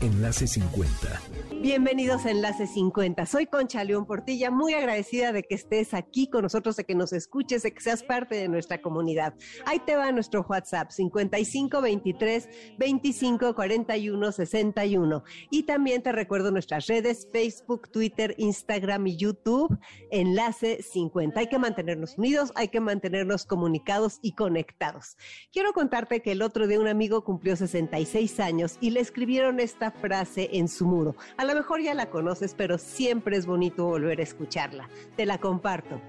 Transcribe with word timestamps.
Enlace 0.00 0.46
50 0.46 1.20
Bienvenidos 1.60 2.24
a 2.24 2.30
Enlace 2.30 2.68
50. 2.68 3.26
Soy 3.26 3.46
Concha 3.46 3.82
León 3.82 4.06
Portilla, 4.06 4.52
muy 4.52 4.74
agradecida 4.74 5.32
de 5.32 5.42
que 5.42 5.56
estés 5.56 5.92
aquí 5.92 6.30
con 6.30 6.42
nosotros, 6.42 6.76
de 6.76 6.84
que 6.84 6.94
nos 6.94 7.12
escuches, 7.12 7.64
de 7.64 7.72
que 7.72 7.80
seas 7.80 8.04
parte 8.04 8.36
de 8.36 8.46
nuestra 8.46 8.80
comunidad. 8.80 9.34
Ahí 9.66 9.80
te 9.80 9.96
va 9.96 10.12
nuestro 10.12 10.46
WhatsApp 10.48 10.92
5523 10.92 12.48
25 12.78 13.56
41 13.56 14.32
61. 14.32 15.24
Y 15.50 15.64
también 15.64 16.00
te 16.00 16.12
recuerdo 16.12 16.52
nuestras 16.52 16.86
redes 16.86 17.26
Facebook, 17.32 17.90
Twitter, 17.90 18.36
Instagram 18.38 19.08
y 19.08 19.16
YouTube, 19.16 19.76
Enlace 20.12 20.80
50. 20.80 21.40
Hay 21.40 21.48
que 21.48 21.58
mantenernos 21.58 22.16
unidos, 22.18 22.52
hay 22.54 22.68
que 22.68 22.78
mantenernos 22.78 23.46
comunicados 23.46 24.20
y 24.22 24.36
conectados. 24.36 25.16
Quiero 25.52 25.72
contarte 25.72 26.22
que 26.22 26.30
el 26.30 26.42
otro 26.42 26.68
día 26.68 26.78
un 26.78 26.86
amigo 26.86 27.24
cumplió 27.24 27.56
66 27.56 28.38
años 28.38 28.76
y 28.80 28.90
le 28.90 29.00
escribieron 29.00 29.58
esta 29.58 29.87
frase 29.90 30.50
en 30.52 30.68
su 30.68 30.86
muro 30.86 31.16
lo 31.48 31.54
mejor 31.54 31.80
ya 31.80 31.94
la 31.94 32.10
conoces, 32.10 32.54
pero 32.54 32.76
siempre 32.76 33.36
es 33.36 33.46
bonito 33.46 33.86
volver 33.86 34.20
a 34.20 34.22
escucharla. 34.22 34.88
Te 35.16 35.24
la 35.24 35.38
comparto. 35.38 36.00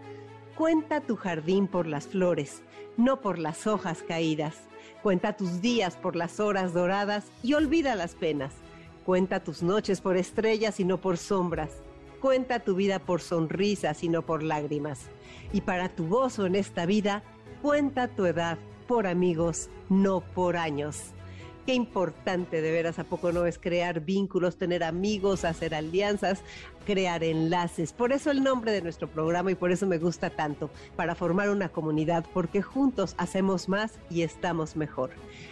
Cuenta 0.55 0.99
tu 0.99 1.16
jardín 1.16 1.68
por 1.68 1.88
las 1.88 2.08
flores, 2.08 2.62
no 2.98 3.21
por 3.21 3.40
las 3.40 3.66
hojas 3.68 4.04
caídas. 4.05 4.55
Cuenta 5.02 5.38
tus 5.38 5.62
días 5.62 5.96
por 5.96 6.18
las 6.18 6.41
horas 6.41 6.74
doradas 6.74 7.26
y 7.41 7.54
olvida 7.54 7.96
las 7.96 8.16
penas. 8.16 8.54
Cuenta 9.05 9.41
tus 9.41 9.63
noches 9.63 10.02
por 10.02 10.18
estrellas 10.18 10.82
y 10.82 10.84
no 10.84 10.98
por 10.98 11.18
sombras. 11.18 11.71
Cuenta 12.20 12.60
tu 12.60 12.76
vida 12.76 12.99
por 12.99 13.21
sonrisas 13.21 14.04
y 14.04 14.10
no 14.10 14.26
por 14.26 14.43
lágrimas. 14.43 15.08
Y 15.54 15.62
para 15.62 15.88
tu 15.88 16.10
gozo 16.10 16.46
en 16.46 16.55
esta 16.55 16.86
vida, 16.86 17.24
cuenta 17.62 18.10
tu 18.10 18.26
edad 18.26 18.58
por 18.90 19.08
amigos, 19.08 19.70
no 19.88 20.20
por 20.20 20.58
años. 20.58 21.14
Qué 21.70 21.75
importante 21.75 22.63
de 22.63 22.71
veras, 22.71 22.98
¿a 22.98 23.03
poco 23.03 23.31
no 23.31 23.45
es 23.45 23.59
crear 23.59 23.99
vínculos, 23.99 24.57
tener 24.57 24.84
amigos, 24.84 25.45
hacer 25.45 25.75
alianzas, 25.75 26.41
crear 26.85 27.24
enlaces? 27.24 27.94
Por 27.94 28.12
eso 28.12 28.32
el 28.32 28.44
nombre 28.44 28.72
de 28.72 28.82
nuestro 28.82 29.08
programa 29.08 29.52
y 29.52 29.55
por 29.55 29.72
eso 29.72 29.88
me 29.88 29.98
gusta 29.98 30.30
tanto, 30.30 30.70
para 30.96 31.16
formar 31.16 31.49
una 31.49 31.70
comunidad, 31.70 32.26
porque 32.34 32.62
juntos 32.62 33.16
hacemos 33.18 33.70
más 33.70 33.99
y 34.10 34.21
estamos 34.21 34.76
mejor. 34.76 35.12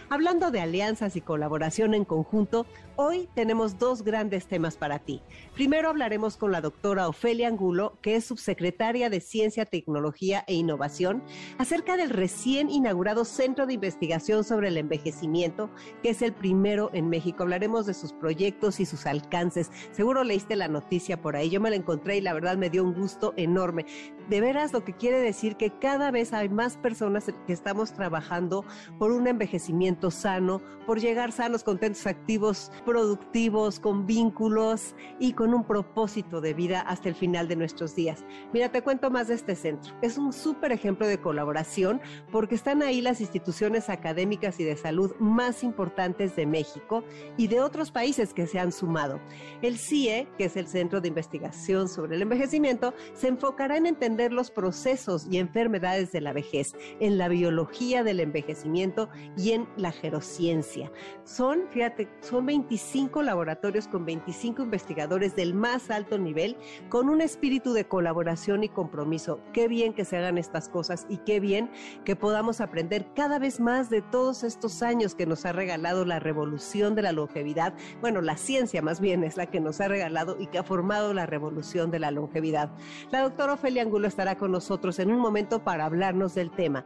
Hablando 0.10 0.52
de 0.52 0.62
alianzas 0.62 1.18
y 1.18 1.22
colaboración 1.22 1.94
en 1.94 2.06
conjunto, 2.06 2.66
hoy 2.96 3.28
tenemos 3.36 3.78
dos 3.78 4.04
grandes 4.04 4.48
temas 4.48 4.78
para 4.78 5.00
ti. 5.00 5.22
Primero 5.54 5.90
hablaremos 5.90 6.38
con 6.38 6.54
la 6.54 6.62
doctora 6.62 7.10
Ofelia 7.10 7.50
Angulo, 7.50 7.98
que 8.02 8.16
es 8.16 8.24
subsecretaria 8.24 9.10
de 9.10 9.20
Ciencia, 9.20 9.66
Tecnología 9.66 10.46
e 10.48 10.54
Innovación, 10.54 11.24
acerca 11.58 11.98
del 11.98 12.10
recién 12.10 12.70
inaugurado 12.70 13.26
Centro 13.26 13.66
de 13.66 13.74
Investigación 13.74 14.46
sobre 14.46 14.70
el 14.70 14.78
Envejecimiento, 14.78 15.70
que 16.02 16.10
es 16.10 16.22
el 16.22 16.32
primero 16.32 16.90
en 16.94 17.10
México. 17.10 17.44
Hablaremos 17.44 17.86
de 17.86 17.94
sus 17.94 18.14
proyectos 18.14 18.80
y 18.80 18.86
sus 18.86 19.06
alcances. 19.06 19.72
Seguro 19.92 20.24
leíste 20.24 20.56
la 20.56 20.70
noticia 20.70 21.17
por 21.18 21.36
ahí. 21.36 21.50
Yo 21.50 21.60
me 21.60 21.70
la 21.70 21.76
encontré 21.76 22.18
y 22.18 22.22
la 22.22 22.34
verdad 22.34 22.58
me 22.58 22.70
dio 22.70 22.84
un 22.84 22.94
gusto 22.94 23.34
enorme. 23.38 23.86
De 24.30 24.42
veras 24.42 24.74
lo 24.74 24.84
que 24.84 24.92
quiere 24.92 25.22
decir 25.22 25.56
que 25.56 25.70
cada 25.70 26.12
vez 26.12 26.34
hay 26.34 26.50
más 26.50 26.76
personas 26.76 27.32
que 27.46 27.54
estamos 27.54 27.94
trabajando 27.94 28.66
por 29.00 29.12
un 29.12 29.26
envejecimiento 29.26 30.12
sano, 30.12 30.62
por 30.86 31.00
llegar 31.00 31.32
sanos, 31.32 31.64
contentos, 31.64 32.06
activos, 32.08 32.70
productivos, 32.86 33.80
con 33.80 34.06
vínculos 34.06 34.96
y 35.18 35.32
con 35.32 35.54
un 35.54 35.64
propósito 35.64 36.42
de 36.42 36.54
vida 36.54 36.82
hasta 36.82 37.08
el 37.08 37.16
final 37.16 37.48
de 37.48 37.56
nuestros 37.56 37.96
días. 37.96 38.26
Mira, 38.52 38.70
te 38.70 38.82
cuento 38.82 39.10
más 39.10 39.30
de 39.30 39.36
este 39.36 39.56
centro. 39.56 39.94
Es 40.02 40.18
un 40.18 40.34
súper 40.34 40.74
ejemplo 40.74 41.08
de 41.08 41.22
colaboración 41.22 42.02
porque 42.30 42.56
están 42.56 42.82
ahí 42.82 43.02
las 43.02 43.22
instituciones 43.22 43.90
académicas 43.90 44.60
y 44.60 44.66
de 44.66 44.76
salud 44.76 45.16
más 45.20 45.64
importantes 45.64 46.36
de 46.36 46.46
México 46.46 47.06
y 47.38 47.48
de 47.48 47.62
otros 47.62 47.92
países 47.92 48.34
que 48.34 48.46
se 48.46 48.60
han 48.60 48.74
sumado. 48.74 49.22
El 49.62 49.78
CIE, 49.78 50.28
que 50.38 50.46
es 50.46 50.58
el 50.58 50.68
Centro 50.68 51.00
de 51.00 51.08
Investigación 51.08 51.88
sobre 51.88 52.18
el 52.18 52.22
Envejecimiento, 52.24 52.94
se 53.14 53.30
enfocará 53.30 53.78
en 53.78 53.86
entender 53.86 54.17
los 54.32 54.52
procesos 54.52 55.28
y 55.30 55.38
enfermedades 55.38 56.12
de 56.12 56.22
la 56.22 56.34
vejez, 56.34 56.76
en 57.00 57.18
la 57.18 57.28
biología 57.28 58.04
del 58.04 58.20
envejecimiento 58.20 59.10
y 59.38 59.52
en 59.52 59.68
la 59.78 59.92
gerociencia. 59.92 60.92
Son, 61.24 61.68
fíjate, 61.70 62.08
son 62.22 62.46
25 62.46 63.22
laboratorios 63.22 63.88
con 63.88 64.06
25 64.06 64.64
investigadores 64.64 65.36
del 65.36 65.54
más 65.54 65.90
alto 65.92 66.18
nivel, 66.18 66.58
con 66.90 67.10
un 67.10 67.22
espíritu 67.22 67.74
de 67.74 67.88
colaboración 67.88 68.64
y 68.64 68.70
compromiso. 68.70 69.40
Qué 69.54 69.68
bien 69.68 69.94
que 69.94 70.06
se 70.06 70.18
hagan 70.18 70.38
estas 70.38 70.70
cosas 70.70 71.06
y 71.10 71.18
qué 71.18 71.40
bien 71.40 71.70
que 72.04 72.16
podamos 72.16 72.62
aprender 72.62 73.08
cada 73.16 73.40
vez 73.40 73.60
más 73.60 73.90
de 73.90 74.02
todos 74.02 74.44
estos 74.44 74.82
años 74.82 75.16
que 75.16 75.26
nos 75.26 75.46
ha 75.46 75.52
regalado 75.52 76.06
la 76.06 76.20
revolución 76.20 76.96
de 76.96 77.02
la 77.04 77.12
longevidad. 77.12 77.74
Bueno, 78.02 78.22
la 78.22 78.38
ciencia 78.38 78.82
más 78.82 79.00
bien 79.00 79.24
es 79.24 79.38
la 79.38 79.46
que 79.46 79.60
nos 79.60 79.82
ha 79.82 79.88
regalado 79.88 80.38
y 80.40 80.48
que 80.48 80.58
ha 80.58 80.64
formado 80.64 81.14
la 81.14 81.26
revolución 81.26 81.92
de 81.92 82.00
la 82.00 82.12
longevidad. 82.12 82.72
La 83.12 83.22
doctora 83.22 83.54
Ofelia 83.54 83.84
Angulo 83.84 84.07
estará 84.08 84.38
con 84.38 84.52
nosotros 84.52 85.00
en 85.00 85.12
un 85.12 85.20
momento 85.20 85.64
para 85.64 85.86
hablarnos 85.86 86.34
del 86.36 86.52
tema. 86.52 86.86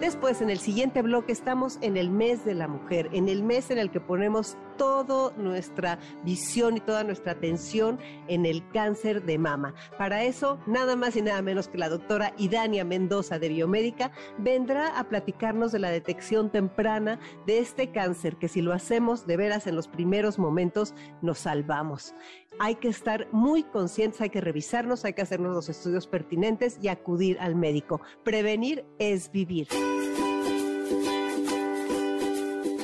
Después, 0.00 0.40
en 0.40 0.48
el 0.48 0.58
siguiente 0.58 1.02
bloque, 1.02 1.32
estamos 1.32 1.78
en 1.80 1.96
el 1.96 2.10
mes 2.10 2.44
de 2.44 2.54
la 2.54 2.68
mujer, 2.68 3.08
en 3.12 3.28
el 3.28 3.42
mes 3.42 3.70
en 3.70 3.78
el 3.78 3.90
que 3.90 4.00
ponemos 4.00 4.56
toda 4.78 5.32
nuestra 5.36 5.98
visión 6.24 6.78
y 6.78 6.80
toda 6.80 7.04
nuestra 7.04 7.32
atención 7.32 7.98
en 8.28 8.46
el 8.46 8.66
cáncer 8.70 9.24
de 9.24 9.36
mama. 9.36 9.74
Para 9.98 10.24
eso, 10.24 10.58
nada 10.66 10.96
más 10.96 11.16
y 11.16 11.22
nada 11.22 11.42
menos 11.42 11.68
que 11.68 11.76
la 11.76 11.90
doctora 11.90 12.32
Idania 12.38 12.84
Mendoza 12.84 13.38
de 13.38 13.50
Biomédica 13.50 14.12
vendrá 14.38 14.98
a 14.98 15.04
platicarnos 15.08 15.72
de 15.72 15.80
la 15.80 15.90
detección 15.90 16.50
temprana 16.50 17.20
de 17.46 17.58
este 17.58 17.90
cáncer, 17.90 18.36
que 18.36 18.48
si 18.48 18.62
lo 18.62 18.72
hacemos 18.72 19.26
de 19.26 19.36
veras 19.36 19.66
en 19.66 19.76
los 19.76 19.88
primeros 19.88 20.38
momentos, 20.38 20.94
nos 21.20 21.40
salvamos. 21.40 22.14
Hay 22.60 22.76
que 22.76 22.88
estar 22.88 23.28
muy 23.32 23.62
conscientes, 23.62 24.20
hay 24.20 24.30
que 24.30 24.40
revisarnos, 24.40 25.04
hay 25.04 25.12
que 25.12 25.22
hacernos 25.22 25.54
los 25.54 25.68
estudios 25.68 26.06
pertinentes 26.06 26.78
y 26.80 26.88
acudir 26.88 27.38
al 27.40 27.54
médico. 27.54 28.00
Prevenir 28.24 28.84
es 28.98 29.30
vivir. 29.30 29.68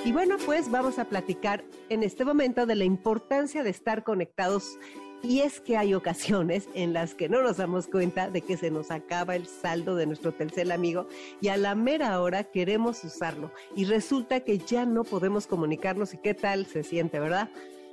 Y 0.04 0.12
bueno, 0.12 0.36
pues 0.44 0.70
vamos 0.70 0.98
a 0.98 1.06
platicar 1.06 1.64
en 1.88 2.02
este 2.02 2.26
momento 2.26 2.66
de 2.66 2.74
la 2.74 2.84
importancia 2.84 3.62
de 3.62 3.70
estar 3.70 4.04
conectados. 4.04 4.78
Y 5.22 5.40
es 5.40 5.62
que 5.62 5.78
hay 5.78 5.94
ocasiones 5.94 6.68
en 6.74 6.92
las 6.92 7.14
que 7.14 7.30
no 7.30 7.40
nos 7.40 7.56
damos 7.56 7.86
cuenta 7.86 8.28
de 8.28 8.42
que 8.42 8.58
se 8.58 8.70
nos 8.70 8.90
acaba 8.90 9.34
el 9.34 9.46
saldo 9.46 9.96
de 9.96 10.04
nuestro 10.04 10.34
Telcel 10.34 10.72
amigo 10.72 11.08
y 11.40 11.48
a 11.48 11.56
la 11.56 11.74
mera 11.74 12.20
hora 12.20 12.44
queremos 12.44 13.02
usarlo 13.02 13.50
y 13.74 13.86
resulta 13.86 14.40
que 14.40 14.58
ya 14.58 14.84
no 14.84 15.04
podemos 15.04 15.46
comunicarnos 15.46 16.12
y 16.12 16.18
qué 16.18 16.34
tal 16.34 16.66
se 16.66 16.82
siente, 16.82 17.18
¿verdad? 17.18 17.48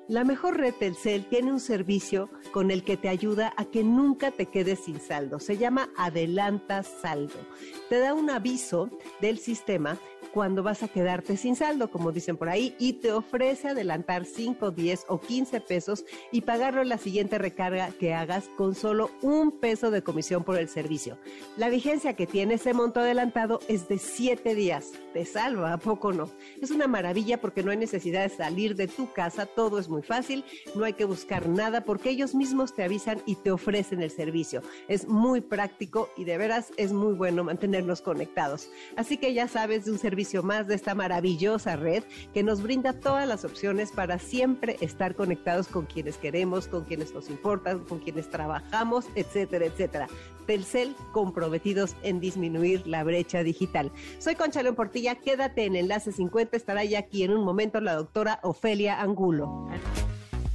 La 0.09 0.25
mejor 0.25 0.57
red 0.57 0.73
Telcel 0.73 1.25
tiene 1.27 1.53
un 1.53 1.61
servicio 1.61 2.29
con 2.51 2.69
el 2.69 2.83
que 2.83 2.97
te 2.97 3.07
ayuda 3.07 3.53
a 3.55 3.63
que 3.63 3.85
nunca 3.85 4.31
te 4.31 4.47
quedes 4.47 4.79
sin 4.79 4.99
saldo. 4.99 5.39
Se 5.39 5.57
llama 5.57 5.89
Adelanta 5.95 6.83
Saldo. 6.83 7.39
Te 7.87 7.99
da 7.99 8.13
un 8.13 8.29
aviso 8.29 8.89
del 9.21 9.37
sistema 9.37 9.97
cuando 10.33 10.63
vas 10.63 10.83
a 10.83 10.87
quedarte 10.87 11.37
sin 11.37 11.55
saldo, 11.55 11.91
como 11.91 12.11
dicen 12.11 12.37
por 12.37 12.49
ahí, 12.49 12.75
y 12.79 12.93
te 12.93 13.11
ofrece 13.11 13.69
adelantar 13.69 14.25
5, 14.25 14.71
10 14.71 15.05
o 15.07 15.19
15 15.19 15.61
pesos 15.61 16.05
y 16.31 16.41
pagarlo 16.41 16.81
en 16.81 16.89
la 16.89 16.97
siguiente 16.97 17.37
recarga 17.37 17.91
que 17.91 18.13
hagas 18.13 18.49
con 18.57 18.75
solo 18.75 19.11
un 19.21 19.51
peso 19.51 19.91
de 19.91 20.03
comisión 20.03 20.43
por 20.43 20.57
el 20.57 20.69
servicio. 20.69 21.17
La 21.57 21.69
vigencia 21.69 22.15
que 22.15 22.27
tiene 22.27 22.55
ese 22.55 22.73
monto 22.73 23.01
adelantado 23.01 23.59
es 23.67 23.87
de 23.87 23.97
7 23.97 24.55
días. 24.55 24.91
Te 25.13 25.25
salva, 25.25 25.73
¿a 25.73 25.77
poco 25.77 26.13
no? 26.13 26.31
Es 26.61 26.71
una 26.71 26.87
maravilla 26.87 27.41
porque 27.41 27.63
no 27.63 27.71
hay 27.71 27.77
necesidad 27.77 28.23
de 28.23 28.29
salir 28.29 28.75
de 28.75 28.87
tu 28.87 29.11
casa, 29.11 29.45
todo 29.45 29.79
es 29.79 29.89
muy 29.89 30.01
fácil, 30.01 30.45
no 30.75 30.85
hay 30.85 30.93
que 30.93 31.05
buscar 31.05 31.49
nada 31.49 31.83
porque 31.83 32.09
ellos 32.09 32.33
mismos 32.33 32.73
te 32.73 32.83
avisan 32.83 33.21
y 33.25 33.35
te 33.35 33.51
ofrecen 33.51 34.01
el 34.01 34.11
servicio. 34.11 34.61
Es 34.87 35.07
muy 35.07 35.41
práctico 35.41 36.09
y 36.15 36.23
de 36.23 36.37
veras 36.37 36.71
es 36.77 36.93
muy 36.93 37.13
bueno 37.13 37.43
mantenernos 37.43 38.01
conectados. 38.01 38.69
Así 38.95 39.17
que 39.17 39.33
ya 39.33 39.49
sabes 39.49 39.85
de 39.85 39.91
un 39.91 39.99
servicio 39.99 40.20
más 40.43 40.67
de 40.67 40.75
esta 40.75 40.95
maravillosa 40.95 41.75
red 41.75 42.03
que 42.33 42.43
nos 42.43 42.61
brinda 42.61 42.93
todas 42.93 43.27
las 43.27 43.43
opciones 43.43 43.91
para 43.91 44.19
siempre 44.19 44.77
estar 44.81 45.15
conectados 45.15 45.67
con 45.67 45.85
quienes 45.85 46.17
queremos, 46.17 46.67
con 46.67 46.85
quienes 46.85 47.13
nos 47.13 47.29
importan, 47.29 47.79
con 47.79 47.99
quienes 47.99 48.29
trabajamos, 48.29 49.05
etcétera, 49.15 49.65
etcétera. 49.65 50.07
Telcel 50.45 50.95
comprometidos 51.11 51.95
en 52.03 52.19
disminuir 52.19 52.85
la 52.87 53.03
brecha 53.03 53.43
digital. 53.43 53.91
Soy 54.19 54.35
Concha 54.35 54.63
León 54.63 54.75
Portilla, 54.75 55.15
quédate 55.15 55.65
en 55.65 55.75
Enlace 55.75 56.11
50, 56.11 56.55
estará 56.55 56.83
ya 56.83 56.99
aquí 56.99 57.23
en 57.23 57.31
un 57.31 57.43
momento 57.43 57.81
la 57.81 57.95
doctora 57.95 58.39
Ofelia 58.43 59.01
Angulo. 59.01 59.67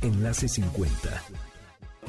Enlace 0.02 0.48
50 0.48 1.45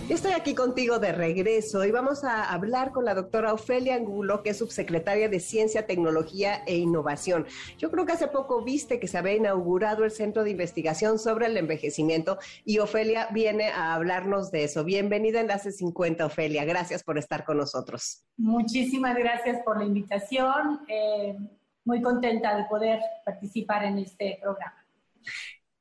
Estoy 0.09 0.31
aquí 0.31 0.55
contigo 0.55 0.99
de 0.99 1.11
regreso 1.11 1.83
y 1.83 1.91
vamos 1.91 2.23
a 2.23 2.51
hablar 2.51 2.91
con 2.91 3.03
la 3.03 3.13
doctora 3.13 3.53
Ofelia 3.53 3.95
Angulo, 3.95 4.41
que 4.41 4.51
es 4.51 4.57
subsecretaria 4.57 5.27
de 5.27 5.39
Ciencia, 5.41 5.85
Tecnología 5.85 6.63
e 6.65 6.77
Innovación. 6.77 7.45
Yo 7.77 7.91
creo 7.91 8.05
que 8.05 8.13
hace 8.13 8.27
poco 8.27 8.63
viste 8.63 8.99
que 8.99 9.07
se 9.07 9.17
había 9.17 9.35
inaugurado 9.35 10.05
el 10.05 10.11
Centro 10.11 10.43
de 10.45 10.51
Investigación 10.51 11.19
sobre 11.19 11.47
el 11.47 11.57
Envejecimiento 11.57 12.37
y 12.63 12.79
Ofelia 12.79 13.27
viene 13.31 13.69
a 13.69 13.95
hablarnos 13.95 14.49
de 14.49 14.63
eso. 14.63 14.85
Bienvenida 14.85 15.39
en 15.39 15.45
Enlace 15.47 15.73
50, 15.73 16.25
Ofelia. 16.25 16.63
Gracias 16.63 17.03
por 17.03 17.17
estar 17.17 17.43
con 17.43 17.57
nosotros. 17.57 18.25
Muchísimas 18.37 19.17
gracias 19.17 19.61
por 19.65 19.77
la 19.77 19.85
invitación. 19.85 20.81
Eh, 20.87 21.37
muy 21.83 22.01
contenta 22.01 22.55
de 22.55 22.65
poder 22.65 22.99
participar 23.25 23.83
en 23.85 23.99
este 23.99 24.37
programa. 24.41 24.85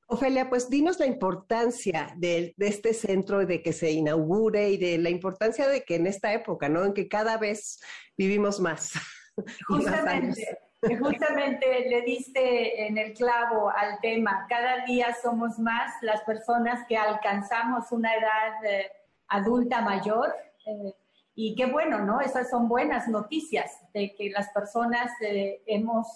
Ofelia, 0.08 0.48
pues 0.48 0.70
dinos 0.70 1.00
la 1.00 1.06
importancia 1.06 2.14
de, 2.16 2.54
este 2.58 2.94
centro, 2.94 3.44
de 3.44 3.60
que 3.60 3.72
se 3.72 3.90
inaugure 3.90 4.70
y 4.70 4.76
de 4.76 4.98
la 4.98 5.10
importancia 5.10 5.66
de 5.66 5.82
que 5.82 5.96
en 5.96 6.06
esta 6.06 6.32
época, 6.32 6.68
¿no? 6.68 6.84
En 6.84 6.94
que 6.94 7.08
cada 7.08 7.38
vez 7.38 7.80
vivimos 8.16 8.60
más. 8.60 8.92
Justamente, 9.66 10.58
justamente 10.98 11.88
le 11.90 12.02
diste 12.02 12.86
en 12.86 12.96
el 12.96 13.12
clavo 13.12 13.68
al 13.68 14.00
tema. 14.00 14.46
Cada 14.48 14.84
día 14.86 15.14
somos 15.20 15.58
más 15.58 15.92
las 16.00 16.22
personas 16.22 16.86
que 16.88 16.96
alcanzamos 16.96 17.90
una 17.92 18.14
edad 18.14 18.64
eh, 18.64 18.90
adulta 19.28 19.82
mayor. 19.82 20.34
Eh, 20.64 20.94
y 21.34 21.54
qué 21.54 21.66
bueno, 21.66 21.98
¿no? 21.98 22.22
Esas 22.22 22.48
son 22.48 22.66
buenas 22.66 23.08
noticias 23.08 23.78
de 23.92 24.14
que 24.14 24.30
las 24.30 24.48
personas 24.50 25.10
eh, 25.20 25.62
hemos 25.66 26.06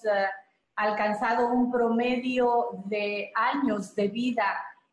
alcanzado 0.81 1.49
un 1.49 1.71
promedio 1.71 2.83
de 2.87 3.31
años 3.35 3.95
de 3.95 4.09
vida 4.09 4.47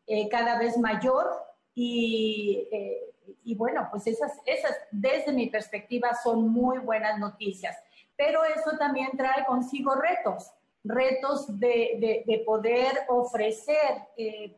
eh, 0.06 0.28
cada 0.28 0.58
vez 0.58 0.76
mayor. 0.76 1.26
Eh, 1.74 3.14
y, 3.44 3.54
bueno, 3.54 3.88
pues 3.90 4.06
esas, 4.06 4.32
esas 4.44 4.76
desde 4.90 5.32
mi 5.32 5.48
perspectiva 5.48 6.14
son 6.22 6.48
muy 6.48 6.78
buenas 6.78 7.18
noticias, 7.18 7.76
pero 8.16 8.44
eso 8.44 8.76
también 8.78 9.10
trae 9.16 9.44
consigo 9.46 9.94
retos, 9.94 10.52
retos 10.84 11.58
de, 11.58 12.42
poder 12.44 13.06
ofrecer 13.08 14.08
eh, 14.16 14.56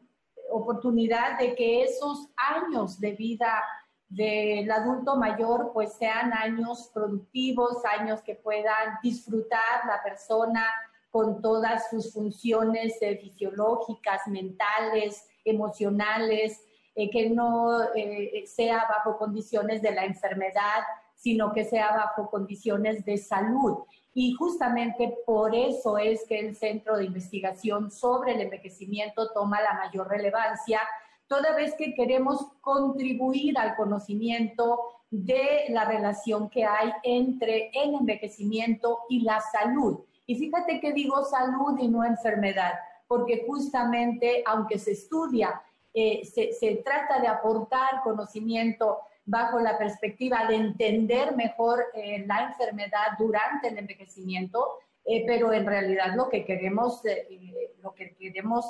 oportunidad 0.51 1.39
de 1.39 1.55
que 1.55 1.85
esos 1.85 2.29
años 2.37 2.99
de 2.99 3.13
vida 3.13 3.63
del 4.09 4.69
adulto 4.71 5.15
mayor 5.15 5.71
pues 5.73 5.93
sean 5.93 6.33
años 6.33 6.91
productivos, 6.93 7.85
años 7.85 8.21
que 8.23 8.35
puedan 8.35 8.99
disfrutar 9.03 9.87
la 9.87 10.03
persona 10.03 10.65
con 11.11 11.43
todas 11.43 11.91
sus 11.91 12.13
funciones 12.13 12.97
eh, 13.01 13.17
fisiológicas, 13.19 14.27
mentales, 14.27 15.27
emocionales, 15.45 16.65
eh, 16.95 17.11
que 17.11 17.31
no 17.31 17.83
eh, 17.95 18.45
sea 18.47 18.87
bajo 18.89 19.17
condiciones 19.19 19.83
de 19.83 19.93
la 19.93 20.05
enfermedad, 20.05 20.83
sino 21.15 21.53
que 21.53 21.65
sea 21.65 21.93
bajo 21.93 22.31
condiciones 22.31 23.05
de 23.05 23.19
salud. 23.19 23.79
Y 24.15 24.33
justamente 24.35 25.19
por 25.27 25.55
eso 25.55 25.99
es 25.99 26.25
que 26.27 26.39
el 26.39 26.57
Centro 26.57 26.97
de 26.97 27.05
Investigación 27.05 27.91
sobre 27.91 28.33
el 28.33 28.41
Envejecimiento 28.41 29.31
toma 29.33 29.61
la 29.61 29.75
mayor 29.75 30.09
relevancia, 30.09 30.81
toda 31.29 31.55
vez 31.55 31.75
que 31.77 31.95
queremos 31.95 32.45
contribuir 32.61 33.57
al 33.59 33.77
conocimiento 33.77 34.81
de 35.11 35.67
la 35.69 35.85
relación 35.85 36.49
que 36.51 36.65
hay 36.65 36.93
entre 37.03 37.71
el 37.75 37.95
envejecimiento 37.95 39.01
y 39.09 39.21
la 39.21 39.41
salud. 39.41 40.01
Y 40.31 40.37
fíjate 40.37 40.79
que 40.79 40.93
digo 40.93 41.25
salud 41.25 41.77
y 41.81 41.89
no 41.89 42.05
enfermedad, 42.05 42.75
porque 43.09 43.43
justamente, 43.49 44.45
aunque 44.47 44.79
se 44.79 44.93
estudia, 44.93 45.61
eh, 45.93 46.25
se, 46.25 46.77
trata 46.85 47.19
de 47.19 47.27
aportar 47.27 48.01
conocimiento 48.05 49.01
bajo 49.25 49.59
la 49.59 49.77
perspectiva 49.77 50.47
de 50.47 50.55
entender 50.55 51.35
mejor 51.35 51.85
eh, 51.95 52.25
la 52.29 52.45
enfermedad 52.45 53.19
durante 53.19 53.71
el 53.71 53.79
envejecimiento, 53.79 54.79
eh, 55.05 55.25
pero 55.27 55.53
en 55.53 55.67
realidad 55.67 56.15
lo 56.15 56.29
que 56.29 56.45
queremos, 56.45 57.03
lo 57.83 57.93
que 57.93 58.15
queremos 58.15 58.67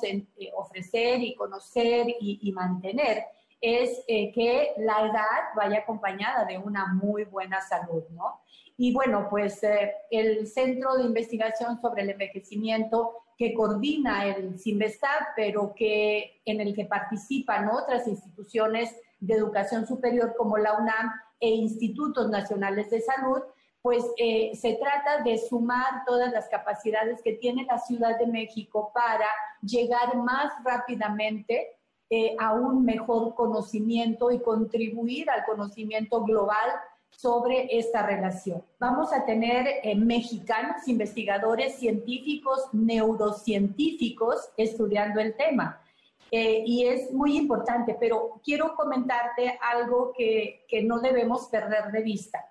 ofrecer 0.55 1.21
y 1.21 1.35
conocer 1.35 2.09
y, 2.09 2.39
y 2.41 2.53
mantener 2.53 3.27
es 3.61 4.03
que 4.07 4.73
la 4.79 5.03
edad 5.03 5.55
vaya 5.55 5.81
acompañada 5.81 6.47
de 6.47 6.57
una 6.57 6.87
muy 6.87 7.25
buena 7.25 7.61
salud, 7.61 8.05
¿no? 8.12 8.41
Y 8.82 8.94
bueno, 8.94 9.27
pues 9.29 9.62
eh, 9.62 9.93
el 10.11 10.47
Centro 10.47 10.97
de 10.97 11.03
Investigación 11.03 11.79
sobre 11.82 12.00
el 12.00 12.11
Envejecimiento 12.12 13.12
que 13.37 13.53
coordina 13.53 14.25
el 14.25 14.59
CIMBESTAB, 14.59 15.35
pero 15.37 15.75
que, 15.77 16.41
en 16.47 16.62
el 16.62 16.75
que 16.75 16.87
participan 16.87 17.69
otras 17.69 18.09
instituciones 18.09 18.97
de 19.19 19.35
educación 19.35 19.87
superior 19.87 20.35
como 20.35 20.56
la 20.56 20.79
UNAM 20.79 21.12
e 21.41 21.50
institutos 21.50 22.31
nacionales 22.31 22.88
de 22.88 23.03
salud, 23.03 23.43
pues 23.82 24.03
eh, 24.17 24.53
se 24.55 24.77
trata 24.77 25.25
de 25.25 25.37
sumar 25.37 26.03
todas 26.06 26.33
las 26.33 26.49
capacidades 26.49 27.21
que 27.21 27.35
tiene 27.35 27.67
la 27.67 27.79
Ciudad 27.81 28.19
de 28.19 28.29
México 28.29 28.93
para 28.94 29.26
llegar 29.61 30.17
más 30.17 30.55
rápidamente 30.65 31.69
eh, 32.09 32.35
a 32.38 32.55
un 32.55 32.83
mejor 32.87 33.35
conocimiento 33.35 34.31
y 34.31 34.41
contribuir 34.41 35.29
al 35.29 35.44
conocimiento 35.44 36.25
global 36.25 36.71
sobre 37.20 37.76
esta 37.78 38.06
relación. 38.06 38.64
Vamos 38.78 39.12
a 39.12 39.26
tener 39.26 39.67
eh, 39.82 39.94
mexicanos, 39.94 40.88
investigadores 40.88 41.75
científicos, 41.75 42.62
neurocientíficos 42.72 44.49
estudiando 44.56 45.20
el 45.20 45.37
tema. 45.37 45.82
Eh, 46.31 46.62
y 46.64 46.87
es 46.87 47.12
muy 47.12 47.37
importante, 47.37 47.96
pero 48.00 48.40
quiero 48.43 48.75
comentarte 48.75 49.58
algo 49.61 50.12
que, 50.17 50.64
que 50.67 50.82
no 50.82 51.00
debemos 51.00 51.49
perder 51.49 51.93
de 51.93 52.02
vista. 52.02 52.43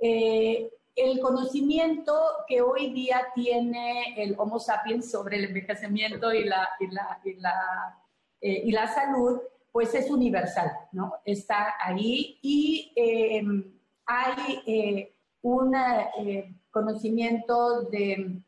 Eh, 0.00 0.68
el 0.96 1.20
conocimiento 1.20 2.20
que 2.48 2.60
hoy 2.60 2.92
día 2.92 3.28
tiene 3.36 4.14
el 4.16 4.34
Homo 4.36 4.58
sapiens 4.58 5.08
sobre 5.12 5.36
el 5.36 5.44
envejecimiento 5.44 6.32
y 6.32 6.42
la, 6.42 6.68
y 6.80 6.88
la, 6.88 7.20
y 7.24 7.34
la, 7.34 7.98
y 8.40 8.72
la 8.72 8.88
salud, 8.88 9.40
pues 9.70 9.94
es 9.94 10.10
universal, 10.10 10.72
¿no? 10.90 11.14
Está 11.24 11.74
ahí 11.78 12.40
y 12.42 12.92
hay 14.08 14.62
eh, 14.66 15.14
un 15.42 15.74
eh, 15.76 16.54
conocimiento 16.70 17.82
de 17.82 18.40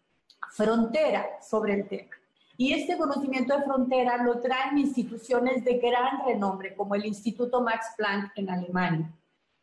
frontera 0.52 1.38
sobre 1.42 1.74
el 1.74 1.88
tema. 1.88 2.10
Y 2.56 2.72
este 2.72 2.96
conocimiento 2.96 3.56
de 3.56 3.64
frontera 3.64 4.22
lo 4.22 4.40
traen 4.40 4.78
instituciones 4.78 5.64
de 5.64 5.78
gran 5.78 6.24
renombre, 6.26 6.74
como 6.74 6.94
el 6.94 7.06
Instituto 7.06 7.62
Max 7.62 7.86
Planck 7.96 8.32
en 8.36 8.50
Alemania, 8.50 9.14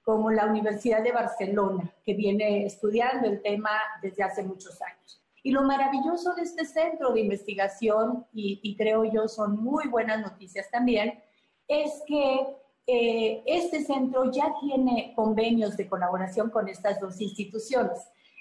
como 0.04 0.32
la 0.32 0.46
Universidad 0.46 1.04
de 1.04 1.12
Barcelona, 1.12 1.94
que 2.04 2.14
viene 2.14 2.66
estudiando 2.66 3.28
el 3.28 3.42
tema 3.42 3.72
desde 4.02 4.24
hace 4.24 4.44
muchos 4.44 4.82
años. 4.82 5.22
Y 5.44 5.52
lo 5.52 5.64
maravilloso 5.64 6.34
de 6.36 6.44
este 6.44 6.66
centro 6.66 7.12
de 7.12 7.22
investigación, 7.22 8.26
y, 8.34 8.60
y 8.64 8.76
creo 8.76 9.04
yo 9.04 9.28
son 9.28 9.64
muy 9.64 9.88
buenas 9.88 10.20
noticias 10.20 10.70
también, 10.72 11.20
es 11.68 12.02
que 12.08 12.48
eh, 12.90 13.44
este 13.46 13.84
centro 13.84 14.32
ya 14.32 14.54
tiene 14.62 15.12
convenios 15.14 15.76
de 15.76 15.90
colaboración 15.90 16.50
con 16.50 16.70
estas 16.70 17.02
dos 17.02 17.20
instituciones. 17.20 18.00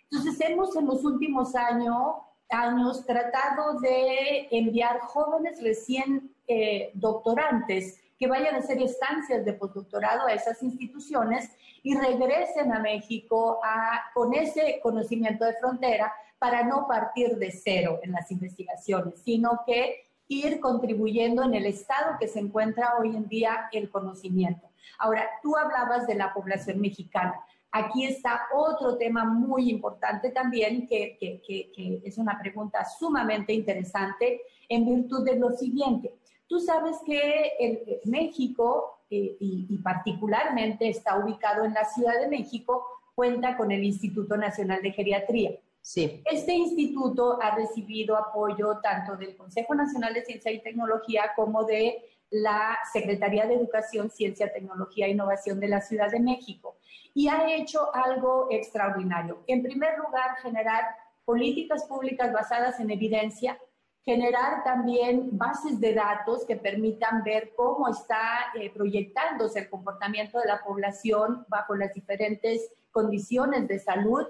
Entonces, 0.09 0.41
hemos 0.49 0.77
en 0.77 0.87
los 0.87 1.05
últimos 1.05 1.57
años, 1.57 2.15
años 2.49 3.05
tratado 3.05 3.81
de 3.81 4.47
enviar 4.53 5.01
jóvenes 5.01 5.61
recién 5.61 6.33
eh, 6.47 6.93
doctorantes 6.95 8.01
que 8.17 8.29
vayan 8.29 8.55
a 8.55 8.59
hacer 8.59 8.81
estancias 8.81 9.45
de 9.45 9.53
postdoctorado 9.53 10.29
a 10.29 10.33
esas 10.33 10.63
instituciones 10.63 11.51
y 11.83 11.97
regresen 11.97 12.73
a 12.73 12.79
México 12.79 13.61
con 14.15 14.33
ese 14.33 14.81
conocimiento 14.83 15.45
de 15.45 15.55
frontera 15.55 16.13
para 16.39 16.63
no 16.63 16.87
partir 16.87 17.37
de 17.37 17.51
cero 17.51 17.99
en 18.03 18.13
las 18.13 18.31
investigaciones, 18.31 19.21
sino 19.23 19.61
que 19.67 20.06
ir 20.29 20.61
contribuyendo 20.61 21.43
en 21.43 21.55
el 21.55 21.67
estado 21.67 22.17
que 22.19 22.29
se 22.29 22.41
encuentra 22.41 22.97
hoy 22.99 23.15
en 23.15 23.29
día 23.29 23.69
el 23.73 23.91
conocimiento. 23.91 24.69
Ahora, 24.99 25.29
tú 25.43 25.57
hablabas 25.57 26.07
de 26.07 26.15
la 26.15 26.33
población 26.33 26.81
mexicana. 26.81 27.35
Aquí 27.71 28.05
está 28.05 28.43
otro 28.55 28.97
tema 28.97 29.25
muy 29.25 29.71
importante 29.71 30.31
también, 30.31 30.87
que, 30.87 31.19
es 32.05 32.19
una 32.19 32.39
pregunta 32.39 32.85
sumamente 32.85 33.53
interesante 33.53 34.41
en 34.69 34.87
virtud 34.87 35.25
de 35.25 35.37
lo 35.37 35.51
siguiente. 35.51 36.15
Tú 36.47 36.61
sabes 36.61 36.97
que 37.05 37.53
el, 37.59 38.01
México, 38.05 39.01
eh, 39.11 39.37
y 39.39 39.79
particularmente 39.79 40.89
está 40.89 41.19
ubicado 41.19 41.65
en 41.65 41.75
la 41.75 41.85
Ciudad 41.85 42.19
de 42.21 42.29
México, 42.29 42.85
cuenta 43.15 43.57
con 43.57 43.71
el 43.73 43.83
Instituto 43.85 44.37
Nacional 44.37 44.81
de 44.83 44.93
Geriatría. 44.93 45.59
Este 45.95 46.53
instituto 46.53 47.39
ha 47.41 47.55
recibido 47.55 48.17
apoyo 48.17 48.81
tanto 48.83 49.17
del 49.17 49.37
Consejo 49.37 49.73
Nacional 49.73 50.15
de 50.15 50.25
Ciencia 50.25 50.51
y 50.51 50.61
Tecnología 50.61 51.31
como 51.37 51.63
de 51.63 52.03
la 52.29 52.77
Secretaría 52.93 53.47
de 53.47 53.55
Educación, 53.55 54.11
Ciencia, 54.11 54.53
Tecnología 54.53 55.07
e 55.07 55.11
Innovación 55.11 55.61
de 55.61 55.69
la 55.69 55.81
Ciudad 55.81 56.11
de 56.11 56.19
México 56.19 56.77
y 57.15 57.29
ha 57.29 57.55
hecho 57.55 57.95
algo 57.95 58.49
extraordinario. 58.51 59.45
En 59.47 59.63
primer 59.63 59.97
lugar, 59.97 60.37
generar 60.43 60.85
políticas 61.25 61.85
públicas 61.85 62.33
basadas 62.33 62.81
en 62.81 62.91
evidencia, 62.91 63.57
generar 64.05 64.65
también 64.65 65.39
bases 65.39 65.79
de 65.79 65.95
datos 65.95 66.45
que 66.47 66.57
permitan 66.57 67.23
ver 67.23 67.53
cómo 67.57 67.89
está 67.89 68.53
eh, 68.61 68.71
proyectándose 68.71 69.61
el 69.61 69.71
comportamiento 69.71 70.41
de 70.41 70.47
la 70.47 70.65
población 70.65 71.47
bajo 71.49 71.77
las 71.77 71.95
diferentes 71.95 72.73
condiciones 72.91 73.69
de 73.69 73.79
salud, 73.79 74.27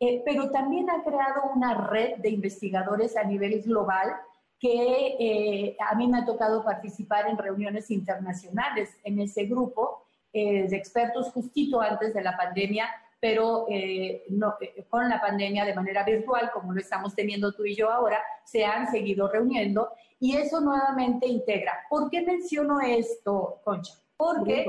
eh, 0.00 0.22
pero 0.24 0.50
también 0.50 0.90
ha 0.90 1.02
creado 1.02 1.42
una 1.54 1.74
red 1.74 2.18
de 2.18 2.30
investigadores 2.30 3.16
a 3.16 3.24
nivel 3.24 3.62
global 3.62 4.16
que 4.58 5.16
eh, 5.20 5.76
a 5.78 5.94
mí 5.94 6.08
me 6.08 6.18
ha 6.18 6.24
tocado 6.24 6.64
participar 6.64 7.28
en 7.28 7.38
reuniones 7.38 7.90
internacionales 7.90 8.90
en 9.04 9.20
ese 9.20 9.44
grupo 9.44 10.02
eh, 10.32 10.68
de 10.68 10.76
expertos 10.76 11.30
justito 11.32 11.80
antes 11.80 12.12
de 12.12 12.22
la 12.22 12.36
pandemia, 12.36 12.88
pero 13.20 13.66
eh, 13.70 14.24
no, 14.30 14.56
con 14.88 15.08
la 15.08 15.20
pandemia 15.20 15.64
de 15.64 15.74
manera 15.74 16.04
virtual, 16.04 16.50
como 16.52 16.72
lo 16.72 16.80
estamos 16.80 17.14
teniendo 17.14 17.52
tú 17.52 17.64
y 17.64 17.76
yo 17.76 17.90
ahora, 17.90 18.20
se 18.44 18.64
han 18.64 18.90
seguido 18.90 19.28
reuniendo 19.28 19.90
y 20.18 20.36
eso 20.36 20.60
nuevamente 20.60 21.26
integra. 21.26 21.72
¿Por 21.88 22.10
qué 22.10 22.22
menciono 22.22 22.80
esto, 22.80 23.60
Concha? 23.64 23.94
Porque 24.16 24.66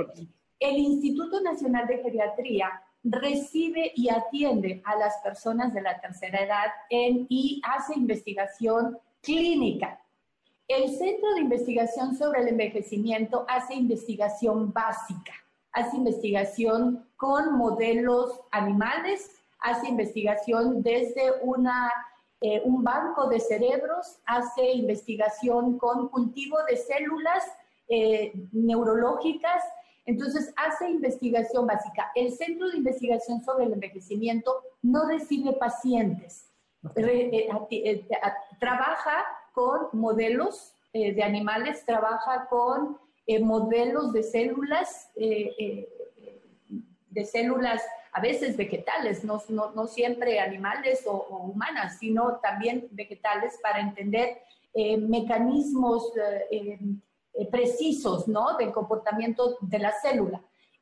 el 0.60 0.78
Instituto 0.78 1.42
Nacional 1.42 1.88
de 1.88 1.98
Geriatría 2.04 2.70
recibe 3.04 3.92
y 3.96 4.10
atiende 4.10 4.82
a 4.86 4.96
las 4.96 5.18
personas 5.24 5.74
de 5.74 5.82
la 5.82 6.00
tercera 6.00 6.44
edad 6.44 6.68
en, 6.90 7.26
y 7.30 7.62
hace 7.66 7.94
investigación 7.96 8.98
clínica. 9.22 10.00
El 10.68 10.90
Centro 10.96 11.34
de 11.34 11.42
Investigación 11.42 12.16
sobre 12.16 12.42
el 12.42 12.50
Envejecimiento 12.50 13.46
hace 13.48 13.74
investigación 13.74 14.72
básica, 14.72 15.34
hace 15.72 15.98
investigación 15.98 17.08
con 17.18 17.58
modelos 17.58 18.42
animales, 18.52 19.32
hace 19.62 19.88
investigación 19.88 20.84
desde 20.84 21.34
una, 21.42 21.92
eh, 22.42 22.62
un 22.66 22.84
banco 22.84 23.28
de 23.28 23.40
cerebros, 23.40 24.20
hace 24.26 24.72
investigación 24.72 25.78
con 25.78 26.10
cultivo 26.10 26.58
de 26.70 26.78
células 26.78 27.44
eh, 27.88 28.32
neurológicas, 28.52 29.64
entonces 30.10 30.52
hace 30.56 30.90
investigación 30.90 31.68
básica. 31.68 32.12
El 32.16 32.32
Centro 32.32 32.68
de 32.70 32.78
Investigación 32.78 33.44
sobre 33.44 33.66
el 33.66 33.74
Envejecimiento 33.74 34.64
no 34.82 35.08
recibe 35.08 35.54
pacientes, 35.54 36.50
eh, 36.96 37.48
eh, 37.70 38.08
trabaja 38.60 39.24
con 39.54 39.90
modelos 39.94 40.74
eh, 40.94 41.14
de 41.14 41.22
animales, 41.22 41.86
trabaja 41.86 42.48
con 42.50 42.98
modelos 43.42 44.12
de 44.12 44.24
células, 44.24 45.12
de 45.16 45.86
células 47.26 47.84
a 48.12 48.22
veces 48.22 48.58
vegetales, 48.58 49.24
no, 49.24 49.40
no, 49.50 49.86
siempre 49.86 50.40
animales 50.40 51.06
o, 51.06 51.28
humanas, 51.54 52.00
sino 52.00 52.38
también 52.38 52.88
vegetales 52.90 53.60
para 53.62 53.82
entender 53.82 54.42
mecanismos 54.74 56.12
precisos 57.52 58.28
¿no? 58.28 58.58
del 58.58 58.72
comportamiento 58.72 59.58
de 59.62 59.80
la 59.80 59.92
célula. 60.02 60.42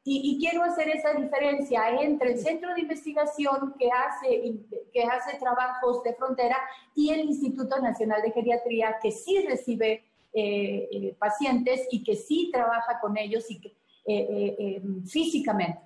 Y, 0.09 0.39
quiero 0.39 0.63
hacer 0.63 0.87
esa 0.87 1.11
diferencia 1.11 1.89
entre 1.99 2.31
el 2.31 2.39
centro 2.39 2.73
de 2.73 2.79
investigación 2.79 3.75
que 3.77 3.89
hace, 3.91 4.55
que 4.93 5.03
hace 5.03 5.37
trabajos 5.37 6.01
de 6.03 6.13
frontera 6.13 6.55
y 6.95 7.09
el 7.09 7.27
Instituto 7.27 7.77
Nacional 7.81 8.21
de 8.21 8.31
Geriatría, 8.31 8.99
que 9.01 9.11
sí 9.11 9.45
recibe 9.45 10.05
eh, 10.31 10.87
eh, 10.91 11.15
pacientes 11.19 11.89
y 11.91 12.05
que 12.05 12.15
sí 12.15 12.49
trabaja 12.53 13.01
con 13.01 13.17
ellos 13.17 13.51
y 13.51 13.59
que, 13.59 13.75
eh, 14.05 14.81
físicamente. 15.05 15.81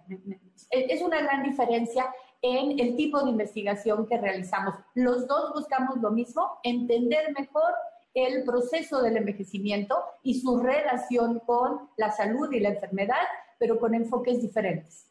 Es 0.69 1.01
una 1.01 1.19
gran 1.19 1.41
diferencia 1.41 2.05
en 2.43 2.79
el 2.79 2.95
tipo 2.95 3.23
de 3.23 3.31
investigación 3.31 4.05
que 4.05 4.19
realizamos. 4.19 4.75
Los 4.93 5.25
dos 5.25 5.51
buscamos 5.55 5.97
lo 5.97 6.11
mismo, 6.11 6.59
entender 6.61 7.33
mejor 7.35 7.73
el 8.13 8.43
proceso 8.43 9.01
del 9.01 9.17
envejecimiento 9.17 9.95
y 10.23 10.39
su 10.39 10.59
relación 10.59 11.39
con 11.39 11.89
la 11.97 12.11
salud 12.11 12.51
y 12.51 12.59
la 12.59 12.69
enfermedad 12.69 13.25
pero 13.61 13.79
con 13.79 13.93
enfoques 13.93 14.41
diferentes. 14.41 15.10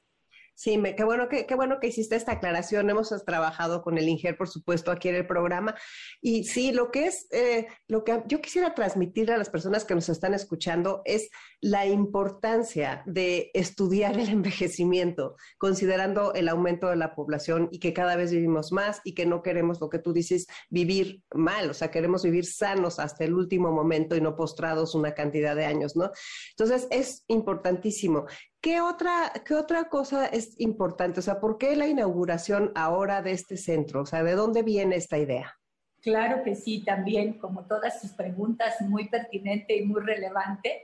Sí, 0.60 0.78
qué, 0.94 1.04
bueno 1.04 1.26
que, 1.30 1.46
qué 1.46 1.54
bueno 1.54 1.80
que 1.80 1.86
hiciste 1.86 2.16
esta 2.16 2.32
aclaración. 2.32 2.90
Hemos 2.90 3.14
trabajado 3.24 3.80
con 3.80 3.96
el 3.96 4.06
INGER, 4.06 4.36
por 4.36 4.46
supuesto, 4.46 4.90
aquí 4.90 5.08
en 5.08 5.14
el 5.14 5.26
programa. 5.26 5.74
Y 6.20 6.44
sí, 6.44 6.70
lo 6.70 6.90
que 6.90 7.06
es, 7.06 7.28
eh, 7.30 7.66
lo 7.88 8.04
que 8.04 8.22
yo 8.26 8.42
quisiera 8.42 8.74
transmitir 8.74 9.32
a 9.32 9.38
las 9.38 9.48
personas 9.48 9.86
que 9.86 9.94
nos 9.94 10.10
están 10.10 10.34
escuchando 10.34 11.00
es 11.06 11.30
la 11.62 11.86
importancia 11.86 13.02
de 13.06 13.50
estudiar 13.54 14.18
el 14.18 14.28
envejecimiento, 14.28 15.34
considerando 15.56 16.34
el 16.34 16.46
aumento 16.46 16.88
de 16.88 16.96
la 16.96 17.14
población 17.14 17.70
y 17.72 17.78
que 17.78 17.94
cada 17.94 18.16
vez 18.16 18.30
vivimos 18.30 18.70
más 18.70 19.00
y 19.02 19.14
que 19.14 19.24
no 19.24 19.42
queremos 19.42 19.80
lo 19.80 19.88
que 19.88 19.98
tú 19.98 20.12
dices, 20.12 20.46
vivir 20.68 21.22
mal, 21.32 21.70
o 21.70 21.74
sea, 21.74 21.90
queremos 21.90 22.22
vivir 22.22 22.44
sanos 22.44 22.98
hasta 22.98 23.24
el 23.24 23.32
último 23.32 23.72
momento 23.72 24.14
y 24.14 24.20
no 24.20 24.36
postrados 24.36 24.94
una 24.94 25.14
cantidad 25.14 25.56
de 25.56 25.64
años, 25.64 25.96
¿no? 25.96 26.10
Entonces, 26.50 26.86
es 26.90 27.24
importantísimo. 27.28 28.26
¿Qué 28.60 28.80
otra, 28.82 29.32
¿Qué 29.46 29.54
otra 29.54 29.88
cosa 29.88 30.26
es 30.26 30.60
importante? 30.60 31.20
O 31.20 31.22
sea, 31.22 31.40
¿por 31.40 31.56
qué 31.56 31.74
la 31.76 31.88
inauguración 31.88 32.72
ahora 32.74 33.22
de 33.22 33.32
este 33.32 33.56
centro? 33.56 34.02
O 34.02 34.06
sea, 34.06 34.22
¿de 34.22 34.34
dónde 34.34 34.62
viene 34.62 34.96
esta 34.96 35.16
idea? 35.16 35.58
Claro 36.02 36.42
que 36.42 36.54
sí, 36.54 36.84
también, 36.84 37.38
como 37.38 37.64
todas 37.64 38.02
sus 38.02 38.10
preguntas, 38.12 38.78
muy 38.82 39.08
pertinente 39.08 39.78
y 39.78 39.86
muy 39.86 40.02
relevante. 40.02 40.82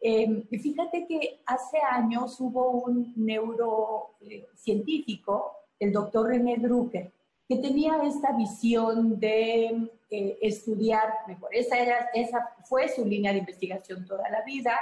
Eh, 0.00 0.44
fíjate 0.50 1.04
que 1.08 1.40
hace 1.46 1.78
años 1.90 2.40
hubo 2.40 2.70
un 2.70 3.12
neurocientífico, 3.16 5.50
el 5.80 5.92
doctor 5.92 6.28
René 6.28 6.58
Drucker, 6.58 7.10
que 7.48 7.56
tenía 7.56 8.00
esta 8.04 8.36
visión 8.36 9.18
de 9.18 9.90
eh, 10.10 10.38
estudiar 10.40 11.12
mejor. 11.26 11.52
Esa, 11.52 11.76
era, 11.78 12.08
esa 12.14 12.54
fue 12.68 12.88
su 12.88 13.04
línea 13.04 13.32
de 13.32 13.38
investigación 13.38 14.06
toda 14.06 14.30
la 14.30 14.42
vida 14.42 14.78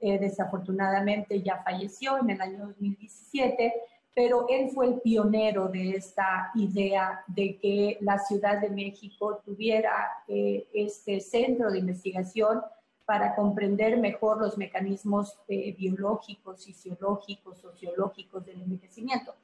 eh, 0.00 0.18
desafortunadamente 0.18 1.42
ya 1.42 1.62
falleció 1.62 2.18
en 2.18 2.30
el 2.30 2.40
año 2.40 2.66
2017, 2.66 3.72
pero 4.14 4.46
él 4.48 4.70
fue 4.70 4.86
el 4.86 5.00
pionero 5.00 5.68
de 5.68 5.90
esta 5.90 6.50
idea 6.54 7.24
de 7.26 7.58
que 7.58 7.98
la 8.00 8.18
Ciudad 8.18 8.60
de 8.60 8.70
México 8.70 9.40
tuviera 9.44 9.92
eh, 10.28 10.66
este 10.72 11.20
centro 11.20 11.70
de 11.70 11.80
investigación 11.80 12.60
para 13.04 13.34
comprender 13.34 13.98
mejor 13.98 14.40
los 14.40 14.56
mecanismos 14.56 15.36
eh, 15.48 15.74
biológicos, 15.76 16.64
fisiológicos, 16.64 17.58
sociológicos 17.58 18.46
del 18.46 18.62
envejecimiento. 18.62 19.34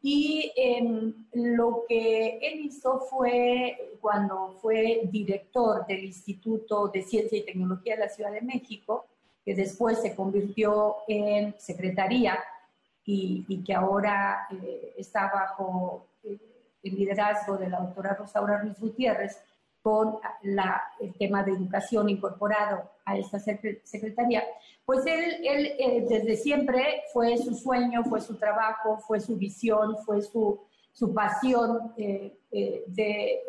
Y 0.00 0.52
em, 0.56 1.14
lo 1.32 1.84
que 1.88 2.38
él 2.38 2.60
hizo 2.66 2.98
fue, 3.00 3.96
cuando 4.00 4.58
fue 4.60 5.02
director 5.12 5.86
del 5.86 6.04
Instituto 6.04 6.88
de 6.88 7.02
Ciencia 7.02 7.38
y 7.38 7.44
Tecnología 7.44 7.94
de 7.94 8.00
la 8.00 8.08
Ciudad 8.08 8.32
de 8.32 8.40
México, 8.40 9.06
que 9.44 9.54
después 9.54 10.00
se 10.00 10.14
convirtió 10.14 10.96
en 11.08 11.54
secretaría 11.58 12.38
y, 13.04 13.64
que 13.64 13.74
ahora 13.74 14.46
eh, 14.50 14.94
está 14.96 15.30
bajo 15.32 16.06
eh, 16.22 16.38
el 16.82 16.94
liderazgo 16.94 17.56
de 17.56 17.68
la 17.68 17.80
doctora 17.80 18.14
Rosaura 18.14 18.58
Ruiz 18.58 18.78
Gutiérrez, 18.78 19.38
con 19.82 20.18
el 21.00 21.12
tema 21.14 21.42
de 21.42 21.50
educación 21.50 22.08
incorporado 22.08 22.88
a 23.04 23.16
esta 23.16 23.40
secretaría, 23.40 24.44
pues 24.84 25.04
él, 25.06 25.44
él 25.44 25.72
eh, 25.76 26.06
desde 26.08 26.36
siempre 26.36 27.02
fue 27.12 27.36
su 27.36 27.52
sueño, 27.56 28.04
fue 28.04 28.20
su 28.20 28.36
trabajo, 28.36 28.98
fue 28.98 29.18
su 29.18 29.36
visión, 29.36 29.96
fue 30.06 30.22
su, 30.22 30.60
su 30.92 31.12
pasión 31.12 31.92
de 31.96 33.42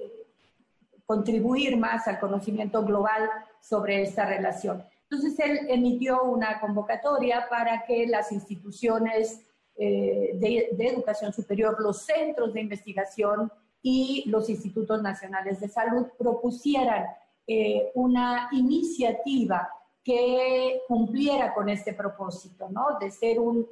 contribuir 1.05 1.77
más 1.77 2.07
al 2.07 2.19
conocimiento 2.19 2.83
global 2.83 3.29
sobre 3.62 4.01
esta 4.01 4.25
relación. 4.25 4.83
Entonces 5.13 5.39
él 5.48 5.67
emitió 5.70 6.24
una 6.24 6.60
convocatoria 6.60 7.46
para 7.48 7.86
que 7.86 8.08
las 8.08 8.32
instituciones 8.32 9.46
eh, 9.75 10.32
de, 10.34 10.88
educación 10.88 11.32
superior, 11.32 11.79
los 11.79 12.03
centros 12.03 12.51
de 12.51 12.62
investigación 12.62 13.51
y 13.84 14.24
los 14.27 14.50
institutos 14.50 15.03
nacionales 15.03 15.60
de 15.60 15.67
salud 15.67 16.08
propusieran 16.17 17.05
eh, 17.46 17.91
una 17.93 18.50
iniciativa 18.53 19.70
que 20.03 20.82
cumpliera 20.88 21.53
con 21.53 21.70
este 21.70 21.93
propósito, 21.93 22.67
¿no? 22.70 22.98
De 23.00 23.12
ser 23.12 23.39
un, 23.39 23.67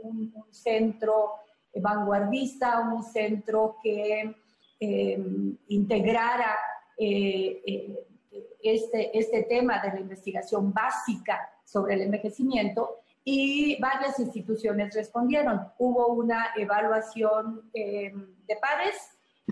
centro 0.51 1.31
vanguardista, 1.73 2.81
un 2.81 3.03
centro 3.03 3.77
que 3.81 4.35
eh, 4.79 5.23
integrara 5.69 6.55
este, 8.63 9.17
este 9.17 9.43
tema 9.43 9.79
de 9.79 9.89
la 9.89 9.99
investigación 9.99 10.73
básica 10.73 11.49
sobre 11.63 11.95
el 11.95 12.01
envejecimiento 12.01 13.01
y 13.23 13.79
varias 13.79 14.19
instituciones 14.19 14.93
respondieron. 14.95 15.61
Hubo 15.77 16.07
una 16.07 16.47
evaluación 16.57 17.69
em, 17.73 18.35
de 18.47 18.55
pares 18.55 18.95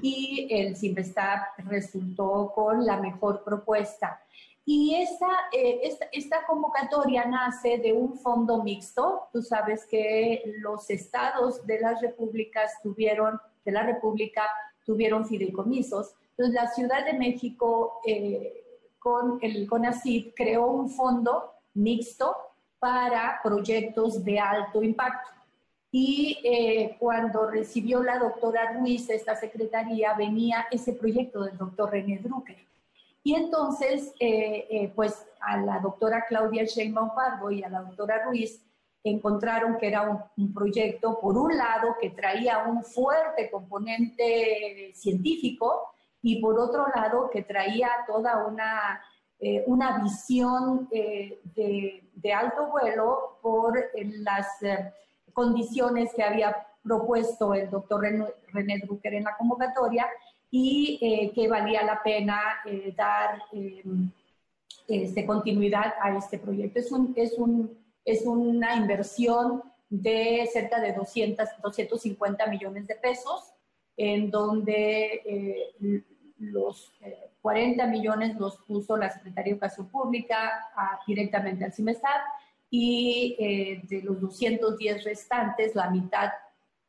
y 0.01 0.47
el 0.49 0.75
Simvestab 0.75 1.39
resultó 1.65 2.51
con 2.53 2.85
la 2.85 2.97
mejor 2.97 3.43
propuesta. 3.43 4.21
Y 4.65 4.95
esta, 4.95 5.27
eh, 5.51 5.79
esta, 5.83 6.05
esta, 6.11 6.45
convocatoria 6.45 7.25
nace 7.25 7.79
de 7.79 7.93
un 7.93 8.15
fondo 8.15 8.63
mixto. 8.63 9.27
Tú 9.33 9.41
sabes 9.41 9.85
que 9.85 10.43
los 10.59 10.89
estados 10.89 11.65
de 11.65 11.79
las 11.79 12.01
repúblicas 12.01 12.73
tuvieron, 12.83 13.39
de 13.65 13.71
la 13.71 13.83
república 13.83 14.43
tuvieron 14.85 15.27
fideicomisos. 15.27 16.13
Entonces 16.31 16.53
la 16.53 16.71
Ciudad 16.71 17.05
de 17.05 17.13
México 17.13 17.99
eh, 18.05 18.68
con 18.99 19.39
el 19.41 19.67
CONACYT 19.67 20.33
creó 20.35 20.67
un 20.67 20.89
fondo 20.89 21.53
mixto 21.73 22.35
para 22.77 23.39
proyectos 23.43 24.23
de 24.23 24.39
alto 24.39 24.83
impacto. 24.83 25.29
Y 25.91 26.39
eh, 26.43 26.97
cuando 26.99 27.49
recibió 27.49 28.03
la 28.03 28.19
doctora 28.19 28.73
Ruiz 28.73 29.09
esta 29.09 29.35
secretaría, 29.35 30.13
venía 30.13 30.67
ese 30.69 30.93
proyecto 30.93 31.43
del 31.43 31.57
doctor 31.57 31.91
René 31.91 32.19
Drucker. 32.19 32.57
Y 33.23 33.33
entonces, 33.33 34.13
eh, 34.19 34.67
eh, 34.69 34.91
pues 34.95 35.25
a 35.41 35.57
la 35.57 35.79
doctora 35.79 36.25
Claudia 36.27 36.63
Sheinbaum 36.63 37.13
Pardo 37.15 37.49
y 37.51 37.63
a 37.63 37.69
la 37.69 37.81
doctora 37.81 38.23
Ruiz 38.25 38.63
encontraron 39.03 39.77
que 39.77 39.87
era 39.87 40.23
un, 40.35 40.53
proyecto, 40.53 41.19
por 41.19 41.37
un 41.37 41.57
lado, 41.57 41.95
que 41.99 42.11
traía 42.11 42.65
un 42.67 42.83
fuerte 42.83 43.49
componente 43.49 44.91
científico 44.93 45.95
y 46.21 46.41
por 46.41 46.59
otro 46.59 46.87
lado, 46.93 47.29
que 47.29 47.43
traía 47.43 47.89
toda 48.07 48.45
una 48.45 49.01
eh, 49.41 49.63
una 49.67 50.03
visión 50.03 50.89
eh, 50.91 51.39
de, 51.55 52.33
alto 52.33 52.67
vuelo 52.67 53.39
por 53.41 53.77
eh, 53.77 53.89
las 54.19 54.47
condiciones 55.31 56.11
que 56.13 56.23
había 56.23 56.67
propuesto 56.83 57.53
el 57.53 57.69
doctor 57.69 58.01
René 58.51 58.79
Drucker 58.79 59.13
en 59.13 59.23
la 59.23 59.37
convocatoria 59.37 60.07
y 60.51 61.31
que 61.33 61.47
valía 61.47 61.83
la 61.83 62.01
pena 62.03 62.41
dar 62.97 63.41
este, 64.87 65.25
continuidad 65.25 65.93
a 66.01 66.17
este 66.17 66.39
proyecto. 66.39 66.79
Es, 66.79 66.91
un, 66.91 67.13
es, 67.15 67.33
un, 67.37 67.77
es 68.03 68.25
una 68.25 68.75
inversión 68.75 69.63
de 69.89 70.49
cerca 70.51 70.81
de 70.81 70.93
200, 70.93 71.47
250 71.61 72.47
millones 72.47 72.87
de 72.87 72.95
pesos, 72.95 73.53
en 74.01 74.31
donde 74.31 75.69
los 76.39 76.93
40 77.41 77.85
millones 77.87 78.35
los 78.37 78.57
puso 78.57 78.97
la 78.97 79.09
Secretaría 79.09 79.51
de 79.51 79.57
Educación 79.57 79.89
Pública 79.89 80.69
directamente 81.05 81.65
al 81.65 81.73
CIMESTAD 81.73 82.21
y 82.69 83.35
eh, 83.39 83.81
de 83.87 84.01
los 84.03 84.21
210 84.21 85.03
restantes, 85.03 85.75
la 85.75 85.89
mitad 85.89 86.29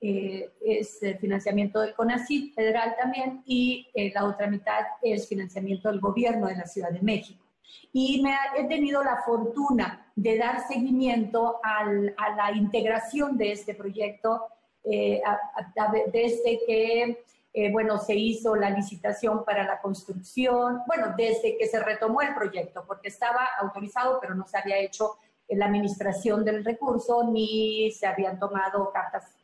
eh, 0.00 0.50
es 0.64 1.00
financiamiento 1.21 1.81
del 1.81 1.95
CONACYT 1.95 2.55
federal 2.55 2.95
también 2.99 3.43
y 3.47 3.88
eh, 3.95 4.12
la 4.14 4.25
otra 4.25 4.47
mitad 4.47 4.81
es 5.02 5.29
financiamiento 5.29 5.90
del 5.90 6.00
gobierno 6.00 6.47
de 6.47 6.57
la 6.57 6.67
Ciudad 6.67 6.90
de 6.90 7.00
México. 7.00 7.45
Y 7.93 8.21
me 8.23 8.35
he 8.59 8.64
tenido 8.64 9.02
la 9.02 9.23
fortuna 9.25 10.12
de 10.17 10.38
dar 10.38 10.67
seguimiento 10.67 11.61
al, 11.62 12.14
a 12.17 12.35
la 12.35 12.57
integración 12.57 13.37
de 13.37 13.52
este 13.52 13.75
proyecto 13.75 14.43
desde 14.84 16.60
que 16.66 17.25
eh, 17.52 17.72
bueno, 17.72 17.99
se 17.99 18.14
hizo 18.14 18.54
la 18.54 18.70
licitación 18.70 19.44
para 19.44 19.64
la 19.64 19.80
construcción, 19.80 20.82
bueno, 20.87 21.14
desde 21.16 21.58
que 21.58 21.66
se 21.66 21.82
retomó 21.82 22.22
el 22.22 22.32
proyecto, 22.34 22.84
porque 22.87 23.08
estaba 23.08 23.49
autorizado, 23.60 24.18
pero 24.20 24.37
no 24.37 24.46
se 24.46 24.58
había 24.58 24.78
hecho 24.78 25.16
la 25.49 25.66
administración 25.66 26.44
del 26.44 26.64
recurso 26.64 27.25
ni 27.25 27.90
se 27.90 28.06
habían 28.06 28.38
tomado 28.38 28.92
cartas. 28.92 29.34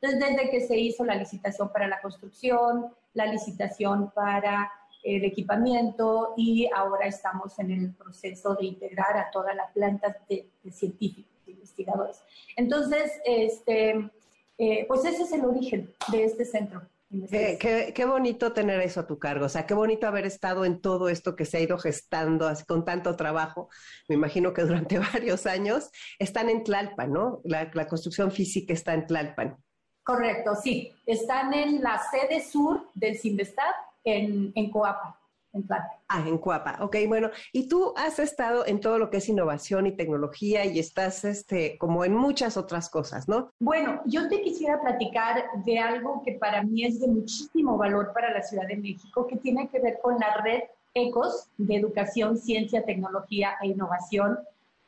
Entonces, 0.00 0.28
desde 0.28 0.50
que 0.50 0.66
se 0.66 0.76
hizo 0.76 1.04
la 1.04 1.14
licitación 1.14 1.72
para 1.72 1.86
la 1.86 2.00
construcción, 2.00 2.92
la 3.14 3.26
licitación 3.26 4.10
para 4.10 4.72
el 5.04 5.24
equipamiento 5.24 6.34
y 6.36 6.68
ahora 6.74 7.06
estamos 7.06 7.56
en 7.60 7.70
el 7.70 7.94
proceso 7.94 8.56
de 8.56 8.66
integrar 8.66 9.16
a 9.16 9.30
todas 9.30 9.54
las 9.54 9.70
plantas 9.70 10.16
de, 10.28 10.48
científicos, 10.72 11.30
de 11.46 11.52
investigadores. 11.52 12.20
Entonces, 12.56 13.12
este, 13.24 14.10
eh, 14.58 14.84
pues 14.88 15.04
ese 15.04 15.22
es 15.22 15.32
el 15.32 15.44
origen 15.44 15.92
de 16.10 16.24
este 16.24 16.44
centro. 16.44 16.82
Qué, 17.30 18.04
bonito 18.04 18.52
tener 18.52 18.80
eso 18.80 19.00
a 19.00 19.06
tu 19.06 19.18
cargo, 19.18 19.46
o 19.46 19.48
sea, 19.48 19.64
qué 19.64 19.74
bonito 19.74 20.08
haber 20.08 20.26
estado 20.26 20.64
en 20.64 20.80
todo 20.80 21.08
esto 21.08 21.36
que 21.36 21.44
se 21.44 21.58
ha 21.58 21.60
ido 21.60 21.78
gestando 21.78 22.48
así, 22.48 22.64
con 22.64 22.84
tanto 22.84 23.14
trabajo. 23.14 23.68
Me 24.08 24.16
imagino 24.16 24.52
que 24.52 24.62
durante 24.62 24.98
varios 25.12 25.46
años 25.46 25.90
están 26.18 26.50
en 26.50 26.64
Tlalpan, 26.64 27.12
¿no? 27.12 27.40
La, 27.44 27.70
construcción 27.86 28.32
física 28.32 28.72
está 28.72 28.94
en 28.94 29.06
Tlalpan. 29.06 29.56
Correcto, 30.02 30.54
sí. 30.56 30.92
Están 31.06 31.54
en 31.54 31.80
la 31.82 32.00
sede 32.10 32.42
sur 32.44 32.88
del 32.94 33.16
Simvestab, 33.16 33.74
en, 34.04 34.52
en 34.54 34.70
Coapa 34.70 35.15
en 35.56 35.66
Ah, 36.08 36.24
en 36.26 36.38
Cuapa. 36.38 36.78
Ok, 36.80 36.96
bueno. 37.08 37.30
Y 37.52 37.68
tú 37.68 37.92
has 37.96 38.18
estado 38.18 38.66
en 38.66 38.80
todo 38.80 38.98
lo 38.98 39.10
que 39.10 39.16
es 39.16 39.28
innovación 39.28 39.86
y 39.86 39.96
tecnología 39.96 40.64
y 40.64 40.78
estás 40.78 41.24
este, 41.24 41.76
como 41.78 42.04
en 42.04 42.14
muchas 42.14 42.56
otras 42.56 42.88
cosas, 42.88 43.28
¿no? 43.28 43.50
Bueno, 43.58 44.00
yo 44.06 44.28
te 44.28 44.42
quisiera 44.42 44.80
platicar 44.80 45.44
de 45.64 45.78
algo 45.78 46.22
que 46.24 46.32
para 46.32 46.62
mí 46.62 46.84
es 46.84 47.00
de 47.00 47.08
muchísimo 47.08 47.76
valor 47.76 48.12
para 48.12 48.32
la 48.32 48.42
Ciudad 48.42 48.66
de 48.68 48.76
México, 48.76 49.26
que 49.26 49.36
tiene 49.36 49.68
que 49.68 49.80
ver 49.80 49.98
con 50.00 50.18
la 50.18 50.36
red 50.42 50.62
ECOS 50.94 51.48
de 51.58 51.76
Educación, 51.76 52.38
Ciencia, 52.38 52.84
Tecnología 52.84 53.54
e 53.60 53.68
Innovación 53.68 54.38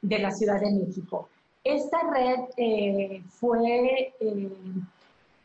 de 0.01 0.19
la 0.19 0.31
Ciudad 0.31 0.61
de 0.61 0.71
México. 0.71 1.29
Esta 1.65 1.99
red 2.11 2.41
eh, 2.57 3.23
fue... 3.29 4.15
Eh, 4.21 4.53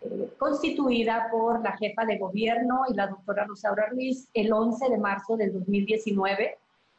eh, 0.03 0.29
constituida 0.37 1.27
por 1.31 1.61
la 1.61 1.77
jefa 1.77 2.05
de 2.05 2.17
gobierno 2.17 2.81
y 2.89 2.93
la 2.93 3.07
doctora 3.07 3.45
Rosaura 3.45 3.87
Ruiz 3.89 4.27
el 4.33 4.51
11 4.51 4.89
de 4.89 4.97
marzo 4.97 5.37
del 5.37 5.53
2019. 5.53 6.57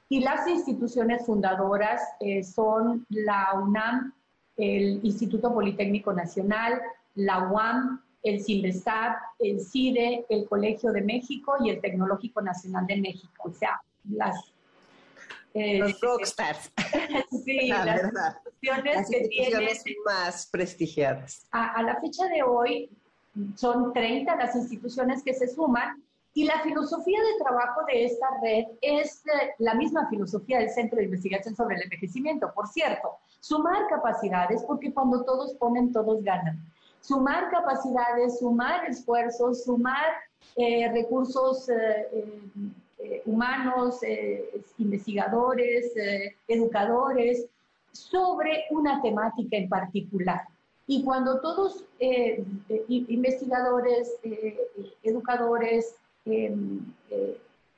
Y 0.09 0.21
las 0.21 0.47
instituciones 0.47 1.25
fundadoras 1.25 2.01
eh, 2.21 2.45
son 2.45 3.07
la 3.09 3.49
UNAM, 3.61 4.13
el 4.57 5.05
Instituto 5.05 5.53
Politécnico 5.53 6.13
Nacional, 6.13 6.81
la 7.15 7.49
UAM, 7.51 8.03
el 8.23 8.43
CIMBESTAB, 8.43 9.17
el 9.39 9.61
CIDE, 9.61 10.27
el 10.29 10.49
Colegio 10.49 10.93
de 10.93 11.03
México 11.03 11.55
y 11.61 11.71
el 11.71 11.81
Tecnológico 11.81 12.41
Nacional 12.41 12.87
de 12.87 12.97
México. 12.97 13.49
O 13.49 13.53
sea, 13.53 13.81
las... 14.11 14.54
Eh, 15.55 15.79
Los 15.79 16.01
rockstars. 16.03 16.73
sí, 17.45 17.69
las 17.69 18.03
instituciones, 18.05 19.09
que 19.09 19.29
tienen, 19.29 19.69
más 20.05 20.47
prestigiadas. 20.47 21.47
A, 21.53 21.73
a 21.75 21.83
la 21.83 22.01
fecha 22.01 22.27
de 22.29 22.43
hoy 22.43 22.91
son 23.55 23.93
30 23.93 24.37
las 24.37 24.55
instituciones 24.55 25.23
que 25.23 25.35
se 25.35 25.49
suman 25.49 26.03
y 26.37 26.45
la 26.45 26.61
filosofía 26.63 27.21
de 27.21 27.45
trabajo 27.45 27.83
de 27.87 28.07
esta 28.07 28.27
red 28.43 28.65
es 28.81 29.25
eh, 29.27 29.55
la 29.59 29.75
misma 29.75 30.09
filosofía 30.09 30.59
del 30.59 30.71
Centro 30.71 30.99
de 30.99 31.05
Investigación 31.05 31.55
sobre 31.55 31.77
el 31.77 31.83
Envejecimiento. 31.85 32.53
Por 32.53 32.67
cierto, 32.67 33.19
sumar 33.39 33.87
capacidades, 33.89 34.65
porque 34.65 34.93
cuando 34.93 35.25
todos 35.25 35.55
ponen, 35.55 35.93
todos 35.93 36.25
ganan. 36.25 36.59
Sumar 37.01 37.51
capacidades, 37.51 38.41
sumar 38.41 38.85
esfuerzos, 38.87 39.63
sumar 39.63 40.07
eh, 40.57 40.91
recursos 40.93 41.69
eh, 41.69 42.09
humanos, 43.25 44.01
investigadores, 44.79 45.93
educadores, 46.49 47.47
sobre 47.95 48.65
una 48.71 49.01
temática 49.01 49.57
en 49.57 49.69
particular. 49.69 50.43
Y 50.87 51.03
cuando 51.03 51.41
todos, 51.41 51.85
eh, 51.99 52.45
eh, 52.69 52.85
investigadores, 52.89 54.17
eh, 54.23 54.59
educadores, 55.03 55.97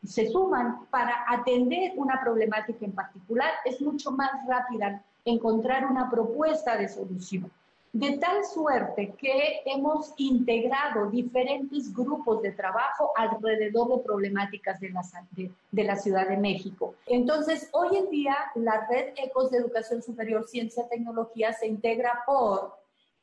se 0.04 0.28
suman 0.28 0.86
para 0.86 1.24
atender 1.28 1.92
una 1.96 2.20
problemática 2.20 2.84
en 2.84 2.92
particular, 2.92 3.50
es 3.64 3.80
mucho 3.80 4.12
más 4.12 4.30
rápida 4.46 5.02
encontrar 5.24 5.86
una 5.86 6.08
propuesta 6.08 6.76
de 6.76 6.88
solución. 6.88 7.50
De 7.98 8.18
tal 8.18 8.44
suerte 8.44 9.14
que 9.16 9.62
hemos 9.64 10.12
integrado 10.18 11.10
diferentes 11.10 11.94
grupos 11.94 12.42
de 12.42 12.52
trabajo 12.52 13.10
alrededor 13.16 13.96
de 13.96 14.04
problemáticas 14.04 14.78
de 14.80 14.90
la, 14.90 15.00
de, 15.30 15.50
de 15.70 15.84
la 15.84 15.96
Ciudad 15.96 16.28
de 16.28 16.36
México. 16.36 16.94
Entonces, 17.06 17.70
hoy 17.72 17.96
en 17.96 18.10
día, 18.10 18.36
la 18.54 18.86
red 18.86 19.14
ECOS 19.16 19.50
de 19.50 19.58
Educación 19.58 20.02
Superior, 20.02 20.46
Ciencia 20.46 20.84
y 20.84 20.90
Tecnología 20.90 21.54
se 21.54 21.68
integra 21.68 22.22
por 22.26 22.74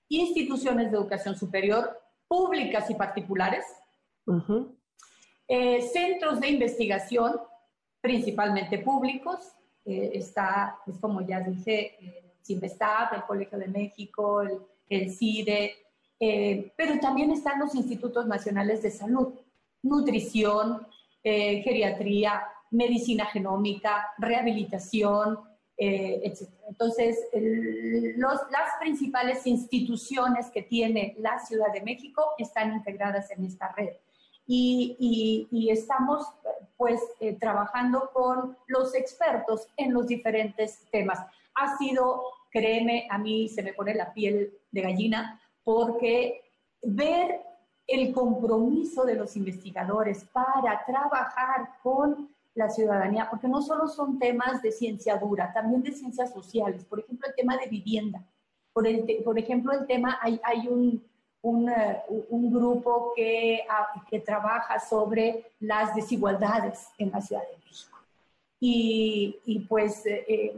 instituciones 0.10 0.90
de 0.90 0.98
educación 0.98 1.38
superior 1.38 2.02
públicas 2.28 2.90
y 2.90 2.96
particulares, 2.96 3.66
eh, 5.48 5.82
centros 5.84 6.40
de 6.40 6.50
investigación, 6.50 7.40
principalmente 8.02 8.80
públicos, 8.80 9.54
eh, 9.86 10.14
está, 10.16 10.80
pues 10.84 10.98
como 10.98 11.22
ya 11.22 11.42
dije, 11.42 11.96
eh, 12.04 12.33
el 12.48 13.24
Colegio 13.28 13.58
de 13.58 13.68
México, 13.68 14.42
el, 14.90 15.12
CIDE, 15.12 15.76
eh, 16.20 16.72
pero 16.78 17.00
también 17.00 17.32
están 17.32 17.60
los 17.60 17.74
institutos 17.74 18.28
nacionales 18.28 18.82
de 18.82 18.92
salud, 18.92 19.34
nutrición, 19.82 20.88
geriatría, 21.24 22.44
medicina 22.72 23.26
genómica, 23.28 24.14
rehabilitación, 24.18 25.40
etc. 25.78 26.50
Entonces, 26.68 27.18
las 27.34 28.70
principales 28.80 29.48
instituciones 29.48 30.52
que 30.52 30.64
tiene 30.64 31.16
la 31.18 31.40
Ciudad 31.40 31.72
de 31.74 31.82
México 31.82 32.32
están 32.38 32.74
integradas 32.74 33.32
en 33.32 33.46
esta 33.46 33.72
red. 33.72 33.94
y, 34.46 35.48
y, 35.50 35.70
estamos 35.70 36.28
pues 36.84 37.00
eh, 37.22 37.38
trabajando 37.40 38.10
con 38.14 38.58
los 38.68 38.94
expertos 38.94 39.68
en 39.78 39.94
los 39.94 40.06
diferentes 40.08 40.86
temas. 40.92 41.20
Ha 41.56 41.78
sido, 41.78 42.24
créeme, 42.52 43.08
a 43.10 43.18
mí 43.18 43.48
se 43.48 43.63
me 43.63 43.74
pone 43.74 43.94
la 43.94 44.13
piel 44.13 44.54
de 44.72 44.82
gallina 44.82 45.42
porque 45.63 46.42
ver 46.82 47.42
el 47.88 48.13
compromiso 48.13 49.06
de 49.06 49.16
los 49.16 49.36
investigadores 49.36 50.26
para 50.26 50.84
trabajar 50.86 51.70
con 51.82 52.30
la 52.56 52.70
ciudadanía, 52.70 53.28
porque 53.30 53.48
no 53.48 53.62
solo 53.62 53.88
son 53.88 54.20
temas 54.20 54.62
de 54.62 54.72
ciencia 54.72 55.18
dura, 55.18 55.52
también 55.54 55.82
de 55.82 55.92
ciencias 55.92 56.32
sociales, 56.32 56.86
por 56.86 57.00
ejemplo, 57.00 57.28
el 57.28 57.36
tema 57.36 57.58
de 57.58 57.68
vivienda, 57.68 58.24
por, 58.72 58.88
el, 58.88 59.06
por 59.24 59.38
ejemplo, 59.38 59.72
el 59.74 59.86
tema, 59.88 60.20
hay, 60.22 60.39
hay 60.44 60.68
un, 60.68 61.04
un, 61.42 61.70
eh, 61.70 62.02
un, 62.30 62.52
grupo 62.52 63.13
que, 63.16 63.62
ah, 63.70 63.88
que 64.10 64.20
trabaja 64.20 64.80
sobre 64.80 65.52
las 65.60 65.96
desigualdades 65.96 66.88
en 66.98 67.12
la 67.12 67.22
Ciudad 67.22 67.44
de 67.44 67.58
México. 67.66 67.98
Y, 68.60 69.39
y 69.46 69.60
pues 69.60 70.06
eh, 70.06 70.26
eh, 70.28 70.56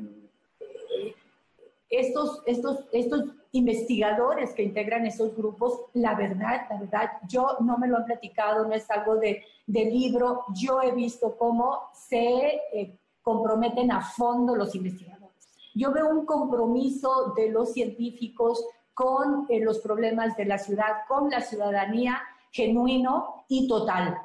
estos, 2.00 2.42
estos, 2.46 2.86
estos 2.92 3.24
investigadores 3.52 4.54
que 4.54 4.64
integran 4.64 5.06
esos 5.06 5.36
grupos, 5.36 5.82
la 5.94 6.16
verdad, 6.16 6.68
la 6.70 6.80
verdad, 6.80 7.12
yo 7.28 7.58
no 7.62 7.78
me 7.78 7.88
lo 7.88 7.98
han 7.98 8.06
platicado, 8.06 8.66
no 8.66 8.74
es 8.74 8.90
algo 8.92 9.16
de, 9.16 9.44
de 9.66 9.86
libro, 9.86 10.46
yo 10.54 10.82
he 10.82 10.92
visto 10.92 11.38
cómo 11.38 11.90
se 11.94 12.62
eh, 12.74 12.98
comprometen 13.22 13.92
a 13.92 14.02
fondo 14.02 14.56
los 14.56 14.76
investigadores. 14.76 15.50
Yo 15.74 15.92
veo 15.92 16.10
un 16.10 16.26
compromiso 16.26 17.34
de 17.36 17.50
los 17.50 17.74
científicos 17.74 18.66
con 18.94 19.46
eh, 19.50 19.60
los 19.60 19.80
problemas 19.80 20.38
de 20.38 20.46
la 20.46 20.58
ciudad, 20.58 21.06
con 21.08 21.30
la 21.30 21.42
ciudadanía 21.42 22.22
genuino 22.52 23.46
y 23.50 23.68
total 23.68 24.18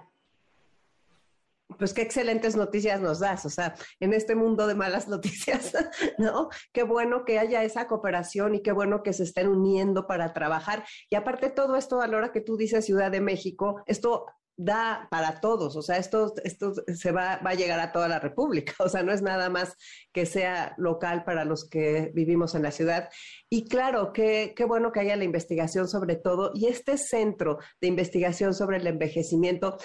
pues 1.81 1.95
qué 1.95 2.03
excelentes 2.03 2.55
noticias 2.55 3.01
nos 3.01 3.19
das, 3.19 3.45
o 3.47 3.51
sea, 3.51 3.75
en 3.99 4.13
este 4.13 4.37
mundo 4.37 4.69
de 4.69 4.77
malas 4.77 5.09
noticias, 5.09 5.73
¿no? 6.19 6.51
Qué 6.73 6.85
bueno 6.85 7.25
que 7.25 7.41
haya 7.41 7.65
esa 7.65 7.89
cooperación 7.89 8.55
y 8.55 8.63
qué 8.63 8.71
bueno 8.71 9.03
que 9.03 9.13
se 9.13 9.25
estén 9.25 9.49
uniendo 9.49 10.07
para 10.07 10.33
trabajar. 10.33 10.85
Y 11.09 11.17
aparte 11.17 11.51
todo 11.51 11.75
esto, 11.77 12.01
a 12.01 12.07
la 12.07 12.19
hora 12.19 12.33
que 12.33 12.43
tú 12.43 12.57
dices 12.57 12.85
Ciudad 12.85 13.11
de 13.11 13.21
México, 13.21 13.83
esto 13.87 14.27
da 14.63 15.09
para 15.11 15.41
todos, 15.41 15.75
o 15.75 15.81
sea, 15.81 15.97
esto, 15.97 16.35
esto 16.45 16.75
se 16.87 17.13
va, 17.13 17.39
va 17.39 17.51
a 17.51 17.55
llegar 17.55 17.81
a 17.81 17.93
toda 17.93 18.09
la 18.09 18.19
República, 18.19 18.75
o 18.85 18.91
sea, 18.91 19.03
no 19.03 19.11
es 19.11 19.23
nada 19.23 19.49
más 19.49 19.75
que 20.13 20.27
sea 20.27 20.75
local 20.77 21.25
para 21.25 21.47
los 21.47 21.67
que 21.67 22.11
vivimos 22.15 22.55
en 22.55 22.65
la 22.65 22.71
ciudad. 22.71 23.09
Y 23.49 23.69
claro, 23.69 24.13
qué, 24.13 24.53
qué 24.55 24.67
bueno 24.67 24.93
que 24.93 25.01
haya 25.01 25.17
la 25.17 25.25
investigación 25.25 25.89
sobre 25.89 26.17
todo 26.17 26.51
y 26.55 26.67
este 26.67 26.99
centro 26.99 27.59
de 27.81 27.89
investigación 27.89 28.53
sobre 28.53 28.77
el 28.77 28.87
envejecimiento 28.87 29.79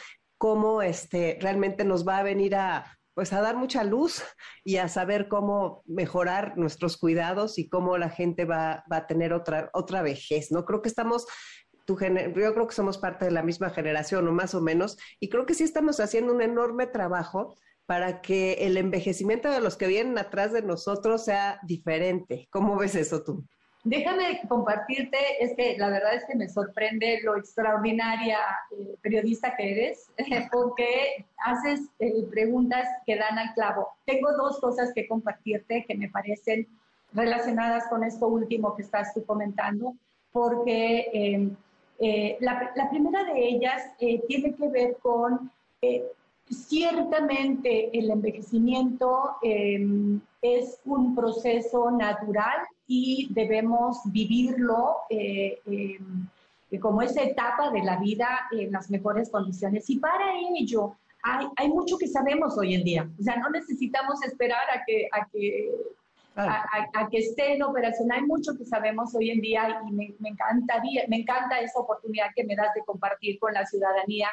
cómo 0.45 0.83
este, 0.83 1.39
realmente 1.41 1.83
nos 1.83 2.07
va 2.07 2.19
a 2.19 2.23
venir 2.23 2.55
a, 2.55 2.99
pues 3.15 3.33
a 3.33 3.41
dar 3.41 3.55
mucha 3.55 3.83
luz 3.83 4.21
y 4.63 4.77
a 4.77 4.87
saber 4.89 5.27
cómo 5.27 5.81
mejorar 5.87 6.55
nuestros 6.55 6.97
cuidados 6.97 7.57
y 7.57 7.67
cómo 7.67 7.97
la 7.97 8.11
gente 8.11 8.45
va, 8.45 8.83
va 8.91 8.97
a 8.97 9.07
tener 9.07 9.33
otra, 9.33 9.71
otra 9.73 10.03
vejez, 10.03 10.51
¿no? 10.51 10.63
Creo 10.63 10.83
que 10.83 10.89
estamos, 10.89 11.25
tu 11.87 11.97
yo 11.97 12.53
creo 12.53 12.67
que 12.67 12.75
somos 12.75 12.99
parte 12.99 13.25
de 13.25 13.31
la 13.31 13.41
misma 13.41 13.71
generación 13.71 14.27
o 14.27 14.31
más 14.33 14.53
o 14.53 14.61
menos, 14.61 14.99
y 15.19 15.29
creo 15.29 15.47
que 15.47 15.55
sí 15.55 15.63
estamos 15.63 15.99
haciendo 15.99 16.31
un 16.31 16.43
enorme 16.43 16.85
trabajo 16.85 17.55
para 17.87 18.21
que 18.21 18.67
el 18.67 18.77
envejecimiento 18.77 19.49
de 19.49 19.61
los 19.61 19.77
que 19.77 19.87
vienen 19.87 20.19
atrás 20.19 20.53
de 20.53 20.61
nosotros 20.61 21.25
sea 21.25 21.59
diferente. 21.63 22.47
¿Cómo 22.51 22.77
ves 22.77 22.93
eso 22.93 23.23
tú? 23.23 23.47
Déjame 23.85 24.41
compartirte, 24.49 25.17
es 25.39 25.55
que 25.55 25.77
la 25.77 25.89
verdad 25.89 26.15
es 26.15 26.25
que 26.25 26.35
me 26.35 26.49
sorprende 26.49 27.19
lo 27.23 27.37
extraordinaria 27.37 28.39
eh, 28.71 28.95
periodista 28.99 29.55
que 29.55 29.73
eres, 29.73 30.09
porque 30.51 31.27
haces 31.37 31.81
eh, 31.99 32.23
preguntas 32.31 32.87
que 33.05 33.15
dan 33.15 33.37
al 33.37 33.53
clavo. 33.53 33.89
Tengo 34.05 34.31
dos 34.35 34.59
cosas 34.59 34.91
que 34.91 35.07
compartirte 35.07 35.85
que 35.87 35.95
me 35.95 36.09
parecen 36.09 36.67
relacionadas 37.13 37.87
con 37.87 38.03
esto 38.03 38.27
último 38.27 38.75
que 38.75 38.81
estás 38.81 39.13
tú 39.13 39.23
comentando, 39.23 39.93
porque 40.31 41.07
em, 41.13 41.55
eh, 41.99 42.37
la, 42.39 42.71
la, 42.75 42.89
primera 42.89 43.23
de 43.23 43.39
ellas 43.39 43.83
tiene 43.99 44.55
que 44.55 44.67
ver 44.67 44.97
con 44.99 45.51
ciertamente 46.49 47.97
el 47.97 48.11
envejecimiento 48.11 49.37
em, 49.41 50.21
es 50.41 50.79
un 50.85 51.15
proceso 51.15 51.89
natural 51.91 52.59
y 52.87 53.27
debemos 53.31 54.01
vivirlo 54.05 54.97
eh, 55.09 55.59
eh, 55.65 55.99
como 56.79 57.01
esa 57.01 57.23
etapa 57.23 57.71
de 57.71 57.83
la 57.83 57.97
vida 57.97 58.27
en 58.51 58.71
las 58.71 58.89
mejores 58.89 59.29
condiciones. 59.29 59.89
Y 59.89 59.97
para 59.97 60.33
ello 60.59 60.95
hay, 61.23 61.47
hay, 61.55 61.69
mucho 61.69 61.97
que 61.97 62.07
sabemos 62.07 62.57
hoy 62.57 62.75
en 62.75 62.83
día. 62.83 63.09
O 63.19 63.23
sea, 63.23 63.37
no 63.37 63.49
necesitamos 63.49 64.21
esperar 64.23 64.69
a 64.73 64.83
que, 64.85 65.07
a 65.11 65.27
que, 65.31 65.71
a, 66.35 67.09
que 67.09 67.17
esté 67.17 67.53
en 67.53 67.63
operación. 67.63 68.11
Hay 68.11 68.23
mucho 68.23 68.55
que 68.57 68.65
sabemos 68.65 69.15
hoy 69.15 69.31
en 69.31 69.41
día 69.41 69.81
y 69.87 69.91
me, 69.93 70.13
me, 70.19 70.29
encantaría, 70.29 71.05
me 71.07 71.21
encanta 71.21 71.59
esa 71.59 71.79
oportunidad 71.79 72.27
que 72.35 72.43
me 72.43 72.55
das 72.55 72.73
de 72.75 72.83
compartir 72.83 73.39
con 73.39 73.53
la 73.53 73.65
ciudadanía 73.65 74.29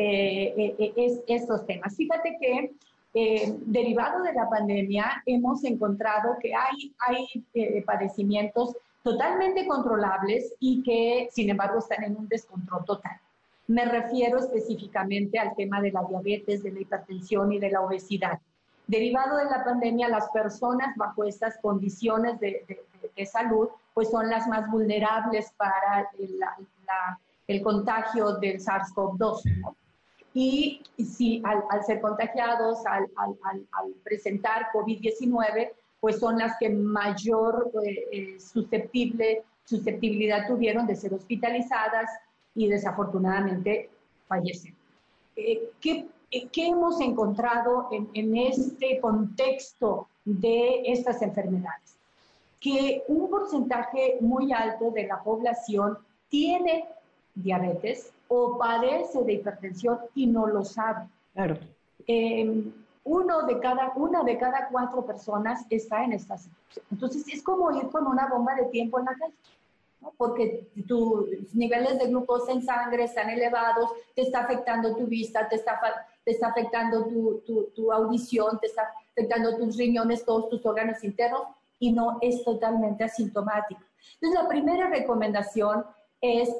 eh, 0.00 0.92
es, 0.96 1.20
estos 1.26 1.66
temas. 1.66 1.96
Fíjate 1.96 2.36
que 2.40 2.72
eh, 3.14 3.52
derivado 3.66 4.22
de 4.22 4.32
la 4.32 4.48
pandemia, 4.48 5.22
hemos 5.26 5.64
encontrado 5.64 6.36
que 6.40 6.54
hay, 6.54 6.94
hay 7.00 7.44
eh, 7.54 7.82
padecimientos 7.84 8.76
totalmente 9.02 9.66
controlables 9.66 10.54
y 10.60 10.84
que, 10.84 11.28
sin 11.32 11.50
embargo, 11.50 11.80
están 11.80 12.04
en 12.04 12.16
un 12.16 12.28
descontrol 12.28 12.84
total. 12.84 13.18
Me 13.66 13.86
refiero 13.86 14.38
específicamente 14.38 15.38
al 15.38 15.56
tema 15.56 15.80
de 15.80 15.90
la 15.90 16.04
diabetes, 16.04 16.62
de 16.62 16.70
la 16.70 16.80
hipertensión 16.80 17.52
y 17.52 17.58
de 17.58 17.70
la 17.70 17.80
obesidad. 17.80 18.38
Derivado 18.86 19.36
de 19.38 19.46
la 19.46 19.64
pandemia, 19.64 20.08
las 20.08 20.28
personas 20.30 20.94
bajo 20.96 21.24
estas 21.24 21.58
condiciones 21.58 22.38
de, 22.38 22.64
de, 23.16 23.26
salud, 23.26 23.68
pues 23.94 24.10
son 24.10 24.30
las 24.30 24.46
más 24.46 24.70
vulnerables 24.70 25.52
para 25.56 26.08
el, 26.18 26.38
el 27.48 27.62
contagio 27.62 28.36
del 28.36 28.60
SARS-CoV-2. 28.60 29.60
¿no? 29.60 29.76
Y 30.40 30.80
si 31.02 31.42
al, 31.44 31.84
ser 31.84 32.00
contagiados, 32.00 32.86
al, 32.86 33.08
presentar 34.04 34.68
COVID-19, 34.72 35.72
pues 35.98 36.20
son 36.20 36.38
las 36.38 36.56
que 36.60 36.70
mayor 36.70 37.72
eh, 37.82 38.04
eh, 38.12 38.40
susceptible, 38.40 39.42
susceptibilidad 39.64 40.46
tuvieron 40.46 40.86
de 40.86 40.94
ser 40.94 41.12
hospitalizadas 41.12 42.08
y 42.54 42.68
desafortunadamente 42.68 43.90
fallecen. 44.28 44.76
Eh, 45.34 45.70
¿qué, 45.80 46.06
hemos 46.54 47.00
encontrado 47.00 47.88
en, 47.90 48.08
en 48.14 48.36
este 48.36 49.00
contexto 49.00 50.06
de 50.24 50.82
estas 50.84 51.20
enfermedades? 51.20 51.96
Que 52.60 53.02
un 53.08 53.28
porcentaje 53.28 54.18
muy 54.20 54.52
alto 54.52 54.92
de 54.92 55.08
la 55.08 55.20
población 55.20 55.98
tiene 56.28 56.84
diabetes, 57.34 58.12
o 58.28 58.58
padece 58.58 59.24
de 59.24 59.34
hipertensión 59.34 59.98
y 60.14 60.26
no 60.26 60.46
lo 60.46 60.64
sabe. 60.64 61.06
Claro. 61.34 61.58
Em, 62.06 62.72
uno 63.04 63.46
de 63.46 63.58
cada, 63.58 63.92
una 63.96 64.22
de 64.22 64.38
cada 64.38 64.68
cuatro 64.68 65.04
personas 65.04 65.64
está 65.70 66.04
en 66.04 66.12
esta 66.12 66.36
situación. 66.36 66.84
Entonces 66.90 67.26
es 67.32 67.42
como 67.42 67.72
ir 67.72 67.88
con 67.88 68.06
una 68.06 68.28
bomba 68.28 68.54
de 68.54 68.66
tiempo 68.66 68.98
en 68.98 69.06
la 69.06 69.14
calle, 69.14 69.34
¿no? 70.02 70.12
porque 70.18 70.68
tus 70.86 71.54
niveles 71.54 71.98
de 71.98 72.08
glucosa 72.08 72.52
en 72.52 72.62
sangre 72.62 73.04
están 73.04 73.30
elevados, 73.30 73.90
te 74.14 74.22
está 74.22 74.40
afectando 74.40 74.94
tu 74.94 75.06
vista, 75.06 75.48
te 75.48 75.56
está, 75.56 75.80
te 76.24 76.32
está 76.32 76.48
afectando 76.48 77.06
tu, 77.06 77.42
tu, 77.46 77.64
tu 77.74 77.90
audición, 77.90 78.58
te 78.60 78.66
está 78.66 78.92
afectando 79.12 79.56
tus 79.56 79.76
riñones, 79.76 80.24
todos 80.24 80.50
tus 80.50 80.64
órganos 80.66 81.02
internos, 81.02 81.42
y 81.80 81.92
no 81.92 82.18
es 82.20 82.44
totalmente 82.44 83.04
asintomático. 83.04 83.80
Entonces 84.14 84.42
la 84.42 84.48
primera 84.48 84.88
recomendación 84.88 85.84
es 86.20 86.50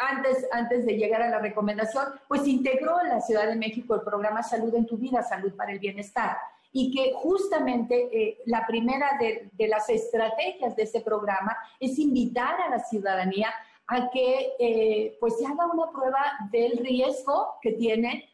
antes, 0.00 0.46
antes 0.52 0.86
de 0.86 0.96
llegar 0.96 1.22
a 1.22 1.28
la 1.28 1.38
recomendación, 1.38 2.04
pues 2.28 2.46
integró 2.46 3.00
en 3.00 3.08
la 3.08 3.20
Ciudad 3.20 3.46
de 3.46 3.56
México 3.56 3.94
el 3.94 4.02
programa 4.02 4.42
Salud 4.42 4.74
en 4.74 4.86
tu 4.86 4.96
vida, 4.96 5.22
Salud 5.22 5.54
para 5.54 5.72
el 5.72 5.78
Bienestar, 5.78 6.36
y 6.72 6.92
que 6.94 7.12
justamente 7.14 8.08
eh, 8.12 8.38
la 8.46 8.66
primera 8.66 9.18
de, 9.18 9.50
las 9.68 9.88
estrategias 9.88 10.76
de 10.76 10.84
este 10.84 11.00
programa 11.00 11.56
es 11.78 11.98
invitar 11.98 12.60
a 12.60 12.70
la 12.70 12.78
ciudadanía 12.78 13.52
a 13.88 14.08
que 14.10 14.52
eh, 14.58 15.16
pues 15.18 15.36
se 15.38 15.46
haga 15.46 15.66
una 15.66 15.90
prueba 15.90 16.20
del 16.52 16.78
riesgo 16.78 17.54
que 17.60 17.72
tiene 17.72 18.30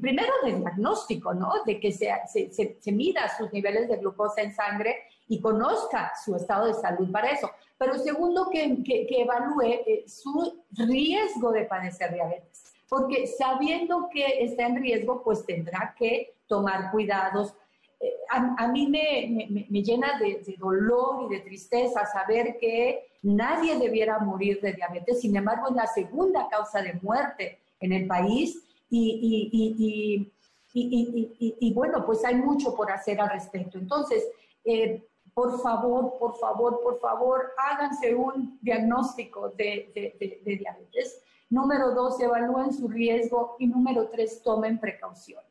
primero 0.00 0.32
de 0.44 0.56
diagnóstico, 0.56 1.34
¿no? 1.34 1.52
De 1.66 1.80
que 1.80 1.90
se, 1.90 2.12
se, 2.26 2.78
se, 2.80 2.92
mida 2.92 3.28
sus 3.36 3.52
niveles 3.52 3.88
de 3.88 3.96
glucosa 3.96 4.42
en 4.42 4.54
sangre 4.54 4.96
y 5.30 5.40
conozca 5.40 6.12
su 6.22 6.34
estado 6.34 6.66
de 6.66 6.74
salud 6.74 7.10
para 7.12 7.30
eso. 7.30 7.48
Pero 7.78 7.96
segundo, 7.98 8.50
que, 8.50 8.82
que, 8.82 9.22
evalúe 9.22 9.62
eh, 9.62 10.04
su 10.08 10.60
riesgo 10.72 11.52
de 11.52 11.66
padecer 11.66 12.12
diabetes. 12.12 12.64
Porque 12.88 13.28
sabiendo 13.28 14.08
que 14.12 14.42
está 14.42 14.66
en 14.66 14.82
riesgo, 14.82 15.22
pues 15.22 15.46
tendrá 15.46 15.94
que 15.96 16.34
tomar 16.48 16.90
cuidados. 16.90 17.54
Eh, 18.00 18.12
a, 18.28 18.66
mí 18.66 18.88
me, 18.88 19.28
me, 19.48 19.66
me 19.70 19.82
llena 19.84 20.18
de, 20.18 20.42
de, 20.44 20.56
dolor 20.58 21.26
y 21.30 21.36
de 21.36 21.42
tristeza 21.42 22.04
saber 22.06 22.58
que 22.58 23.12
nadie 23.22 23.78
debiera 23.78 24.18
morir 24.18 24.60
de 24.60 24.72
diabetes. 24.72 25.20
Sin 25.20 25.36
embargo, 25.36 25.68
es 25.68 25.76
la 25.76 25.86
segunda 25.86 26.48
causa 26.50 26.82
de 26.82 26.94
muerte 26.94 27.60
en 27.78 27.92
el 27.92 28.08
país 28.08 28.64
y, 28.90 30.26
y, 30.72 31.72
bueno, 31.72 32.04
pues 32.04 32.24
hay 32.24 32.34
mucho 32.34 32.74
por 32.74 32.90
hacer 32.90 33.20
al 33.20 33.30
respecto. 33.30 33.78
Entonces, 33.78 34.26
eh, 34.64 35.04
por 35.34 35.60
favor, 35.60 36.18
por 36.18 36.36
favor, 36.36 36.80
por 36.82 36.98
favor, 37.00 37.52
háganse 37.56 38.14
un 38.14 38.58
diagnóstico 38.60 39.50
de, 39.50 39.90
de, 40.18 40.56
diabetes. 40.56 41.22
Número 41.48 41.94
dos, 41.94 42.20
evalúen 42.20 42.72
su 42.72 42.88
riesgo 42.88 43.56
y 43.58 43.66
número 43.66 44.08
tres, 44.08 44.42
tomen 44.42 44.78
precauciones. 44.78 45.46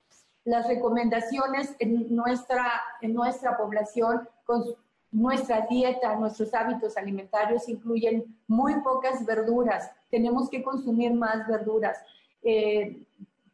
Las 0.45 0.67
recomendaciones 0.67 1.75
en 1.79 2.15
nuestra, 2.15 2.71
en 3.01 3.13
nuestra 3.13 3.57
población 3.57 4.27
con 4.45 4.63
nuestra 5.11 5.65
dieta, 5.69 6.15
nuestros 6.15 6.53
hábitos 6.53 6.95
alimentarios 6.95 7.67
incluyen 7.67 8.37
muy 8.47 8.79
pocas 8.81 9.25
verduras. 9.25 9.91
Tenemos 10.09 10.49
que 10.49 10.63
consumir 10.63 11.13
más 11.13 11.47
verduras. 11.47 11.97
Eh, 12.41 13.03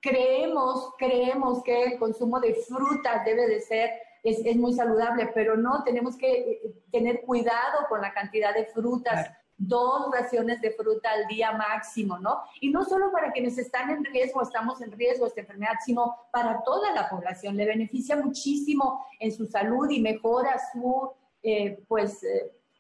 creemos, 0.02 0.94
creemos 0.98 1.64
que 1.64 1.84
el 1.84 2.00
consumo 2.00 2.40
de 2.40 2.54
fruta 2.54 3.24
debe 3.26 3.48
de 3.48 3.60
ser, 3.62 3.90
es, 4.26 4.46
es, 4.46 4.56
muy 4.58 4.74
saludable, 4.74 5.32
pero 5.34 5.56
no, 5.56 5.84
tenemos 5.84 6.18
que 6.18 6.32
eh, 6.32 6.74
tener 6.92 7.22
cuidado 7.22 7.88
con 7.88 8.02
la 8.02 8.14
cantidad 8.14 8.54
de 8.54 8.66
frutas. 8.66 9.32
Dos 9.58 10.12
raciones 10.12 10.60
de 10.60 10.72
fruta 10.72 11.10
al 11.12 11.28
día 11.28 11.54
máximo, 11.54 12.20
¿no? 12.20 12.42
Y 12.60 12.72
no 12.72 12.84
solo 12.84 13.10
para 13.14 13.32
quienes 13.32 13.58
están 13.58 13.90
en 13.90 14.04
riesgo, 14.04 14.42
estamos 14.42 14.82
en 14.82 14.92
riesgo 14.92 15.24
de 15.24 15.30
esta 15.30 15.42
enfermedad, 15.42 15.76
sino 15.86 16.14
para 16.34 16.62
toda 16.64 16.92
la 16.92 17.08
población. 17.08 17.56
Le 17.56 17.66
beneficia 17.66 18.18
muchísimo 18.18 19.06
en 19.18 19.32
su 19.32 19.46
salud 19.46 19.90
y 19.90 20.02
mejora 20.02 20.60
su, 20.74 21.10
eh, 21.42 21.82
pues, 21.88 22.22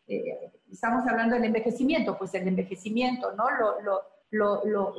eh, 0.08 0.52
estamos 0.70 1.08
hablando 1.08 1.36
del 1.36 1.46
envejecimiento, 1.46 2.18
pues 2.18 2.34
el 2.34 2.46
envejecimiento, 2.46 3.32
¿no? 3.38 3.50
Lo, 3.52 3.80
lo, 3.80 4.02
lo, 4.32 4.66
lo 4.66 4.94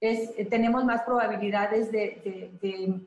es, 0.00 0.48
tenemos 0.48 0.84
más 0.84 1.02
probabilidades 1.02 1.90
de, 1.90 1.98
de, 2.24 2.68
de, 2.68 3.00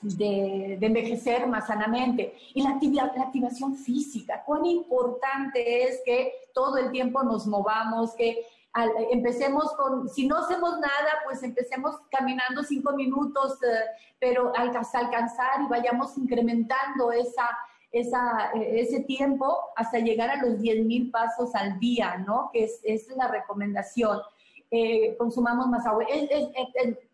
de, 0.00 0.78
envejecer 0.80 1.46
más 1.46 1.66
sanamente. 1.66 2.34
Y 2.54 2.62
la, 2.62 2.70
actividad, 2.70 3.12
la 3.16 3.24
activación 3.24 3.76
física, 3.76 4.42
cuán 4.44 4.64
importante 4.64 5.84
es 5.84 6.00
que 6.04 6.32
todo 6.54 6.78
el 6.78 6.90
tiempo 6.90 7.22
nos 7.22 7.46
movamos, 7.46 8.14
que 8.14 8.46
empecemos 9.10 9.72
con, 9.72 10.08
si 10.08 10.26
no 10.26 10.38
hacemos 10.38 10.78
nada, 10.78 11.10
pues 11.24 11.42
empecemos 11.42 11.96
caminando 12.10 12.62
cinco 12.62 12.94
minutos, 12.94 13.62
eh, 13.62 13.66
pero 14.18 14.52
hasta 14.56 14.98
alcanzar 14.98 15.60
y 15.62 15.68
vayamos 15.68 16.16
incrementando 16.16 17.12
esa, 17.12 17.48
esa, 17.90 18.50
ese 18.54 19.00
tiempo 19.00 19.58
hasta 19.76 19.98
llegar 19.98 20.30
a 20.30 20.42
los 20.42 20.58
10.000 20.58 21.10
pasos 21.10 21.54
al 21.54 21.78
día, 21.78 22.16
¿no? 22.26 22.50
Que 22.52 22.64
es, 22.64 22.80
es 22.82 23.08
la 23.14 23.28
recomendación. 23.28 24.18
Eh, 24.70 25.16
consumamos 25.18 25.66
más 25.68 25.84
agua. 25.86 26.06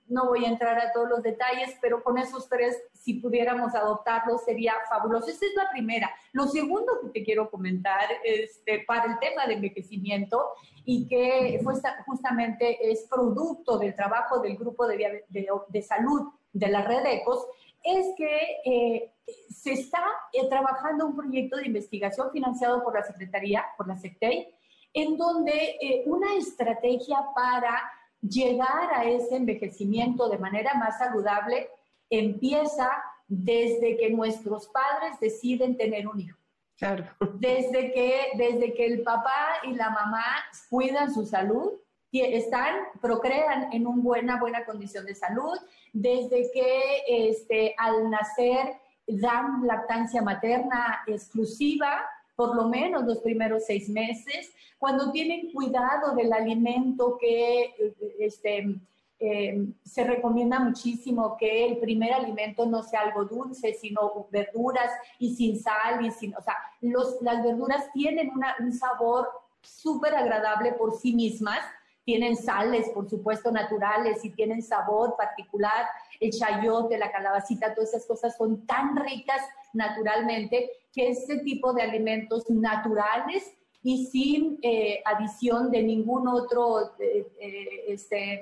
No 0.08 0.26
voy 0.26 0.44
a 0.44 0.48
entrar 0.48 0.78
a 0.78 0.92
todos 0.92 1.08
los 1.08 1.22
detalles, 1.22 1.76
pero 1.80 2.02
con 2.02 2.18
esos 2.18 2.48
tres, 2.48 2.76
si 2.92 3.14
pudiéramos 3.14 3.74
adoptarlos, 3.74 4.44
sería 4.44 4.74
fabuloso. 4.88 5.28
Esa 5.28 5.46
es 5.46 5.54
la 5.54 5.70
primera. 5.70 6.10
Lo 6.32 6.46
segundo 6.46 7.00
que 7.02 7.20
te 7.20 7.24
quiero 7.24 7.50
comentar 7.50 8.04
este, 8.24 8.84
para 8.86 9.12
el 9.12 9.18
tema 9.18 9.46
de 9.46 9.54
envejecimiento 9.54 10.50
y 10.84 11.06
que 11.06 11.60
justamente 12.06 12.90
es 12.90 13.06
producto 13.08 13.78
del 13.78 13.94
trabajo 13.94 14.40
del 14.40 14.56
grupo 14.56 14.86
de, 14.86 15.82
salud 15.82 16.32
de 16.52 16.68
la 16.68 16.82
red 16.82 17.04
ECOS, 17.04 17.46
es 17.84 18.06
que 18.16 18.60
eh, 18.64 19.12
se 19.50 19.72
está 19.72 20.02
eh, 20.32 20.48
trabajando 20.48 21.06
un 21.06 21.16
proyecto 21.16 21.56
de 21.56 21.66
investigación 21.66 22.30
financiado 22.32 22.82
por 22.82 22.94
la 22.94 23.02
Secretaría, 23.04 23.64
por 23.76 23.86
la 23.86 23.96
SECTEI, 23.96 24.48
en 24.94 25.16
donde 25.16 25.76
eh, 25.80 26.02
una 26.06 26.34
estrategia 26.36 27.18
para 27.34 27.82
llegar 28.20 28.92
a 28.94 29.04
ese 29.04 29.36
envejecimiento 29.36 30.28
de 30.28 30.38
manera 30.38 30.74
más 30.74 30.98
saludable 30.98 31.68
empieza 32.10 32.90
desde 33.26 33.96
que 33.96 34.10
nuestros 34.10 34.68
padres 34.68 35.20
deciden 35.20 35.76
tener 35.76 36.08
un 36.08 36.20
hijo. 36.20 36.38
Claro. 36.78 37.04
Desde 37.34 37.92
que, 37.92 38.30
desde 38.34 38.72
que 38.74 38.86
el 38.86 39.02
papá 39.02 39.58
y 39.64 39.74
la 39.74 39.90
mamá 39.90 40.24
cuidan 40.70 41.12
su 41.12 41.26
salud, 41.26 41.72
están, 42.12 42.74
procrean 43.00 43.72
en 43.72 43.86
una 43.86 44.02
buena, 44.02 44.40
buena 44.40 44.64
condición 44.64 45.04
de 45.04 45.14
salud, 45.14 45.58
desde 45.92 46.50
que 46.52 47.02
este, 47.06 47.74
al 47.76 48.10
nacer 48.10 48.76
dan 49.06 49.66
lactancia 49.66 50.22
materna 50.22 51.00
exclusiva, 51.06 52.06
por 52.38 52.54
lo 52.54 52.68
menos 52.68 53.02
los 53.04 53.18
primeros 53.18 53.64
seis 53.66 53.88
meses, 53.88 54.54
cuando 54.78 55.10
tienen 55.10 55.50
cuidado 55.52 56.14
del 56.14 56.32
alimento 56.32 57.18
que 57.20 57.74
este, 58.20 58.76
eh, 59.18 59.66
se 59.82 60.04
recomienda 60.04 60.60
muchísimo 60.60 61.36
que 61.36 61.66
el 61.66 61.78
primer 61.78 62.12
alimento 62.12 62.64
no 62.64 62.84
sea 62.84 63.00
algo 63.00 63.24
dulce, 63.24 63.74
sino 63.74 64.28
verduras 64.30 64.88
y 65.18 65.34
sin 65.34 65.58
sal, 65.60 66.06
y 66.06 66.12
sin, 66.12 66.32
o 66.36 66.40
sea, 66.40 66.54
los, 66.80 67.20
las 67.22 67.42
verduras 67.42 67.90
tienen 67.92 68.30
un 68.60 68.72
sabor 68.72 69.28
súper 69.60 70.14
agradable 70.14 70.74
por 70.74 70.96
sí 70.96 71.14
mismas, 71.14 71.58
tienen 72.04 72.36
sales, 72.36 72.88
por 72.90 73.10
supuesto, 73.10 73.50
naturales 73.50 74.24
y 74.24 74.30
tienen 74.30 74.62
sabor 74.62 75.16
particular. 75.16 75.86
El 76.20 76.30
chayote, 76.30 76.98
la 76.98 77.12
calabacita, 77.12 77.74
todas 77.74 77.90
esas 77.90 78.06
cosas 78.06 78.36
son 78.36 78.66
tan 78.66 78.96
ricas 78.96 79.40
naturalmente 79.72 80.70
que 80.92 81.08
este 81.08 81.38
tipo 81.38 81.72
de 81.72 81.82
alimentos 81.82 82.48
naturales 82.50 83.52
y 83.82 84.06
sin 84.06 84.58
eh, 84.62 85.00
adición 85.04 85.70
de 85.70 85.82
ningún 85.82 86.26
otro 86.26 86.96
eh, 86.98 87.26
eh, 87.40 87.84
este, 87.88 88.40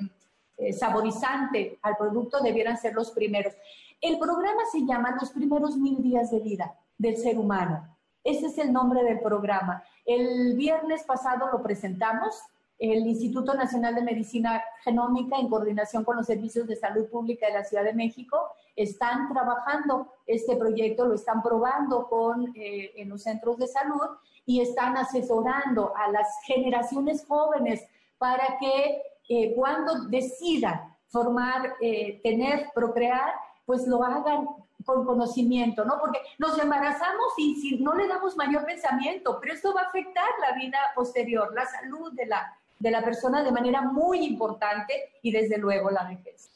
saborizante 0.72 1.78
al 1.82 1.96
producto 1.96 2.40
debieran 2.40 2.78
ser 2.78 2.94
los 2.94 3.10
primeros. 3.10 3.52
El 4.00 4.18
programa 4.18 4.62
se 4.72 4.80
llama 4.86 5.16
Los 5.20 5.30
primeros 5.30 5.76
mil 5.76 6.02
días 6.02 6.30
de 6.30 6.40
vida 6.40 6.74
del 6.96 7.16
ser 7.16 7.38
humano. 7.38 7.96
Ese 8.24 8.46
es 8.46 8.58
el 8.58 8.72
nombre 8.72 9.04
del 9.04 9.20
programa. 9.20 9.84
El 10.04 10.56
viernes 10.56 11.04
pasado 11.04 11.48
lo 11.52 11.62
presentamos. 11.62 12.40
El 12.78 13.06
Instituto 13.06 13.54
Nacional 13.54 13.94
de 13.94 14.02
Medicina 14.02 14.62
Genómica, 14.84 15.38
en 15.38 15.48
coordinación 15.48 16.04
con 16.04 16.16
los 16.16 16.26
servicios 16.26 16.66
de 16.66 16.76
salud 16.76 17.08
pública 17.08 17.46
de 17.46 17.54
la 17.54 17.64
Ciudad 17.64 17.84
de 17.84 17.94
México, 17.94 18.50
están 18.74 19.32
trabajando 19.32 20.12
este 20.26 20.56
proyecto, 20.56 21.06
lo 21.06 21.14
están 21.14 21.42
probando 21.42 22.06
con, 22.08 22.52
en 22.54 23.08
los 23.08 23.22
centros 23.22 23.56
de 23.56 23.66
salud 23.66 24.18
y 24.44 24.60
están 24.60 24.96
asesorando 24.96 25.92
a 25.96 26.10
las 26.10 26.28
generaciones 26.44 27.24
jóvenes 27.26 27.84
para 28.18 28.58
que 28.58 29.02
eh, 29.28 29.54
cuando 29.54 30.04
decidan 30.08 30.94
formar, 31.08 31.74
eh, 31.80 32.20
tener, 32.22 32.70
procrear, 32.74 33.32
pues 33.64 33.86
lo 33.86 34.02
hagan 34.04 34.46
con 34.84 35.04
conocimiento, 35.04 35.84
¿no? 35.84 35.98
Porque 35.98 36.20
nos 36.38 36.56
embarazamos 36.58 37.32
y 37.38 37.56
si 37.56 37.78
no 37.82 37.94
le 37.94 38.06
damos 38.06 38.36
mayor 38.36 38.64
pensamiento, 38.64 39.38
pero 39.40 39.54
esto 39.54 39.74
va 39.74 39.80
a 39.82 39.86
afectar 39.86 40.28
la 40.40 40.56
vida 40.56 40.78
posterior, 40.94 41.52
la 41.52 41.66
salud 41.66 42.12
de 42.12 42.26
la, 42.26 42.56
de 42.78 42.90
la 42.90 43.02
persona 43.04 43.42
de 43.42 43.52
manera 43.52 43.82
muy 43.82 44.24
importante 44.24 44.94
y 45.22 45.32
desde 45.32 45.58
luego 45.58 45.90
la 45.90 46.04
vejez. 46.04 46.50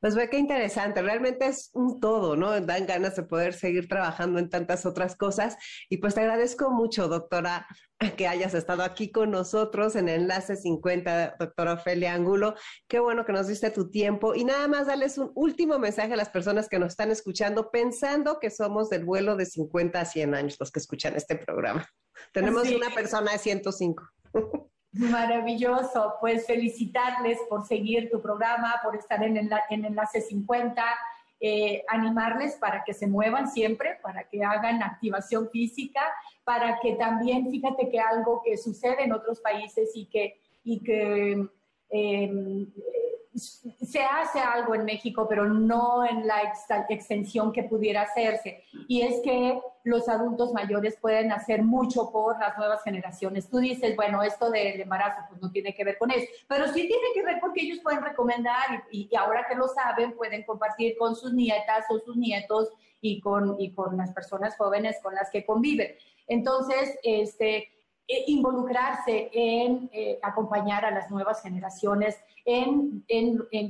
Pues 0.00 0.16
ve 0.16 0.28
qué 0.28 0.36
interesante, 0.36 1.00
realmente 1.00 1.46
es 1.46 1.70
un 1.74 2.00
todo, 2.00 2.34
¿no? 2.34 2.60
Dan 2.60 2.86
ganas 2.86 3.14
de 3.14 3.22
poder 3.22 3.54
seguir 3.54 3.88
trabajando 3.88 4.40
en 4.40 4.50
tantas 4.50 4.84
otras 4.84 5.14
cosas. 5.14 5.56
Y 5.88 5.98
pues 5.98 6.14
te 6.14 6.20
agradezco 6.20 6.70
mucho, 6.70 7.06
doctora, 7.06 7.68
que 8.16 8.26
hayas 8.26 8.54
estado 8.54 8.82
aquí 8.82 9.12
con 9.12 9.30
nosotros 9.30 9.94
en 9.94 10.08
Enlace 10.08 10.56
50, 10.56 11.36
doctora 11.38 11.74
Ofelia 11.74 12.14
Angulo. 12.14 12.56
Qué 12.88 12.98
bueno 12.98 13.24
que 13.24 13.32
nos 13.32 13.46
diste 13.46 13.70
tu 13.70 13.90
tiempo. 13.90 14.34
Y 14.34 14.44
nada 14.44 14.66
más 14.66 14.88
darles 14.88 15.18
un 15.18 15.30
último 15.36 15.78
mensaje 15.78 16.14
a 16.14 16.16
las 16.16 16.30
personas 16.30 16.68
que 16.68 16.80
nos 16.80 16.88
están 16.88 17.12
escuchando, 17.12 17.70
pensando 17.70 18.40
que 18.40 18.50
somos 18.50 18.90
del 18.90 19.04
vuelo 19.04 19.36
de 19.36 19.46
50 19.46 20.00
a 20.00 20.04
100 20.04 20.34
años 20.34 20.56
los 20.58 20.72
que 20.72 20.80
escuchan 20.80 21.14
este 21.14 21.36
programa. 21.36 21.86
Tenemos 22.32 22.68
una 22.70 22.90
persona 22.90 23.30
de 23.32 23.38
105. 23.38 24.02
Maravilloso, 24.92 26.16
pues 26.20 26.46
felicitarles 26.46 27.38
por 27.48 27.66
seguir 27.66 28.10
tu 28.10 28.20
programa, 28.20 28.74
por 28.84 28.94
estar 28.94 29.22
en, 29.22 29.38
en 29.38 29.84
Enlace 29.84 30.20
50, 30.20 30.84
eh, 31.40 31.82
animarles 31.88 32.56
para 32.56 32.84
que 32.84 32.92
se 32.92 33.06
muevan 33.06 33.48
siempre, 33.50 33.98
para 34.02 34.28
que 34.28 34.44
hagan 34.44 34.82
activación 34.82 35.48
física, 35.50 36.02
para 36.44 36.78
que 36.80 36.94
también, 36.96 37.50
fíjate 37.50 37.88
que 37.88 37.98
algo 37.98 38.42
que 38.44 38.58
sucede 38.58 39.04
en 39.04 39.12
otros 39.12 39.40
países 39.40 39.90
y 39.94 40.06
que, 40.06 40.38
y 40.62 40.80
que 40.80 41.48
eh, 41.90 42.66
se 43.34 44.02
hace 44.02 44.40
algo 44.40 44.74
en 44.74 44.84
México, 44.84 45.26
pero 45.28 45.46
no 45.46 46.04
en 46.04 46.26
la 46.26 46.42
extensión 46.88 47.52
que 47.52 47.62
pudiera 47.62 48.02
hacerse. 48.02 48.62
Y 48.88 49.02
es 49.02 49.20
que 49.20 49.58
los 49.84 50.08
adultos 50.08 50.52
mayores 50.52 50.96
pueden 51.00 51.32
hacer 51.32 51.62
mucho 51.62 52.10
por 52.12 52.38
las 52.38 52.56
nuevas 52.58 52.82
generaciones. 52.82 53.48
Tú 53.48 53.58
dices, 53.58 53.96
bueno, 53.96 54.22
esto 54.22 54.50
del 54.50 54.80
embarazo 54.80 55.22
pues 55.28 55.40
no 55.40 55.50
tiene 55.50 55.74
que 55.74 55.84
ver 55.84 55.98
con 55.98 56.10
eso, 56.10 56.26
pero 56.46 56.66
sí 56.66 56.86
tiene 56.86 57.06
que 57.14 57.22
ver 57.22 57.38
porque 57.40 57.62
ellos 57.62 57.80
pueden 57.82 58.02
recomendar 58.02 58.84
y, 58.90 59.08
ahora 59.16 59.46
que 59.48 59.56
lo 59.56 59.68
saben 59.68 60.12
pueden 60.12 60.44
compartir 60.44 60.96
con 60.98 61.16
sus 61.16 61.32
nietas 61.32 61.86
o 61.90 61.98
sus 61.98 62.16
nietos 62.16 62.68
y 63.00 63.20
con, 63.20 63.56
y 63.58 63.72
con 63.72 63.96
las 63.96 64.12
personas 64.12 64.56
jóvenes 64.56 64.98
con 65.02 65.14
las 65.14 65.30
que 65.30 65.44
conviven. 65.44 65.94
Entonces, 66.28 66.98
este, 67.02 67.71
eh, 68.08 68.24
involucrarse 68.26 69.30
en 69.32 69.88
eh, 69.92 70.18
acompañar 70.22 70.84
a 70.84 70.90
las 70.90 71.10
nuevas 71.10 71.42
generaciones, 71.42 72.16
en, 72.44 73.04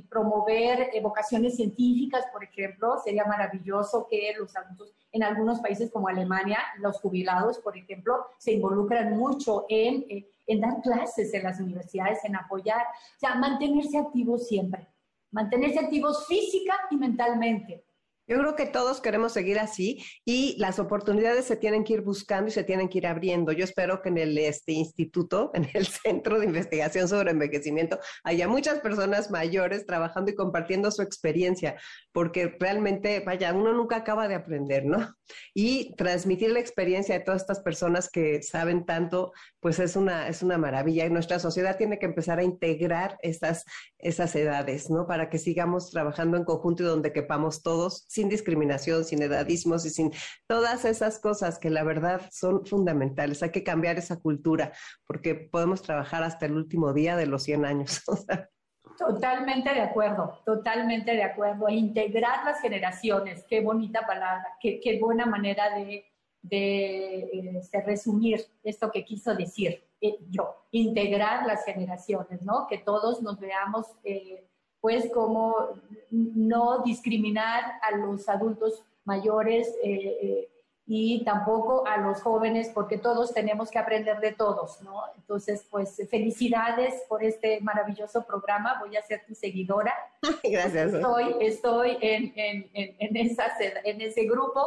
promover 0.09 0.91
vocaciones 1.03 1.57
científicas, 1.57 2.25
por 2.33 2.43
ejemplo. 2.43 2.99
Sería 3.05 3.25
maravilloso 3.25 4.07
que 4.09 4.33
los 4.39 4.57
adultos 4.57 4.95
en 5.13 5.23
algunos 5.23 5.61
países 5.61 5.91
como 5.91 6.09
Alemania, 6.09 6.59
los 6.79 6.99
jubilados, 7.01 7.59
por 7.59 7.77
ejemplo, 7.77 8.27
se 8.39 8.53
involucran 8.53 9.15
mucho 9.15 9.67
en, 9.69 10.07
en 10.47 10.61
dar 10.61 10.81
clases 10.81 11.35
en 11.35 11.43
las 11.43 11.61
universidades, 11.61 12.25
en 12.25 12.35
apoyar, 12.35 12.81
o 12.81 13.21
sea, 13.21 13.35
mantenerse 13.35 13.99
activos 13.99 14.49
siempre, 14.49 14.89
mantenerse 15.31 15.81
activos 15.81 16.27
física 16.27 16.75
y 16.91 16.97
mentalmente 16.97 17.85
yo 18.29 18.39
creo 18.39 18.55
que 18.55 18.67
todos 18.67 19.01
queremos 19.01 19.33
seguir 19.33 19.59
así 19.59 20.05
y 20.25 20.57
las 20.59 20.79
oportunidades 20.79 21.45
se 21.45 21.57
tienen 21.57 21.83
que 21.83 21.95
ir 21.95 22.03
buscando 22.03 22.49
y 22.49 22.53
se 22.53 22.63
tienen 22.63 22.89
que 22.89 22.99
ir 22.99 23.07
abriendo. 23.07 23.51
Yo 23.53 23.65
espero 23.65 24.01
que 24.01 24.11
en 24.11 24.19
el 24.19 24.39
este 24.39 24.73
instituto, 24.73 25.51
en 25.55 25.69
el 25.75 25.87
Centro 25.87 26.39
de 26.39 26.47
Investigación 26.47 27.09
sobre 27.09 27.33
Envejecimiento, 27.33 27.99
haya 28.23 28.47
muchas 28.47 28.81
personas 28.81 29.31
mayores 29.31 29.87
trabajando 29.87 30.31
y 30.31 30.37
compartiendo 30.37 30.91
su 30.91 31.03
experiencia, 31.03 31.77
porque 32.13 32.57
realmente, 32.61 33.21
vaya, 33.21 33.53
uno 33.53 33.73
nunca 33.73 33.97
acaba 33.97 34.29
de 34.29 34.37
aprender, 34.37 34.85
¿no? 34.85 35.15
Y 35.53 35.95
transmitir 35.97 36.51
la 36.51 36.61
experiencia 36.61 37.19
de 37.19 37.25
todas 37.25 37.43
estas 37.43 37.61
personas 37.61 38.09
que 38.09 38.43
saben 38.43 38.85
tanto, 38.87 39.33
pues 39.61 39.79
es 39.79 39.97
una, 39.97 40.29
es 40.29 40.43
una 40.43 40.59
maravilla. 40.59 41.07
Y 41.07 41.11
nuestra 41.11 41.39
sociedad 41.39 41.77
tiene 41.77 41.99
que 41.99 42.07
empezar 42.07 42.39
a 42.39 42.45
integrar 42.45 43.19
esas, 43.23 43.65
esas 43.99 44.35
edades, 44.37 44.91
¿no? 44.91 45.07
Para 45.07 45.29
que 45.29 45.39
sigamos 45.39 45.91
trabajando 45.91 46.37
en 46.37 46.45
conjunto 46.45 46.83
y 46.83 46.87
donde 46.87 47.13
quepamos 47.13 47.63
todos 47.63 48.07
sin 48.13 48.29
discriminación, 48.29 49.05
sin 49.05 49.23
edadismos 49.23 49.87
y 49.87 49.91
sin 49.91 50.13
todas 50.47 50.85
esas 50.85 51.19
cosas 51.19 51.59
que 51.59 51.71
la 51.71 51.83
verdad 51.83 52.21
son 52.31 52.67
fundamentales. 52.67 53.43
Hay 53.43 53.51
que 53.51 53.65
cambiar 53.65 53.97
esa 53.97 54.21
cultura 54.21 54.73
porque 55.07 55.35
podemos 55.35 55.81
trabajar 55.81 56.23
hasta 56.23 56.45
el 56.45 56.53
último 56.53 56.93
día 56.93 57.17
de 57.17 57.27
los 57.27 57.45
100 57.45 57.65
años. 57.65 58.03
Totalmente 58.99 59.73
de 59.73 59.81
acuerdo, 59.81 60.43
totalmente 60.45 61.13
de 61.13 61.23
acuerdo. 61.23 61.67
E 61.67 61.75
integrar 61.75 62.45
las 62.45 62.61
generaciones, 62.61 63.43
qué 63.49 63.63
bonita 63.63 64.07
palabra, 64.07 64.47
qué, 64.61 64.81
qué 64.81 65.01
buena 65.01 65.25
manera 65.25 65.75
de, 65.75 66.05
de, 66.43 67.57
este, 67.57 67.81
resumir 67.81 68.45
esto 68.63 68.91
que 68.91 69.05
quiso 69.05 69.35
decir 69.35 69.83
eh, 70.01 70.19
yo, 70.29 70.67
integrar 70.73 71.47
las 71.47 71.65
generaciones, 71.65 72.43
¿no? 72.43 72.67
Que 72.69 72.79
todos 72.79 73.23
nos 73.23 73.41
veamos 73.41 73.87
eh, 74.05 74.47
pues 74.83 75.09
como 75.15 75.81
no 76.11 76.83
discriminar 76.83 77.79
a 77.83 77.97
los 77.97 78.29
adultos 78.29 78.83
mayores 79.05 79.69
eh, 79.83 80.19
eh, 80.21 80.49
y 80.85 81.25
tampoco 81.25 81.87
a 81.87 81.99
los 81.99 82.21
jóvenes, 82.21 82.69
porque 82.75 82.99
todos 82.99 83.33
tenemos 83.33 83.71
que 83.71 83.79
aprender 83.79 84.19
de 84.19 84.33
todos, 84.33 84.83
¿no? 84.83 85.05
Entonces, 85.17 85.65
pues 85.71 85.97
felicidades 86.11 87.05
por 87.09 87.23
este 87.23 87.61
maravilloso 87.61 88.27
programa, 88.27 88.81
voy 88.81 88.97
a 88.97 89.03
ser 89.03 89.25
tu 89.25 89.37
seguidora. 89.37 89.95
Gracias. 90.43 90.93
Estoy, 90.93 91.37
estoy 91.41 91.99
en, 92.01 92.33
en, 92.35 92.71
en, 92.75 93.17
en 93.17 94.01
ese 94.01 94.25
grupo, 94.25 94.67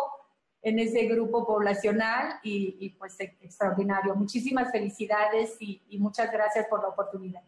en 0.62 0.80
ese 0.80 1.08
grupo 1.08 1.45
poblacional 1.45 2.39
y, 2.41 2.89
pues 2.97 3.19
extraordinario. 3.19 4.15
Muchísimas 4.15 4.71
felicidades 4.71 5.58
y 5.60 5.97
muchas 5.99 6.32
gracias 6.32 6.67
por 6.67 6.82
la 6.82 6.88
oportunidad. 6.88 7.43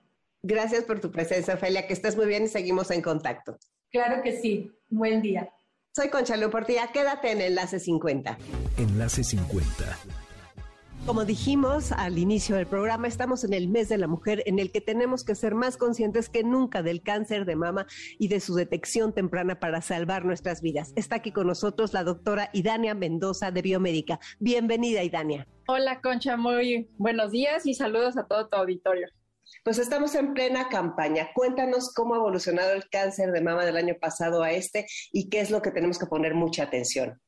Gracias 0.47 0.85
por 0.85 1.01
tu 1.01 1.11
presencia, 1.11 1.55
Ophelia, 1.55 1.87
que 1.87 1.93
estés 1.93 2.15
muy 2.15 2.25
bien 2.25 2.43
y 2.43 2.47
seguimos 2.47 2.89
en 2.91 3.01
contacto. 3.01 3.57
Claro 3.91 4.23
que 4.23 4.39
sí. 4.39 4.71
Buen 4.87 5.21
día. 5.21 5.49
Soy 5.93 6.07
Concha 6.07 6.35
Portilla, 6.49 6.87
quédate 6.93 7.33
en 7.33 7.41
Enlace 7.41 7.81
50. 7.81 8.37
Enlace 8.77 9.25
50. 9.25 9.97
Como 11.05 11.25
dijimos 11.25 11.91
al 11.91 12.17
inicio 12.17 12.55
del 12.55 12.65
programa, 12.65 13.09
estamos 13.09 13.43
en 13.43 13.51
el 13.51 13.67
mes 13.67 13.89
de 13.89 13.97
la 13.97 14.07
mujer 14.07 14.41
en 14.45 14.59
el 14.59 14.71
que 14.71 14.79
tenemos 14.79 15.25
que 15.25 15.35
ser 15.35 15.53
más 15.53 15.75
conscientes 15.75 16.29
que 16.29 16.43
nunca 16.43 16.81
del 16.81 17.01
cáncer 17.01 17.43
de 17.43 17.57
mama 17.57 17.85
y 18.17 18.29
de 18.29 18.39
su 18.39 18.55
detección 18.55 19.13
temprana 19.13 19.59
para 19.59 19.81
salvar 19.81 20.23
nuestras 20.23 20.61
vidas. 20.61 20.93
Está 20.95 21.17
aquí 21.17 21.33
con 21.33 21.47
nosotros 21.47 21.91
la 21.91 22.05
doctora 22.05 22.49
Idania 22.53 22.93
Mendoza 22.93 23.51
de 23.51 23.61
Biomédica. 23.61 24.21
Bienvenida, 24.39 25.03
Idania. 25.03 25.45
Hola, 25.67 25.99
Concha, 25.99 26.37
muy 26.37 26.89
buenos 26.97 27.31
días 27.31 27.65
y 27.65 27.73
saludos 27.73 28.15
a 28.17 28.27
todo 28.27 28.47
tu 28.47 28.55
auditorio. 28.55 29.09
Pues 29.63 29.79
estamos 29.79 30.15
en 30.15 30.33
plena 30.33 30.69
campaña. 30.69 31.29
Cuéntanos 31.33 31.93
cómo 31.93 32.13
ha 32.13 32.17
evolucionado 32.17 32.71
el 32.71 32.89
cáncer 32.89 33.31
de 33.31 33.41
mama 33.41 33.65
del 33.65 33.77
año 33.77 33.95
pasado 33.99 34.43
a 34.43 34.51
este 34.51 34.87
y 35.11 35.29
qué 35.29 35.41
es 35.41 35.51
lo 35.51 35.61
que 35.61 35.71
tenemos 35.71 35.99
que 35.99 36.05
poner 36.05 36.33
mucha 36.33 36.63
atención. 36.63 37.19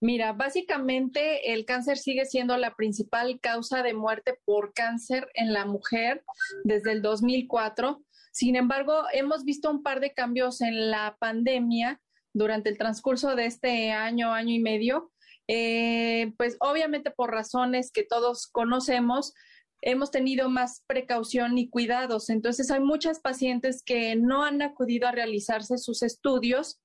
Mira, 0.00 0.32
básicamente 0.32 1.52
el 1.52 1.64
cáncer 1.64 1.98
sigue 1.98 2.24
siendo 2.24 2.56
la 2.56 2.74
principal 2.74 3.40
causa 3.40 3.82
de 3.82 3.94
muerte 3.94 4.38
por 4.44 4.72
cáncer 4.72 5.28
en 5.34 5.52
la 5.52 5.66
mujer 5.66 6.24
desde 6.62 6.92
el 6.92 7.02
2004. 7.02 8.00
Sin 8.30 8.54
embargo, 8.54 9.02
hemos 9.12 9.44
visto 9.44 9.70
un 9.70 9.82
par 9.82 9.98
de 9.98 10.12
cambios 10.12 10.60
en 10.60 10.92
la 10.92 11.16
pandemia 11.18 12.00
durante 12.32 12.70
el 12.70 12.78
transcurso 12.78 13.34
de 13.34 13.46
este 13.46 13.90
año, 13.90 14.32
año 14.32 14.54
y 14.54 14.60
medio. 14.60 15.10
Eh, 15.48 16.32
pues 16.36 16.56
obviamente 16.60 17.10
por 17.10 17.32
razones 17.32 17.90
que 17.90 18.04
todos 18.04 18.46
conocemos, 18.46 19.34
hemos 19.80 20.10
tenido 20.10 20.48
más 20.50 20.82
precaución 20.86 21.58
y 21.58 21.68
cuidados. 21.68 22.30
Entonces 22.30 22.70
hay 22.70 22.80
muchas 22.80 23.20
pacientes 23.20 23.82
que 23.82 24.16
no 24.16 24.44
han 24.44 24.62
acudido 24.62 25.08
a 25.08 25.12
realizarse 25.12 25.78
sus 25.78 26.02
estudios 26.02 26.80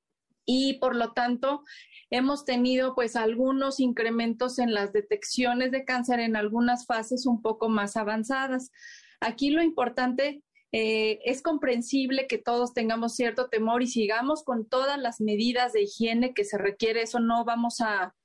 y 0.46 0.74
por 0.80 0.96
lo 0.96 1.14
tanto 1.14 1.64
hemos 2.10 2.46
tenido 2.46 2.96
pues 2.96 3.16
algunos 3.16 3.80
incrementos 3.80 4.60
en 4.60 4.74
las 4.74 4.94
detecciones 4.94 5.72
de 5.72 5.86
cáncer 5.86 6.20
en 6.20 6.36
algunas 6.36 6.86
fases 6.86 7.26
un 7.26 7.42
poco 7.42 7.70
más 7.70 7.98
avanzadas. 7.98 8.72
Aquí 9.20 9.52
lo 9.52 9.64
importante 9.64 10.44
eh, 10.72 11.20
es 11.24 11.42
comprensible 11.42 12.28
que 12.28 12.38
todos 12.38 12.74
tengamos 12.74 13.16
cierto 13.16 13.48
temor 13.48 13.84
y 13.84 13.88
sigamos 13.88 14.44
con 14.44 14.68
todas 14.68 15.00
las 15.00 15.22
medidas 15.22 15.72
de 15.74 15.84
higiene 15.84 16.34
que 16.34 16.44
se 16.44 16.58
requiere, 16.58 17.04
eso 17.04 17.20
no 17.20 17.46
vamos 17.46 17.80
a, 17.80 18.16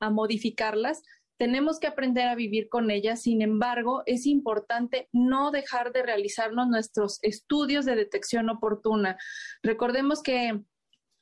a 0.00 0.10
modificarlas, 0.10 1.02
tenemos 1.38 1.78
que 1.78 1.86
aprender 1.86 2.26
a 2.28 2.34
vivir 2.34 2.68
con 2.68 2.90
ellas. 2.90 3.22
Sin 3.22 3.42
embargo, 3.42 4.02
es 4.06 4.26
importante 4.26 5.08
no 5.12 5.50
dejar 5.50 5.92
de 5.92 6.02
realizarnos 6.02 6.68
nuestros 6.68 7.18
estudios 7.22 7.84
de 7.84 7.96
detección 7.96 8.50
oportuna. 8.50 9.16
Recordemos 9.62 10.22
que 10.22 10.60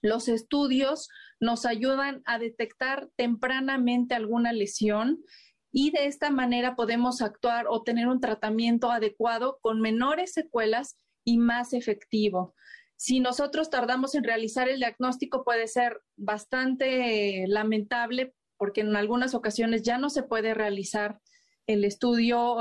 los 0.03 0.29
estudios 0.29 1.09
nos 1.39 1.67
ayudan 1.67 2.23
a 2.25 2.39
detectar 2.39 3.11
tempranamente 3.17 4.15
alguna 4.15 4.53
lesión 4.53 5.23
y 5.71 5.91
de 5.91 6.07
esta 6.07 6.31
manera 6.31 6.77
podemos 6.77 7.21
actuar 7.21 7.67
o 7.69 7.83
tener 7.83 8.09
un 8.09 8.21
tratamiento 8.21 8.91
adecuado 8.91 9.59
con 9.61 9.81
menores 9.81 10.33
secuelas 10.33 10.97
y 11.25 11.37
más 11.39 11.75
efectivo. 11.75 12.55
Si 12.97 13.21
nosotros 13.21 13.69
tardamos 13.69 14.15
en 14.15 14.25
realizar 14.25 14.71
el 14.71 14.79
diagnóstico 14.79 15.45
puede 15.45 15.67
ser 15.69 16.01
bastante 16.17 17.45
lamentable 17.47 18.33
porque 18.57 18.81
en 18.81 18.95
algunas 18.97 19.35
ocasiones 19.35 19.83
ya 19.83 19.99
no 19.99 20.11
se 20.11 20.23
puede 20.23 20.55
realizar 20.55 21.21
el 21.67 21.85
estudio, 21.85 22.59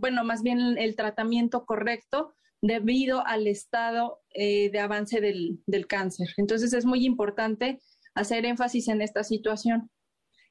bueno, 0.00 0.24
más 0.24 0.42
bien 0.42 0.76
el 0.78 0.94
tratamiento 0.94 1.64
correcto 1.64 2.34
debido 2.60 3.26
al 3.26 3.46
estado 3.46 4.20
eh, 4.34 4.70
de 4.70 4.80
avance 4.80 5.20
del, 5.20 5.60
del 5.66 5.86
cáncer. 5.86 6.28
Entonces 6.36 6.72
es 6.72 6.84
muy 6.84 7.04
importante 7.04 7.80
hacer 8.14 8.44
énfasis 8.44 8.88
en 8.88 9.02
esta 9.02 9.24
situación. 9.24 9.90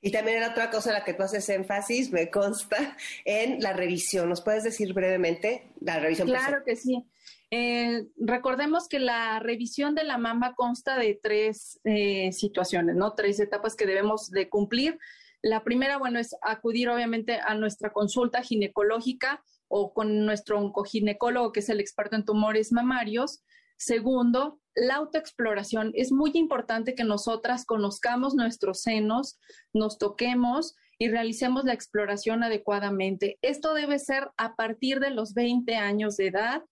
Y 0.02 0.12
también 0.12 0.38
era 0.38 0.52
otra 0.52 0.70
cosa 0.70 0.92
en 0.92 1.00
la 1.00 1.04
que 1.04 1.16
tú 1.16 1.24
haces 1.24 1.50
énfasis, 1.50 2.12
me 2.12 2.30
consta, 2.30 2.96
en 3.26 3.60
la 3.60 3.74
revisión. 3.74 4.30
¿Nos 4.30 4.42
puedes 4.42 4.64
decir 4.64 4.94
brevemente 4.94 5.72
la 5.82 6.00
revisión? 6.00 6.28
Claro 6.28 6.64
que 6.64 6.76
sí. 6.76 7.04
Eh, 7.51 8.05
recordemos 8.17 8.88
que 8.88 8.99
la 8.99 9.39
revisión 9.39 9.95
de 9.95 10.03
la 10.03 10.17
mama 10.17 10.55
consta 10.55 10.97
de 10.97 11.19
tres 11.21 11.79
eh, 11.84 12.31
situaciones, 12.31 12.95
¿no? 12.95 13.13
Tres 13.13 13.39
etapas 13.39 13.75
que 13.75 13.86
debemos 13.86 14.29
de 14.31 14.49
cumplir. 14.49 14.97
La 15.41 15.63
primera, 15.63 15.97
bueno, 15.97 16.19
es 16.19 16.36
acudir 16.41 16.89
obviamente 16.89 17.39
a 17.39 17.53
nuestra 17.53 17.93
consulta 17.93 18.41
ginecológica 18.41 19.43
o 19.67 19.93
con 19.93 20.25
nuestro 20.25 20.60
oncoginecólogo, 20.60 21.51
que 21.51 21.60
es 21.60 21.69
el 21.69 21.79
experto 21.79 22.15
en 22.15 22.25
tumores 22.25 22.71
mamarios. 22.71 23.43
Segundo, 23.77 24.60
la 24.73 24.95
autoexploración. 24.95 25.91
Es 25.95 26.12
muy 26.12 26.31
importante 26.34 26.95
que 26.95 27.03
nosotras 27.03 27.65
conozcamos 27.65 28.36
nuestros 28.36 28.81
senos, 28.81 29.39
nos 29.73 29.97
toquemos 29.97 30.75
y 30.97 31.10
realicemos 31.10 31.65
la 31.65 31.73
exploración 31.73 32.43
adecuadamente. 32.43 33.38
Esto 33.41 33.73
debe 33.73 33.99
ser 33.99 34.29
a 34.38 34.55
partir 34.55 34.99
de 34.99 35.12
los 35.12 35.34
20 35.34 35.75
años 35.75 36.17
de 36.17 36.27
edad 36.27 36.63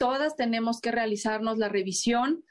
todas 0.00 0.34
tenemos 0.34 0.80
que 0.80 0.90
realizarnos 0.90 1.58
la 1.58 1.68
revisión 1.68 2.42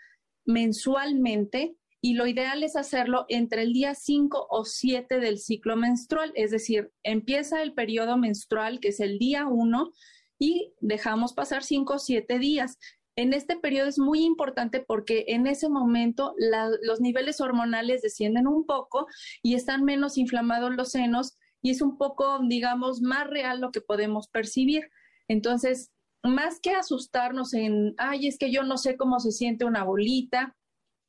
mensualmente 0.45 1.75
y 1.99 2.13
lo 2.13 2.27
ideal 2.27 2.63
es 2.63 2.75
hacerlo 2.75 3.25
entre 3.27 3.63
el 3.63 3.73
día 3.73 3.95
5 3.95 4.47
o 4.51 4.65
7 4.65 5.19
del 5.19 5.39
ciclo 5.39 5.75
menstrual, 5.75 6.31
es 6.35 6.51
decir, 6.51 6.91
empieza 7.01 7.63
el 7.63 7.73
periodo 7.73 8.17
menstrual, 8.17 8.79
que 8.79 8.89
es 8.89 8.99
el 8.99 9.17
día 9.17 9.47
1, 9.47 9.91
y 10.37 10.73
dejamos 10.79 11.33
pasar 11.33 11.63
5 11.63 11.95
o 11.95 11.99
7 11.99 12.37
días. 12.37 12.77
En 13.15 13.33
este 13.33 13.57
periodo 13.57 13.89
es 13.89 13.97
muy 13.97 14.23
importante 14.23 14.79
porque 14.79 15.25
en 15.29 15.47
ese 15.47 15.69
momento 15.69 16.35
los 16.83 17.01
niveles 17.01 17.41
hormonales 17.41 18.03
descienden 18.03 18.47
un 18.47 18.67
poco 18.67 19.07
y 19.41 19.55
están 19.55 19.83
menos 19.83 20.19
inflamados 20.19 20.75
los 20.75 20.91
senos 20.91 21.35
y 21.63 21.71
es 21.71 21.81
un 21.81 21.97
poco, 21.97 22.39
digamos, 22.47 23.01
más 23.01 23.27
real 23.27 23.59
lo 23.59 23.71
que 23.71 23.81
podemos 23.81 24.29
percibir. 24.29 24.89
Entonces, 25.27 25.91
más 26.23 26.59
que 26.59 26.71
asustarnos 26.71 27.53
en, 27.53 27.95
ay, 27.97 28.27
es 28.27 28.37
que 28.37 28.51
yo 28.51 28.63
no 28.63 28.77
sé 28.77 28.97
cómo 28.97 29.19
se 29.19 29.31
siente 29.31 29.65
una 29.65 29.83
bolita, 29.83 30.55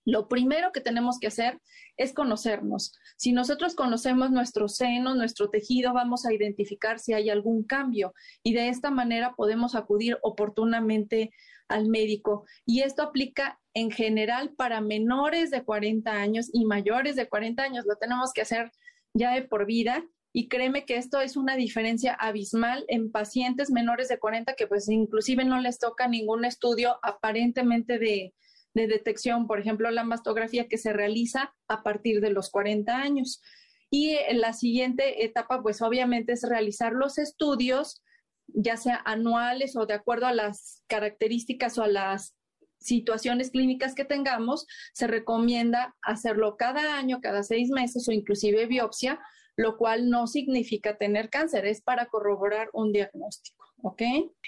lo 0.06 0.28
primero 0.28 0.72
que 0.72 0.80
tenemos 0.80 1.18
que 1.18 1.26
hacer 1.26 1.60
es 1.96 2.12
conocernos. 2.14 2.92
Si 3.16 3.32
nosotros 3.32 3.74
conocemos 3.74 4.30
nuestro 4.30 4.68
seno, 4.68 5.14
nuestro 5.14 5.50
tejido, 5.50 5.92
vamos 5.92 6.24
a 6.24 6.32
identificar 6.32 6.98
si 6.98 7.12
hay 7.12 7.28
algún 7.28 7.64
cambio 7.64 8.14
y 8.42 8.54
de 8.54 8.68
esta 8.68 8.90
manera 8.90 9.34
podemos 9.36 9.74
acudir 9.74 10.18
oportunamente 10.22 11.32
al 11.68 11.86
médico. 11.86 12.44
Y 12.64 12.80
esto 12.80 13.02
aplica 13.02 13.60
en 13.74 13.90
general 13.90 14.54
para 14.56 14.80
menores 14.80 15.50
de 15.50 15.64
40 15.64 16.10
años 16.10 16.48
y 16.52 16.64
mayores 16.64 17.14
de 17.16 17.28
40 17.28 17.62
años. 17.62 17.84
Lo 17.86 17.96
tenemos 17.96 18.32
que 18.32 18.42
hacer 18.42 18.72
ya 19.14 19.34
de 19.34 19.42
por 19.42 19.66
vida. 19.66 20.04
Y 20.32 20.48
créeme 20.48 20.84
que 20.84 20.96
esto 20.96 21.20
es 21.20 21.36
una 21.36 21.56
diferencia 21.56 22.14
abismal 22.14 22.84
en 22.88 23.10
pacientes 23.10 23.70
menores 23.70 24.08
de 24.08 24.18
40 24.18 24.54
que 24.54 24.66
pues 24.66 24.88
inclusive 24.88 25.44
no 25.44 25.60
les 25.60 25.78
toca 25.78 26.06
ningún 26.06 26.44
estudio 26.44 26.98
aparentemente 27.02 27.98
de, 27.98 28.32
de 28.74 28.86
detección, 28.86 29.46
por 29.46 29.58
ejemplo, 29.58 29.90
la 29.90 30.04
mastografía 30.04 30.68
que 30.68 30.78
se 30.78 30.92
realiza 30.92 31.54
a 31.68 31.82
partir 31.82 32.20
de 32.20 32.30
los 32.30 32.50
40 32.50 32.96
años. 32.96 33.42
Y 33.90 34.16
la 34.32 34.52
siguiente 34.52 35.24
etapa, 35.24 35.62
pues 35.62 35.82
obviamente 35.82 36.32
es 36.32 36.44
realizar 36.48 36.92
los 36.92 37.18
estudios, 37.18 38.02
ya 38.46 38.76
sea 38.76 39.02
anuales 39.04 39.76
o 39.76 39.86
de 39.86 39.94
acuerdo 39.94 40.26
a 40.26 40.32
las 40.32 40.84
características 40.86 41.76
o 41.78 41.82
a 41.82 41.88
las 41.88 42.36
situaciones 42.78 43.50
clínicas 43.50 43.94
que 43.94 44.04
tengamos, 44.04 44.66
se 44.94 45.06
recomienda 45.06 45.96
hacerlo 46.02 46.56
cada 46.56 46.96
año, 46.96 47.20
cada 47.20 47.42
seis 47.42 47.68
meses 47.70 48.08
o 48.08 48.12
inclusive 48.12 48.66
biopsia, 48.66 49.20
lo 49.60 49.76
cual 49.76 50.08
no 50.08 50.26
significa 50.26 50.96
tener 50.96 51.28
cáncer, 51.28 51.66
es 51.66 51.82
para 51.82 52.06
corroborar 52.06 52.70
un 52.72 52.92
diagnóstico. 52.92 53.66
¿ok? 53.82 54.02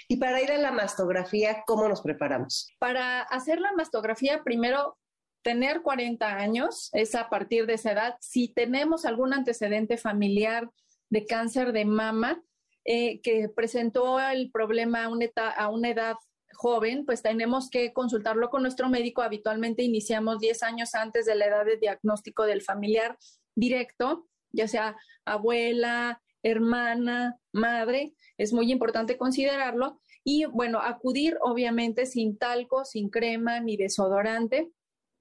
Y 0.07 0.17
para 0.17 0.41
ir 0.41 0.51
a 0.51 0.57
la 0.57 0.71
mastografía, 0.71 1.63
¿cómo 1.67 1.87
nos 1.87 2.01
preparamos? 2.01 2.67
Para 2.79 3.21
hacer 3.21 3.59
la 3.59 3.73
mastografía, 3.73 4.43
primero 4.43 4.97
tener 5.43 5.83
40 5.83 6.25
años, 6.37 6.89
es 6.93 7.13
a 7.13 7.29
partir 7.29 7.67
de 7.67 7.73
esa 7.73 7.91
edad. 7.91 8.15
Si 8.21 8.47
tenemos 8.47 9.05
algún 9.05 9.33
antecedente 9.33 9.97
familiar 9.97 10.67
de 11.09 11.27
cáncer 11.27 11.73
de 11.73 11.85
mama 11.85 12.41
eh, 12.83 13.21
que 13.21 13.49
presentó 13.49 14.19
el 14.19 14.49
problema 14.49 15.03
a 15.03 15.09
una, 15.09 15.27
a 15.55 15.69
una 15.69 15.89
edad 15.89 16.15
joven, 16.53 17.05
pues 17.05 17.21
tenemos 17.21 17.69
que 17.69 17.93
consultarlo 17.93 18.49
con 18.49 18.63
nuestro 18.63 18.89
médico. 18.89 19.21
Habitualmente 19.21 19.83
iniciamos 19.83 20.39
10 20.39 20.63
años 20.63 20.95
antes 20.95 21.27
de 21.27 21.35
la 21.35 21.45
edad 21.45 21.65
de 21.65 21.77
diagnóstico 21.77 22.45
del 22.45 22.63
familiar 22.63 23.15
directo, 23.55 24.27
ya 24.53 24.67
sea 24.67 24.95
abuela, 25.25 26.21
hermana, 26.43 27.37
madre, 27.51 28.13
es 28.37 28.53
muy 28.53 28.71
importante 28.71 29.17
considerarlo. 29.17 29.99
Y 30.23 30.45
bueno, 30.45 30.79
acudir 30.79 31.37
obviamente 31.41 32.05
sin 32.05 32.37
talco, 32.37 32.85
sin 32.85 33.09
crema 33.09 33.59
ni 33.59 33.75
desodorante, 33.75 34.71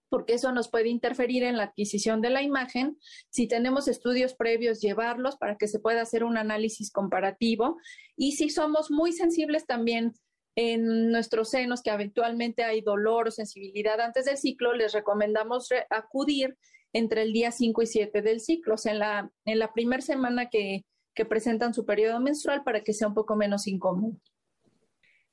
porque 0.09 0.35
eso 0.35 0.53
nos 0.53 0.69
puede 0.69 0.89
interferir 0.89 1.43
en 1.43 1.57
la 1.57 1.65
adquisición 1.65 2.21
de 2.21 2.31
la 2.31 2.43
imagen. 2.43 2.99
Si 3.31 3.49
tenemos 3.49 3.89
estudios 3.89 4.35
previos, 4.35 4.81
llevarlos 4.81 5.37
para 5.37 5.57
que 5.57 5.69
se 5.69 5.81
pueda 5.81 6.03
hacer 6.03 6.23
un 6.23 6.37
análisis 6.37 6.93
comparativo. 6.93 7.79
Y 8.17 8.33
si 8.33 8.51
somos 8.51 8.91
muy 8.91 9.13
sensibles 9.13 9.67
también 9.67 10.13
en 10.55 11.11
nuestros 11.11 11.49
senos, 11.49 11.83
que 11.83 11.91
eventualmente 11.91 12.63
hay 12.63 12.83
dolor 12.83 13.29
o 13.29 13.31
sensibilidad 13.31 14.01
antes 14.01 14.27
del 14.27 14.37
ciclo, 14.37 14.75
les 14.75 14.93
recomendamos 14.93 15.71
acudir 15.89 16.59
entre 16.93 17.23
el 17.23 17.33
día 17.33 17.51
5 17.51 17.83
y 17.83 17.87
7 17.87 18.23
del 18.23 18.41
ciclo, 18.41 18.75
o 18.75 18.79
sea, 18.79 18.93
en 18.93 18.99
la, 18.99 19.31
en 19.45 19.59
la 19.59 19.73
primera 19.73 20.03
semana 20.03 20.49
que, 20.51 20.85
que 21.15 21.25
presentan 21.25 21.75
su 21.75 21.85
periodo 21.85 22.21
menstrual 22.21 22.63
para 22.65 22.83
que 22.83 22.93
sea 22.93 23.09
un 23.09 23.15
poco 23.15 23.37
menos 23.37 23.67
incómodo. 23.67 24.17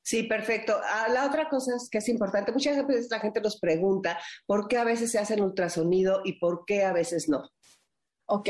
Sí, 0.01 0.23
perfecto. 0.23 0.75
Ah, 0.83 1.07
la 1.09 1.25
otra 1.27 1.49
cosa 1.49 1.75
es 1.75 1.89
que 1.89 1.99
es 1.99 2.09
importante, 2.09 2.51
muchas 2.51 2.85
veces 2.87 3.11
la 3.11 3.19
gente 3.19 3.41
nos 3.41 3.59
pregunta 3.59 4.19
por 4.45 4.67
qué 4.67 4.77
a 4.77 4.83
veces 4.83 5.11
se 5.11 5.19
hace 5.19 5.35
el 5.35 5.41
ultrasonido 5.41 6.21
y 6.23 6.39
por 6.39 6.63
qué 6.65 6.83
a 6.83 6.93
veces 6.93 7.29
no. 7.29 7.43
Ok. 8.25 8.49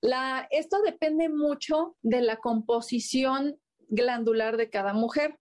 La, 0.00 0.46
esto 0.50 0.80
depende 0.82 1.28
mucho 1.28 1.96
de 2.02 2.20
la 2.20 2.36
composición 2.36 3.58
glandular 3.88 4.56
de 4.56 4.70
cada 4.70 4.92
mujer. 4.92 5.36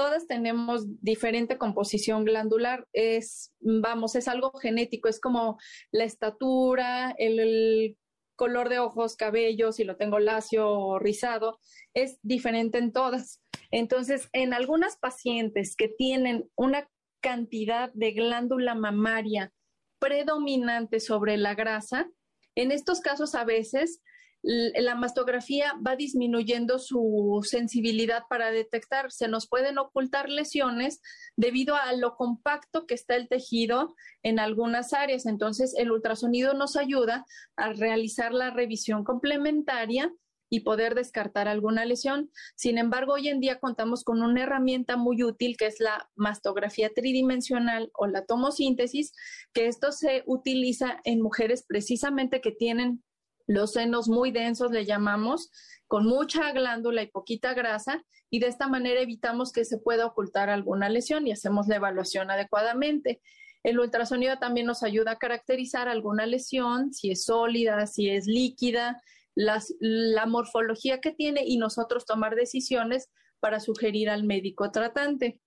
Todas 0.00 0.26
tenemos 0.26 0.86
diferente 1.02 1.58
composición 1.58 2.24
glandular. 2.24 2.88
Es, 2.94 3.52
vamos, 3.60 4.14
es 4.14 4.28
algo 4.28 4.50
genético, 4.52 5.10
es 5.10 5.20
como 5.20 5.58
la 5.92 6.04
estatura, 6.04 7.14
el 7.18 7.98
color 8.34 8.70
de 8.70 8.78
ojos, 8.78 9.14
cabello, 9.14 9.72
si 9.72 9.84
lo 9.84 9.98
tengo 9.98 10.18
lacio 10.18 10.70
o 10.70 10.98
rizado, 10.98 11.58
es 11.92 12.18
diferente 12.22 12.78
en 12.78 12.92
todas. 12.92 13.42
Entonces, 13.70 14.30
en 14.32 14.54
algunas 14.54 14.96
pacientes 14.96 15.76
que 15.76 15.88
tienen 15.88 16.48
una 16.56 16.88
cantidad 17.20 17.92
de 17.92 18.12
glándula 18.12 18.74
mamaria 18.74 19.52
predominante 19.98 21.00
sobre 21.00 21.36
la 21.36 21.54
grasa, 21.54 22.10
en 22.54 22.72
estos 22.72 23.02
casos 23.02 23.34
a 23.34 23.44
veces 23.44 24.00
la 24.42 24.94
mastografía 24.94 25.74
va 25.86 25.96
disminuyendo 25.96 26.78
su 26.78 27.40
sensibilidad 27.42 28.22
para 28.28 28.50
detectar. 28.50 29.12
Se 29.12 29.28
nos 29.28 29.46
pueden 29.48 29.78
ocultar 29.78 30.28
lesiones 30.28 31.00
debido 31.36 31.76
a 31.76 31.92
lo 31.92 32.16
compacto 32.16 32.86
que 32.86 32.94
está 32.94 33.16
el 33.16 33.28
tejido 33.28 33.94
en 34.22 34.38
algunas 34.38 34.92
áreas. 34.92 35.26
Entonces, 35.26 35.74
el 35.76 35.90
ultrasonido 35.90 36.54
nos 36.54 36.76
ayuda 36.76 37.26
a 37.56 37.72
realizar 37.72 38.32
la 38.32 38.50
revisión 38.50 39.04
complementaria 39.04 40.10
y 40.52 40.60
poder 40.60 40.94
descartar 40.94 41.46
alguna 41.46 41.84
lesión. 41.84 42.30
Sin 42.56 42.76
embargo, 42.76 43.12
hoy 43.14 43.28
en 43.28 43.40
día 43.40 43.60
contamos 43.60 44.02
con 44.02 44.20
una 44.20 44.42
herramienta 44.42 44.96
muy 44.96 45.22
útil 45.22 45.56
que 45.56 45.66
es 45.66 45.78
la 45.78 46.10
mastografía 46.16 46.90
tridimensional 46.92 47.90
o 47.94 48.06
la 48.06 48.26
tomosíntesis, 48.26 49.12
que 49.52 49.68
esto 49.68 49.92
se 49.92 50.24
utiliza 50.26 51.00
en 51.04 51.22
mujeres 51.22 51.64
precisamente 51.66 52.40
que 52.40 52.50
tienen 52.50 53.02
los 53.50 53.72
senos 53.72 54.08
muy 54.08 54.30
densos, 54.30 54.70
le 54.70 54.84
llamamos, 54.84 55.50
con 55.88 56.06
mucha 56.06 56.52
glándula 56.52 57.02
y 57.02 57.08
poquita 57.08 57.52
grasa, 57.52 58.04
y 58.30 58.38
de 58.38 58.46
esta 58.46 58.68
manera 58.68 59.00
evitamos 59.00 59.50
que 59.50 59.64
se 59.64 59.78
pueda 59.78 60.06
ocultar 60.06 60.50
alguna 60.50 60.88
lesión 60.88 61.26
y 61.26 61.32
hacemos 61.32 61.66
la 61.66 61.76
evaluación 61.76 62.30
adecuadamente. 62.30 63.20
El 63.64 63.80
ultrasonido 63.80 64.38
también 64.38 64.66
nos 64.66 64.84
ayuda 64.84 65.12
a 65.12 65.18
caracterizar 65.18 65.88
alguna 65.88 66.26
lesión, 66.26 66.92
si 66.92 67.10
es 67.10 67.24
sólida, 67.24 67.88
si 67.88 68.08
es 68.08 68.26
líquida, 68.26 69.02
la 69.34 70.26
morfología 70.26 71.00
que 71.00 71.10
tiene 71.10 71.42
y 71.44 71.56
nosotros 71.56 72.06
tomar 72.06 72.36
decisiones 72.36 73.10
para 73.40 73.58
sugerir 73.58 74.10
al 74.10 74.22
médico 74.22 74.70
tratante. 74.70 75.40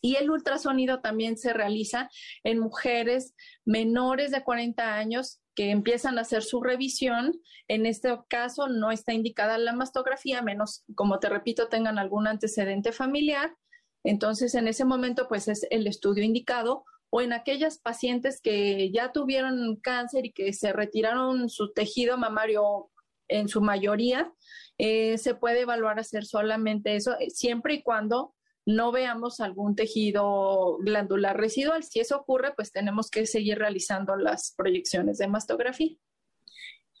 Y 0.00 0.16
el 0.16 0.30
ultrasonido 0.30 1.00
también 1.00 1.38
se 1.38 1.52
realiza 1.52 2.10
en 2.42 2.58
mujeres 2.58 3.34
menores 3.64 4.32
de 4.32 4.42
40 4.42 4.94
años 4.94 5.40
que 5.56 5.70
empiezan 5.70 6.18
a 6.18 6.20
hacer 6.20 6.44
su 6.44 6.62
revisión. 6.62 7.40
En 7.66 7.86
este 7.86 8.16
caso 8.28 8.68
no 8.68 8.92
está 8.92 9.12
indicada 9.12 9.58
la 9.58 9.72
mastografía, 9.72 10.42
menos, 10.42 10.84
como 10.94 11.18
te 11.18 11.28
repito, 11.28 11.68
tengan 11.68 11.98
algún 11.98 12.28
antecedente 12.28 12.92
familiar. 12.92 13.56
Entonces, 14.04 14.54
en 14.54 14.68
ese 14.68 14.84
momento, 14.84 15.26
pues 15.26 15.48
es 15.48 15.66
el 15.70 15.88
estudio 15.88 16.22
indicado 16.22 16.84
o 17.10 17.20
en 17.22 17.32
aquellas 17.32 17.78
pacientes 17.78 18.40
que 18.40 18.92
ya 18.92 19.10
tuvieron 19.10 19.76
cáncer 19.82 20.26
y 20.26 20.32
que 20.32 20.52
se 20.52 20.72
retiraron 20.72 21.48
su 21.48 21.72
tejido 21.72 22.18
mamario 22.18 22.90
en 23.28 23.48
su 23.48 23.60
mayoría, 23.60 24.32
eh, 24.78 25.18
se 25.18 25.34
puede 25.34 25.62
evaluar 25.62 25.98
hacer 25.98 26.24
solamente 26.24 26.94
eso, 26.94 27.18
eh, 27.18 27.30
siempre 27.30 27.74
y 27.74 27.82
cuando 27.82 28.35
no 28.66 28.90
veamos 28.90 29.40
algún 29.40 29.76
tejido 29.76 30.78
glandular 30.78 31.36
residual. 31.36 31.84
Si 31.84 32.00
eso 32.00 32.16
ocurre, 32.16 32.52
pues 32.54 32.72
tenemos 32.72 33.10
que 33.10 33.26
seguir 33.26 33.58
realizando 33.58 34.16
las 34.16 34.52
proyecciones 34.56 35.18
de 35.18 35.28
mastografía. 35.28 35.96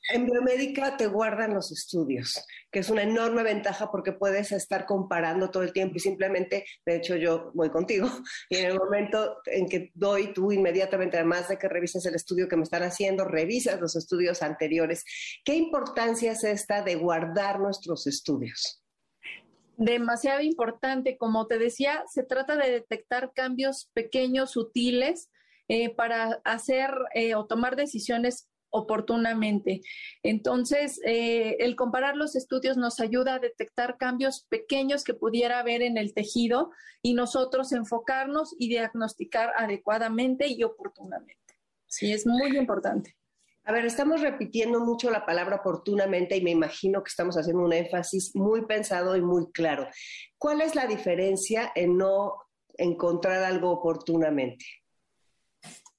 En 0.08 0.24
biomédica 0.24 0.96
te 0.96 1.08
guardan 1.08 1.52
los 1.52 1.72
estudios, 1.72 2.40
que 2.70 2.78
es 2.78 2.90
una 2.90 3.02
enorme 3.02 3.42
ventaja 3.42 3.90
porque 3.90 4.12
puedes 4.12 4.52
estar 4.52 4.86
comparando 4.86 5.50
todo 5.50 5.64
el 5.64 5.72
tiempo 5.72 5.96
y 5.96 6.00
simplemente, 6.00 6.64
de 6.84 6.96
hecho 6.96 7.16
yo 7.16 7.50
voy 7.54 7.70
contigo, 7.70 8.08
y 8.48 8.58
en 8.58 8.66
el 8.66 8.78
momento 8.78 9.38
en 9.46 9.68
que 9.68 9.90
doy, 9.94 10.32
tú 10.32 10.52
inmediatamente, 10.52 11.16
además 11.16 11.48
de 11.48 11.58
que 11.58 11.68
revises 11.68 12.06
el 12.06 12.14
estudio 12.14 12.46
que 12.46 12.56
me 12.56 12.62
están 12.62 12.84
haciendo, 12.84 13.24
revisas 13.24 13.80
los 13.80 13.96
estudios 13.96 14.42
anteriores. 14.42 15.04
¿Qué 15.44 15.56
importancia 15.56 16.30
es 16.30 16.44
esta 16.44 16.82
de 16.82 16.94
guardar 16.94 17.58
nuestros 17.58 18.06
estudios? 18.06 18.85
Demasiado 19.76 20.40
importante. 20.40 21.16
Como 21.16 21.46
te 21.46 21.58
decía, 21.58 22.04
se 22.06 22.22
trata 22.22 22.56
de 22.56 22.70
detectar 22.70 23.32
cambios 23.34 23.90
pequeños, 23.94 24.52
sutiles, 24.52 25.30
eh, 25.68 25.94
para 25.94 26.40
hacer 26.44 26.90
eh, 27.14 27.34
o 27.34 27.46
tomar 27.46 27.76
decisiones 27.76 28.48
oportunamente. 28.70 29.80
Entonces, 30.22 31.00
eh, 31.04 31.56
el 31.60 31.76
comparar 31.76 32.16
los 32.16 32.36
estudios 32.36 32.76
nos 32.76 33.00
ayuda 33.00 33.34
a 33.34 33.38
detectar 33.38 33.96
cambios 33.96 34.46
pequeños 34.48 35.02
que 35.02 35.14
pudiera 35.14 35.58
haber 35.58 35.82
en 35.82 35.96
el 35.98 36.14
tejido 36.14 36.70
y 37.02 37.14
nosotros 37.14 37.72
enfocarnos 37.72 38.54
y 38.58 38.68
diagnosticar 38.68 39.52
adecuadamente 39.56 40.48
y 40.48 40.62
oportunamente. 40.62 41.34
Sí, 41.86 42.12
es 42.12 42.26
muy 42.26 42.56
importante. 42.56 43.16
A 43.68 43.72
ver, 43.72 43.84
estamos 43.84 44.20
repitiendo 44.20 44.78
mucho 44.78 45.10
la 45.10 45.26
palabra 45.26 45.56
oportunamente 45.56 46.36
y 46.36 46.40
me 46.40 46.52
imagino 46.52 47.02
que 47.02 47.08
estamos 47.08 47.36
haciendo 47.36 47.64
un 47.64 47.72
énfasis 47.72 48.30
muy 48.36 48.64
pensado 48.64 49.16
y 49.16 49.20
muy 49.20 49.50
claro. 49.50 49.88
¿Cuál 50.38 50.60
es 50.60 50.76
la 50.76 50.86
diferencia 50.86 51.72
en 51.74 51.98
no 51.98 52.36
encontrar 52.78 53.42
algo 53.42 53.72
oportunamente? 53.72 54.64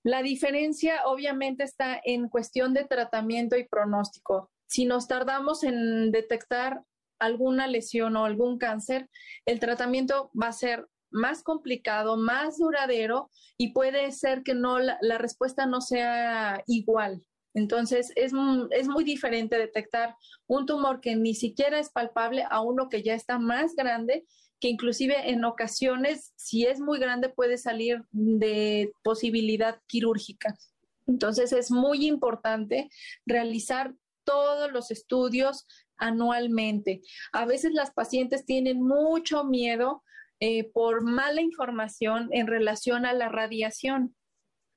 La 0.01 0.23
diferencia 0.23 1.01
obviamente 1.07 1.65
está 1.65 1.99
en 2.05 2.29
cuestión 2.29 2.73
de 2.73 2.85
tratamiento 2.85 3.57
y 3.57 3.67
pronóstico. 3.67 4.49
Si 4.65 4.85
nos 4.85 5.09
tardamos 5.09 5.65
en 5.65 6.13
detectar 6.13 6.83
alguna 7.19 7.67
lesión 7.67 8.15
o 8.15 8.23
algún 8.23 8.59
cáncer, 8.59 9.09
el 9.45 9.59
tratamiento 9.59 10.31
va 10.41 10.47
a 10.47 10.53
ser 10.53 10.87
más 11.11 11.43
complicado, 11.43 12.15
más 12.15 12.59
duradero 12.59 13.29
y 13.57 13.73
puede 13.73 14.09
ser 14.13 14.43
que 14.43 14.53
no 14.53 14.79
la, 14.79 14.97
la 15.01 15.17
respuesta 15.17 15.65
no 15.65 15.81
sea 15.81 16.63
igual. 16.65 17.26
Entonces, 17.57 18.13
es, 18.15 18.33
es, 18.69 18.87
muy 18.87 19.03
diferente 19.03 19.57
detectar 19.57 20.15
un 20.45 20.67
tumor 20.67 21.01
que 21.01 21.15
ni 21.15 21.33
siquiera 21.33 21.79
es 21.79 21.89
palpable 21.89 22.45
a 22.47 22.61
uno 22.61 22.87
que 22.87 23.01
ya 23.01 23.15
está 23.15 23.39
más 23.39 23.75
grande, 23.75 24.27
que 24.59 24.67
inclusive 24.67 25.31
en 25.31 25.43
ocasiones, 25.43 26.33
si 26.35 26.67
es 26.67 26.79
muy 26.79 26.99
grande, 26.99 27.29
puede 27.29 27.57
salir 27.57 28.03
de 28.11 28.91
posibilidad 29.03 29.81
quirúrgica. 29.87 30.55
Entonces, 31.07 31.51
es 31.51 31.71
muy 31.71 32.05
importante 32.05 32.91
realizar 33.25 33.95
todos 34.23 34.71
los 34.71 34.91
estudios 34.91 35.65
anualmente. 35.97 37.01
A 37.33 37.47
veces 37.47 37.71
las 37.73 37.89
pacientes 37.89 38.45
tienen 38.45 38.83
mucho 38.83 39.45
miedo 39.45 40.03
eh, 40.39 40.69
por 40.73 41.01
mala 41.01 41.41
información 41.41 42.29
en 42.33 42.45
relación 42.45 43.07
a 43.07 43.13
la 43.13 43.29
radiación. 43.29 44.15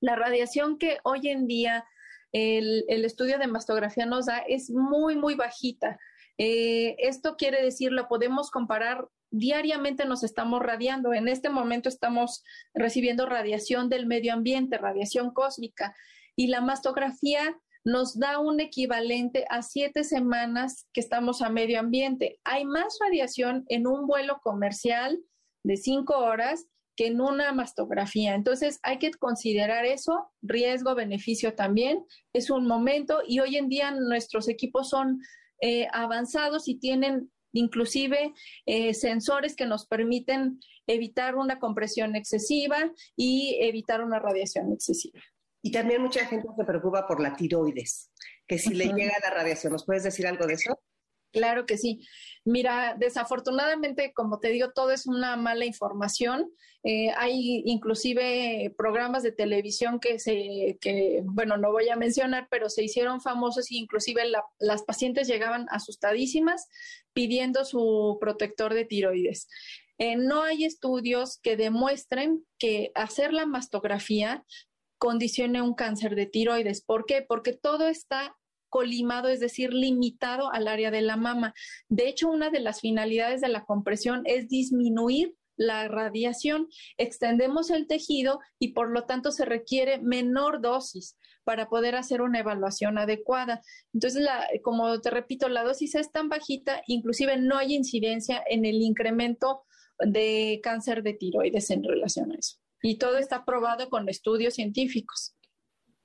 La 0.01 0.17
radiación 0.17 0.79
que 0.79 0.97
hoy 1.05 1.29
en 1.29 1.47
día 1.47 1.85
el, 2.33 3.05
estudio 3.05 3.39
de 3.39 3.47
mastografía 3.47 4.07
nos 4.07 4.27
da 4.27 4.39
es 4.39 4.71
muy, 4.71 5.17
muy 5.17 5.35
bajita. 5.35 5.99
Eh, 6.39 6.97
esto 6.99 7.37
quiere 7.37 7.63
decir, 7.63 7.93
lo 7.93 8.09
podemos 8.09 8.51
comparar 8.51 9.09
diariamente 9.31 10.05
nos 10.05 10.23
estamos 10.25 10.61
radiando. 10.61 11.15
En 11.15 11.29
este 11.29 11.51
momento 11.51 11.89
estamos 11.89 12.43
recibiendo 12.75 13.27
radiación 13.27 13.89
del 13.89 14.07
medio 14.07 14.33
ambiente, 14.33 14.79
radiación 14.79 15.33
cósmica, 15.33 15.95
y 16.37 16.49
la 16.49 16.61
mastografía 16.61 17.57
nos 17.85 18.19
da 18.19 18.39
un 18.39 18.61
equivalente 18.61 19.47
a 19.49 19.63
siete 19.63 20.05
semanas 20.05 20.87
que 20.93 21.01
estamos 21.01 21.43
a 21.43 21.49
medio 21.49 21.81
ambiente. 21.81 22.39
Hay 22.45 22.65
más 22.65 22.99
radiación 23.01 23.65
en 23.69 23.87
un 23.87 24.07
vuelo 24.07 24.41
comercial 24.43 25.19
de 25.65 25.77
cinco 25.77 26.19
horas 26.19 26.67
que 26.97 27.07
en 27.07 27.21
una 27.21 27.53
mastografía. 27.53 28.35
Entonces 28.35 28.79
hay 28.83 28.99
que 28.99 29.11
considerar 29.13 29.85
eso, 29.85 30.31
riesgo, 30.43 30.95
beneficio 30.95 31.55
también. 31.55 32.05
Es 32.33 32.51
un 32.51 32.67
momento 32.67 33.21
y 33.27 33.41
hoy 33.41 33.57
en 33.57 33.69
día 33.69 33.91
nuestros 33.91 34.49
equipos 34.49 34.91
son 34.91 35.21
eh, 35.61 35.87
avanzados 35.93 36.69
y 36.69 36.79
tienen 36.79 37.31
inclusive 37.53 38.33
eh, 38.67 38.95
sensores 38.95 39.57
que 39.57 39.67
nos 39.67 39.87
permiten 39.87 40.61
evitar 40.87 41.37
una 41.37 41.59
compresión 41.59 42.17
excesiva 42.17 42.93
y 43.17 43.59
evitar 43.61 44.03
una 44.03 44.19
radiación 44.19 44.73
excesiva. 44.73 45.21
Y 45.63 45.73
también 45.73 46.01
mucha 46.01 46.25
gente 46.27 46.49
se 46.57 46.65
preocupa 46.65 47.07
por 47.07 47.21
la 47.21 47.35
tiroides, 47.37 48.11
que 48.47 48.59
si 48.59 48.73
le 48.75 48.87
llega 48.87 49.13
la 49.23 49.31
radiación, 49.31 49.73
¿nos 49.73 49.85
puedes 49.85 50.05
decir 50.05 50.27
algo 50.27 50.47
de 50.47 50.55
eso? 50.55 50.79
Claro 51.33 51.65
que 51.65 51.79
sí. 51.79 52.01
Mira, 52.45 52.97
desafortunadamente, 52.99 54.13
como 54.13 54.41
te 54.41 54.49
digo, 54.49 54.73
todo 54.75 54.91
es 54.91 55.07
una 55.07 55.37
mala 55.37 55.65
información. 55.65 56.51
Eh, 56.83 57.11
hay 57.17 57.63
inclusive 57.67 58.75
programas 58.77 59.23
de 59.23 59.33
televisión 59.33 60.01
que 60.01 60.19
se, 60.19 60.79
que, 60.81 61.23
bueno, 61.25 61.57
no 61.57 61.71
voy 61.71 61.89
a 61.89 61.97
mencionar, 61.97 62.49
pero 62.51 62.69
se 62.69 62.83
hicieron 62.83 63.21
famosos 63.21 63.71
y 63.71 63.79
inclusive 63.79 64.23
las 64.59 64.83
pacientes 64.83 65.29
llegaban 65.29 65.67
asustadísimas 65.71 66.69
pidiendo 67.13 67.65
su 67.65 68.17
protector 68.21 68.75
de 68.75 68.87
tiroides. 68.87 69.47
Eh, 69.99 70.17
no 70.17 70.43
hay 70.43 70.65
estudios 70.65 71.39
que 71.43 71.57
demuestren 71.57 72.45
que 72.59 72.91
hacer 72.95 73.35
la 73.35 73.45
mastografía 73.45 74.45
condicione 74.99 75.63
un 75.63 75.75
cáncer 75.75 76.15
de 76.15 76.27
tiroides. 76.27 76.83
¿Por 76.83 77.05
qué? 77.05 77.23
Porque 77.27 77.53
todo 77.53 77.87
está 77.87 78.37
colimado, 78.71 79.29
es 79.29 79.41
decir, 79.41 79.75
limitado 79.75 80.51
al 80.53 80.69
área 80.69 80.91
de 80.91 81.03
la 81.03 81.17
mama. 81.17 81.53
De 81.89 82.09
hecho, 82.09 82.31
una 82.31 82.49
de 82.49 82.61
las 82.61 82.81
finalidades 82.81 83.43
de 83.43 83.49
la 83.49 83.65
compresión 83.65 84.23
es 84.25 84.49
disminuir 84.49 85.35
la 85.57 85.89
radiación, 85.89 86.69
extendemos 86.97 87.69
el 87.69 87.87
tejido 87.87 88.41
y 88.59 88.73
por 88.73 88.91
lo 88.91 89.05
tanto 89.05 89.31
se 89.31 89.45
requiere 89.45 89.99
menor 89.99 90.63
dosis 90.63 91.19
para 91.45 91.69
poder 91.69 91.97
hacer 91.97 92.23
una 92.23 92.39
evaluación 92.39 92.97
adecuada. 92.97 93.61
Entonces, 93.93 94.27
como 94.63 95.01
te 95.03 95.11
repito, 95.11 95.51
la 95.51 95.63
dosis 95.63 95.97
es 95.97 96.11
tan 96.13 96.31
bajita, 96.31 96.83
inclusive 96.87 97.37
no 97.37 97.59
hay 97.59 97.75
incidencia 97.75 98.43
en 98.49 98.65
el 98.65 98.81
incremento 98.81 99.65
de 99.99 100.61
cáncer 100.63 101.03
de 101.03 101.13
tiroides 101.13 101.71
en 101.71 101.85
relación 101.85 102.33
a 102.33 102.37
eso. 102.37 102.57
Y 102.83 102.97
todo 102.97 103.19
está 103.19 103.45
probado 103.45 103.91
con 103.91 104.09
estudios 104.09 104.55
científicos. 104.55 105.35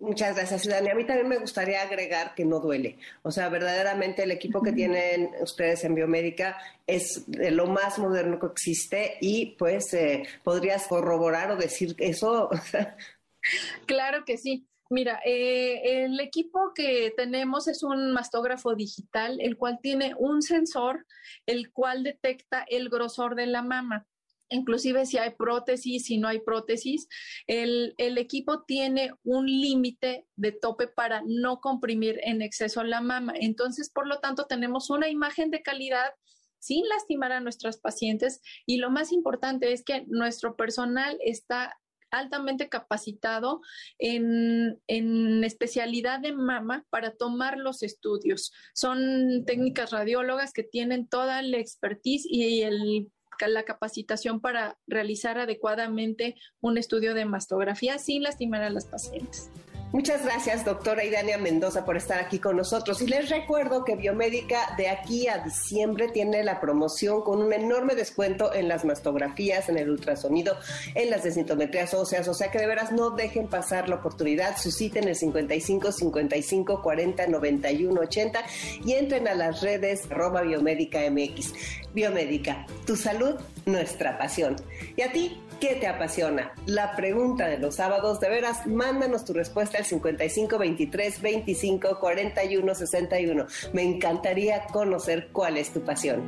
Muchas 0.05 0.35
gracias, 0.35 0.67
Dani. 0.67 0.89
A 0.89 0.95
mí 0.95 1.03
también 1.03 1.27
me 1.27 1.39
gustaría 1.39 1.81
agregar 1.81 2.35
que 2.35 2.45
no 2.45 2.59
duele. 2.59 2.99
O 3.23 3.31
sea, 3.31 3.49
verdaderamente 3.49 4.21
el 4.21 4.29
equipo 4.29 4.61
que 4.61 4.71
tienen 4.71 5.31
ustedes 5.41 5.83
en 5.83 5.95
Biomédica 5.95 6.59
es 6.85 7.23
de 7.25 7.49
lo 7.49 7.65
más 7.65 7.97
moderno 7.97 8.37
que 8.39 8.45
existe 8.45 9.17
y 9.19 9.55
pues 9.57 9.91
eh, 9.95 10.27
podrías 10.43 10.85
corroborar 10.87 11.49
o 11.49 11.55
decir 11.55 11.95
eso. 11.97 12.51
claro 13.87 14.25
que 14.25 14.37
sí. 14.37 14.67
Mira, 14.91 15.19
eh, 15.25 16.03
el 16.03 16.19
equipo 16.19 16.71
que 16.75 17.11
tenemos 17.17 17.67
es 17.67 17.81
un 17.81 18.13
mastógrafo 18.13 18.75
digital, 18.75 19.39
el 19.41 19.57
cual 19.57 19.79
tiene 19.81 20.13
un 20.19 20.43
sensor, 20.43 21.07
el 21.47 21.71
cual 21.71 22.03
detecta 22.03 22.63
el 22.69 22.89
grosor 22.89 23.33
de 23.33 23.47
la 23.47 23.63
mama 23.63 24.05
inclusive 24.49 25.05
si 25.05 25.17
hay 25.17 25.31
prótesis, 25.31 26.05
si 26.05 26.17
no 26.17 26.27
hay 26.27 26.39
prótesis, 26.39 27.07
el, 27.47 27.93
equipo 27.97 28.63
tiene 28.63 29.11
un 29.23 29.45
límite 29.45 30.25
de 30.35 30.51
tope 30.51 30.87
para 30.87 31.21
no 31.25 31.59
comprimir 31.59 32.19
en 32.23 32.41
exceso 32.41 32.83
la 32.83 33.01
mama. 33.01 33.33
Entonces, 33.35 33.89
por 33.89 34.07
lo 34.07 34.19
tanto, 34.19 34.45
tenemos 34.45 34.89
una 34.89 35.09
imagen 35.09 35.51
de 35.51 35.61
calidad 35.61 36.11
sin 36.59 36.87
lastimar 36.87 37.31
a 37.31 37.41
nuestras 37.41 37.77
pacientes 37.77 38.41
y 38.65 38.77
lo 38.77 38.89
más 38.89 39.11
importante 39.11 39.71
es 39.73 39.83
que 39.83 40.05
nuestro 40.07 40.55
personal 40.55 41.17
está 41.23 41.77
altamente 42.11 42.69
capacitado 42.69 43.61
en, 43.99 44.79
en, 44.87 45.43
especialidad 45.43 46.19
de 46.19 46.33
mama 46.33 46.85
para 46.89 47.15
tomar 47.15 47.57
los 47.57 47.83
estudios. 47.83 48.53
Son 48.73 49.43
técnicas 49.45 49.91
radiólogas 49.91 50.53
que 50.53 50.63
tienen 50.63 51.07
toda 51.07 51.41
la 51.41 51.57
expertise 51.57 52.25
y 52.25 52.61
el 52.61 53.11
la 53.47 53.63
capacitación 53.63 54.39
para 54.39 54.77
realizar 54.87 55.37
adecuadamente 55.37 56.35
un 56.61 56.77
estudio 56.77 57.13
de 57.13 57.25
mastografía 57.25 57.97
sin 57.99 58.23
lastimar 58.23 58.63
a 58.63 58.69
las 58.69 58.85
pacientes. 58.85 59.51
Muchas 59.95 60.25
gracias, 60.25 60.65
doctora 60.65 61.05
Idania 61.05 61.37
Mendoza, 61.37 61.85
por 61.85 61.95
estar 61.95 62.19
aquí 62.19 62.37
con 62.37 62.57
nosotros. 62.57 63.01
Y 63.01 63.07
les 63.07 63.29
recuerdo 63.29 63.85
que 63.85 63.95
Biomédica 63.95 64.75
de 64.75 64.89
aquí 64.89 65.29
a 65.29 65.37
diciembre 65.37 66.09
tiene 66.09 66.43
la 66.43 66.59
promoción 66.59 67.21
con 67.21 67.41
un 67.41 67.53
enorme 67.53 67.95
descuento 67.95 68.53
en 68.53 68.67
las 68.67 68.83
mastografías, 68.83 69.69
en 69.69 69.77
el 69.77 69.89
ultrasonido, 69.89 70.57
en 70.95 71.09
las 71.09 71.23
desintometrías 71.23 71.93
óseas. 71.93 72.27
O 72.27 72.33
sea 72.33 72.51
que 72.51 72.59
de 72.59 72.67
veras 72.67 72.91
no 72.91 73.11
dejen 73.11 73.47
pasar 73.47 73.87
la 73.87 73.95
oportunidad. 73.95 74.57
Susciten 74.57 75.07
el 75.07 75.15
55 75.15 75.93
55 75.93 76.81
40 76.81 77.27
91 77.27 78.01
80 78.01 78.45
y 78.83 78.95
entren 78.95 79.29
a 79.29 79.33
las 79.33 79.61
redes 79.61 80.11
arroba 80.11 80.41
biomédica 80.41 81.09
MX. 81.09 81.53
Biomédica, 81.93 82.67
tu 82.85 82.97
salud, 82.97 83.35
nuestra 83.65 84.17
pasión. 84.17 84.57
Y 84.97 85.03
a 85.03 85.13
ti, 85.13 85.39
¿Qué 85.59 85.75
te 85.75 85.87
apasiona? 85.87 86.51
La 86.65 86.95
pregunta 86.95 87.47
de 87.47 87.57
los 87.57 87.75
sábados, 87.75 88.19
de 88.19 88.29
veras, 88.29 88.67
mándanos 88.67 89.23
tu 89.23 89.33
respuesta 89.33 89.77
al 89.77 89.85
55 89.85 90.57
23 90.57 91.21
25 91.21 91.99
41 91.99 92.75
61. 92.75 93.45
Me 93.71 93.83
encantaría 93.83 94.65
conocer 94.67 95.29
cuál 95.31 95.57
es 95.57 95.71
tu 95.71 95.81
pasión. 95.81 96.23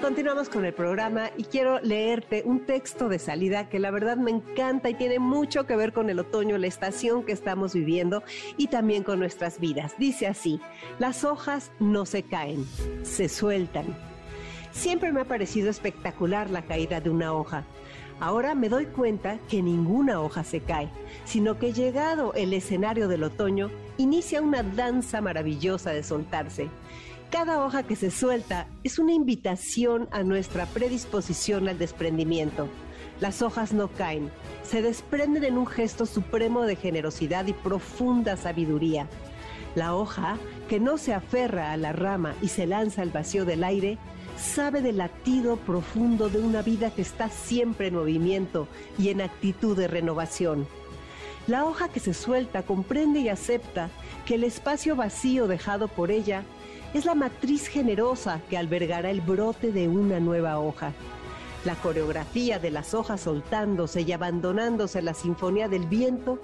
Continuamos 0.00 0.48
con 0.48 0.64
el 0.64 0.74
programa 0.74 1.30
y 1.36 1.44
quiero 1.44 1.80
leerte 1.80 2.42
un 2.44 2.66
texto 2.66 3.08
de 3.08 3.18
salida 3.18 3.68
que 3.68 3.78
la 3.78 3.90
verdad 3.90 4.16
me 4.16 4.30
encanta 4.30 4.90
y 4.90 4.94
tiene 4.94 5.18
mucho 5.18 5.66
que 5.66 5.76
ver 5.76 5.92
con 5.92 6.08
el 6.10 6.18
otoño, 6.18 6.58
la 6.58 6.66
estación 6.66 7.24
que 7.24 7.32
estamos 7.32 7.74
viviendo 7.74 8.22
y 8.56 8.68
también 8.68 9.02
con 9.02 9.18
nuestras 9.18 9.60
vidas. 9.60 9.92
Dice 9.98 10.26
así, 10.26 10.60
las 10.98 11.24
hojas 11.24 11.70
no 11.78 12.06
se 12.06 12.22
caen, 12.22 12.64
se 13.02 13.28
sueltan 13.28 14.09
Siempre 14.72 15.12
me 15.12 15.20
ha 15.20 15.24
parecido 15.24 15.68
espectacular 15.70 16.50
la 16.50 16.62
caída 16.62 17.00
de 17.00 17.10
una 17.10 17.32
hoja. 17.32 17.64
Ahora 18.20 18.54
me 18.54 18.68
doy 18.68 18.86
cuenta 18.86 19.38
que 19.48 19.62
ninguna 19.62 20.20
hoja 20.20 20.44
se 20.44 20.60
cae, 20.60 20.90
sino 21.24 21.58
que 21.58 21.72
llegado 21.72 22.34
el 22.34 22.52
escenario 22.52 23.08
del 23.08 23.24
otoño, 23.24 23.70
inicia 23.96 24.42
una 24.42 24.62
danza 24.62 25.20
maravillosa 25.20 25.90
de 25.90 26.02
soltarse. 26.02 26.68
Cada 27.30 27.64
hoja 27.64 27.84
que 27.84 27.96
se 27.96 28.10
suelta 28.10 28.66
es 28.84 28.98
una 28.98 29.12
invitación 29.12 30.08
a 30.10 30.22
nuestra 30.22 30.66
predisposición 30.66 31.68
al 31.68 31.78
desprendimiento. 31.78 32.68
Las 33.20 33.40
hojas 33.40 33.72
no 33.72 33.88
caen, 33.88 34.30
se 34.62 34.82
desprenden 34.82 35.44
en 35.44 35.56
un 35.56 35.66
gesto 35.66 36.06
supremo 36.06 36.62
de 36.62 36.76
generosidad 36.76 37.46
y 37.46 37.52
profunda 37.52 38.36
sabiduría. 38.36 39.08
La 39.74 39.94
hoja, 39.94 40.38
que 40.68 40.80
no 40.80 40.98
se 40.98 41.14
aferra 41.14 41.72
a 41.72 41.76
la 41.76 41.92
rama 41.92 42.34
y 42.42 42.48
se 42.48 42.66
lanza 42.66 43.02
al 43.02 43.10
vacío 43.10 43.44
del 43.44 43.62
aire, 43.62 43.98
sabe 44.40 44.80
del 44.80 44.96
latido 44.96 45.56
profundo 45.56 46.28
de 46.28 46.38
una 46.38 46.62
vida 46.62 46.90
que 46.90 47.02
está 47.02 47.28
siempre 47.28 47.88
en 47.88 47.94
movimiento 47.94 48.66
y 48.98 49.10
en 49.10 49.20
actitud 49.20 49.76
de 49.76 49.86
renovación. 49.86 50.66
La 51.46 51.64
hoja 51.64 51.88
que 51.88 52.00
se 52.00 52.14
suelta 52.14 52.62
comprende 52.62 53.20
y 53.20 53.28
acepta 53.28 53.90
que 54.24 54.34
el 54.34 54.44
espacio 54.44 54.96
vacío 54.96 55.46
dejado 55.46 55.88
por 55.88 56.10
ella 56.10 56.42
es 56.94 57.04
la 57.04 57.14
matriz 57.14 57.68
generosa 57.68 58.40
que 58.48 58.56
albergará 58.56 59.10
el 59.10 59.20
brote 59.20 59.72
de 59.72 59.88
una 59.88 60.20
nueva 60.20 60.58
hoja. 60.58 60.92
La 61.64 61.74
coreografía 61.74 62.58
de 62.58 62.70
las 62.70 62.94
hojas 62.94 63.20
soltándose 63.20 64.02
y 64.02 64.12
abandonándose 64.12 65.02
la 65.02 65.14
sinfonía 65.14 65.68
del 65.68 65.86
viento 65.86 66.40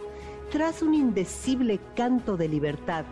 traza 0.50 0.84
un 0.84 0.94
indecible 0.94 1.80
canto 1.96 2.36
de 2.36 2.48
libertad 2.48 3.04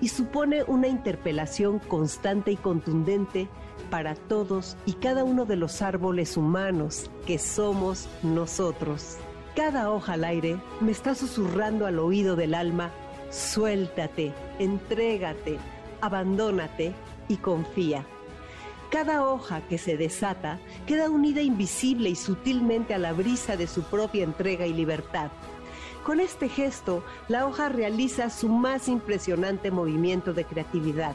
y 0.00 0.08
supone 0.08 0.62
una 0.64 0.88
interpelación 0.88 1.78
constante 1.78 2.52
y 2.52 2.56
contundente 2.56 3.48
para 3.90 4.14
todos 4.14 4.76
y 4.86 4.94
cada 4.94 5.24
uno 5.24 5.44
de 5.44 5.56
los 5.56 5.82
árboles 5.82 6.36
humanos 6.36 7.10
que 7.26 7.38
somos 7.38 8.08
nosotros. 8.22 9.16
Cada 9.56 9.90
hoja 9.90 10.12
al 10.14 10.24
aire 10.24 10.60
me 10.80 10.92
está 10.92 11.14
susurrando 11.14 11.86
al 11.86 11.98
oído 11.98 12.36
del 12.36 12.54
alma, 12.54 12.92
suéltate, 13.30 14.32
entrégate, 14.58 15.58
abandónate 16.00 16.92
y 17.28 17.36
confía. 17.36 18.06
Cada 18.90 19.24
hoja 19.24 19.60
que 19.68 19.78
se 19.78 19.96
desata 19.96 20.58
queda 20.86 21.10
unida 21.10 21.42
invisible 21.42 22.10
y 22.10 22.16
sutilmente 22.16 22.92
a 22.92 22.98
la 22.98 23.12
brisa 23.12 23.56
de 23.56 23.66
su 23.66 23.82
propia 23.84 24.24
entrega 24.24 24.66
y 24.66 24.72
libertad. 24.72 25.30
Con 26.04 26.18
este 26.18 26.48
gesto, 26.48 27.04
la 27.28 27.46
hoja 27.46 27.68
realiza 27.68 28.30
su 28.30 28.48
más 28.48 28.88
impresionante 28.88 29.70
movimiento 29.70 30.32
de 30.32 30.44
creatividad, 30.44 31.14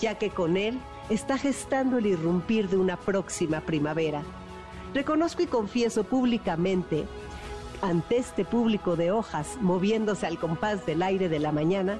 ya 0.00 0.18
que 0.18 0.30
con 0.30 0.56
él 0.56 0.80
está 1.10 1.36
gestando 1.38 1.98
el 1.98 2.06
irrumpir 2.06 2.68
de 2.68 2.76
una 2.76 2.96
próxima 2.96 3.60
primavera. 3.60 4.22
Reconozco 4.94 5.42
y 5.42 5.46
confieso 5.46 6.04
públicamente 6.04 7.04
ante 7.82 8.16
este 8.16 8.44
público 8.44 8.96
de 8.96 9.10
hojas 9.10 9.58
moviéndose 9.60 10.26
al 10.26 10.38
compás 10.38 10.86
del 10.86 11.02
aire 11.02 11.28
de 11.28 11.40
la 11.40 11.52
mañana, 11.52 11.98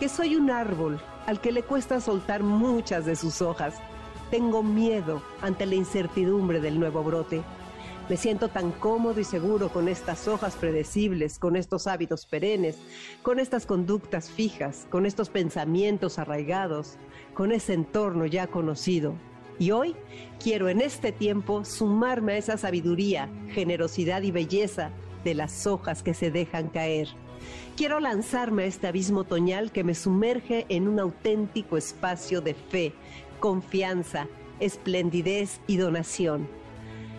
que 0.00 0.08
soy 0.08 0.34
un 0.34 0.50
árbol 0.50 1.00
al 1.26 1.40
que 1.40 1.52
le 1.52 1.62
cuesta 1.62 2.00
soltar 2.00 2.42
muchas 2.42 3.06
de 3.06 3.14
sus 3.14 3.40
hojas. 3.42 3.74
Tengo 4.30 4.62
miedo 4.62 5.22
ante 5.42 5.66
la 5.66 5.76
incertidumbre 5.76 6.60
del 6.60 6.80
nuevo 6.80 7.04
brote. 7.04 7.42
Me 8.08 8.16
siento 8.16 8.48
tan 8.48 8.72
cómodo 8.72 9.20
y 9.20 9.24
seguro 9.24 9.68
con 9.68 9.88
estas 9.88 10.26
hojas 10.26 10.56
predecibles, 10.56 11.38
con 11.38 11.54
estos 11.54 11.86
hábitos 11.86 12.26
perennes, 12.26 12.76
con 13.22 13.38
estas 13.38 13.64
conductas 13.64 14.28
fijas, 14.30 14.86
con 14.90 15.06
estos 15.06 15.28
pensamientos 15.28 16.18
arraigados, 16.18 16.98
con 17.34 17.52
ese 17.52 17.74
entorno 17.74 18.26
ya 18.26 18.46
conocido. 18.46 19.14
Y 19.58 19.70
hoy 19.70 19.94
quiero 20.42 20.68
en 20.68 20.80
este 20.80 21.12
tiempo 21.12 21.64
sumarme 21.64 22.32
a 22.32 22.36
esa 22.38 22.56
sabiduría, 22.56 23.28
generosidad 23.50 24.22
y 24.22 24.30
belleza 24.30 24.90
de 25.24 25.34
las 25.34 25.66
hojas 25.66 26.02
que 26.02 26.14
se 26.14 26.30
dejan 26.30 26.68
caer. 26.68 27.08
Quiero 27.76 28.00
lanzarme 28.00 28.64
a 28.64 28.66
este 28.66 28.86
abismo 28.86 29.20
otoñal 29.20 29.72
que 29.72 29.84
me 29.84 29.94
sumerge 29.94 30.66
en 30.68 30.88
un 30.88 31.00
auténtico 31.00 31.76
espacio 31.76 32.40
de 32.40 32.54
fe, 32.54 32.92
confianza, 33.40 34.28
esplendidez 34.60 35.60
y 35.66 35.76
donación. 35.76 36.48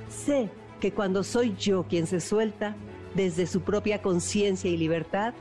Sé 0.09 0.49
que 0.80 0.91
cuando 0.91 1.24
soy 1.24 1.55
yo 1.57 1.86
quien 1.88 2.07
se 2.07 2.20
suelta, 2.20 2.76
desde 3.16 3.47
su 3.47 3.61
propia 3.61 4.01
conciencia 4.01 4.70
y 4.70 4.78
libertad, 4.78 5.34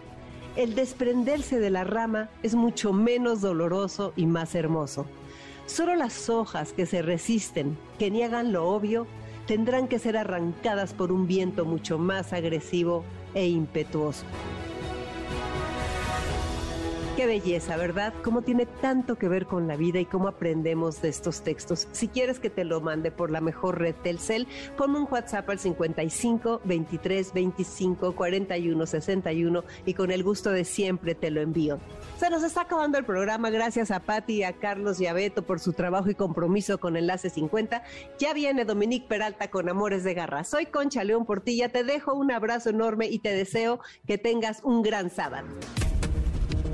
el 0.57 0.75
desprenderse 0.75 1.59
de 1.59 1.71
la 1.71 1.85
rama 1.85 2.29
es 2.43 2.55
mucho 2.55 2.93
menos 2.93 3.41
doloroso 3.41 4.13
y 4.17 4.27
más 4.27 4.55
hermoso. 4.55 5.07
Solo 5.67 5.95
las 5.95 6.29
hojas 6.29 6.73
que 6.73 6.87
se 6.87 7.03
resisten, 7.03 7.79
que 7.99 8.11
niegan 8.11 8.53
lo 8.53 8.69
obvio, 8.69 9.07
tendrán 9.47 9.89
que 9.89 9.99
ser 9.99 10.17
arrancadas 10.17 10.93
por 10.93 11.13
un 11.13 11.27
viento 11.27 11.65
mucho 11.65 11.99
más 11.99 12.33
agresivo 12.33 13.05
e 13.35 13.47
impetuoso. 13.49 14.25
Qué 17.15 17.27
belleza, 17.27 17.77
¿verdad? 17.77 18.15
Cómo 18.25 18.41
tiene 18.41 18.65
tanto 18.65 19.17
que 19.17 19.29
ver 19.29 19.45
con 19.45 19.69
la 19.69 19.77
vida 19.77 20.01
y 20.01 20.07
cómo 20.07 20.29
aprendemos 20.29 21.03
de 21.03 21.11
estos 21.11 21.43
textos. 21.43 21.87
Si 21.93 22.09
quieres 22.09 22.41
que 22.41 22.49
te 22.49 22.65
lo 22.65 22.81
mande 22.81 23.11
por 23.11 23.31
la 23.31 23.43
mejor 23.43 23.79
red 23.79 23.95
Telcel, 24.03 24.49
ponme 24.79 24.99
un 24.99 25.07
WhatsApp 25.11 25.51
al 25.51 25.59
55 25.59 26.63
23 26.65 27.35
25 27.35 28.17
41 28.17 28.87
61 28.87 29.65
y 29.85 29.93
con 29.93 30.11
el 30.11 30.25
gusto 30.25 30.53
de 30.53 30.65
siempre 30.65 31.15
te 31.15 31.31
lo 31.31 31.43
envío. 31.43 31.81
Se 32.19 32.31
nos 32.31 32.43
está 32.45 32.63
acabando 32.63 32.97
el 32.97 33.05
programa. 33.05 33.51
Gracias 33.51 33.91
a 33.91 34.01
Patti 34.01 34.43
a 34.43 34.55
Carlos 34.55 34.99
y 34.99 35.07
a 35.07 35.13
Beto 35.13 35.43
por 35.43 35.61
su 35.61 35.75
trabajo 35.75 36.09
y 36.09 36.15
compromiso 36.15 36.79
con 36.79 36.97
Enlace 36.97 37.29
50. 37.29 37.83
Ya 38.19 38.33
viene 38.33 38.65
Dominique 38.65 39.07
Peralta 39.07 39.51
con 39.51 39.69
Amores 39.69 40.03
de 40.03 40.15
Garra. 40.15 40.45
Soy 40.45 40.65
Concha 40.65 41.05
León 41.05 41.27
Portilla. 41.27 41.69
Te 41.69 41.85
dejo 41.85 42.15
un 42.15 42.33
abrazo 42.33 42.71
enorme 42.71 43.09
y 43.09 43.19
te 43.19 43.35
deseo 43.35 43.81
que 44.07 44.17
tengas 44.17 44.61
un 44.65 44.81
gran 44.83 45.11
sábado. 45.11 45.49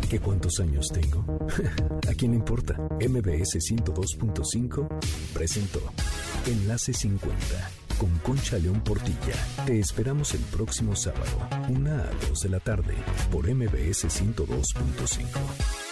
¿Qué 0.09 0.21
cuántos 0.21 0.59
años 0.61 0.89
tengo? 0.89 1.23
¿A 2.09 2.15
quién 2.15 2.31
le 2.31 2.39
importa? 2.39 2.75
MBS 2.99 3.59
102.5 3.59 4.89
presentó 5.35 5.81
Enlace 6.47 6.95
50 6.95 7.37
con 7.99 8.11
Concha 8.21 8.57
León 8.57 8.81
Portilla. 8.81 9.35
Te 9.67 9.79
esperamos 9.79 10.33
el 10.33 10.41
próximo 10.41 10.97
sábado, 10.97 11.47
una 11.69 12.05
a 12.05 12.11
2 12.27 12.41
de 12.41 12.49
la 12.49 12.61
tarde, 12.61 12.95
por 13.31 13.53
MBS 13.53 14.07
102.5. 14.07 15.88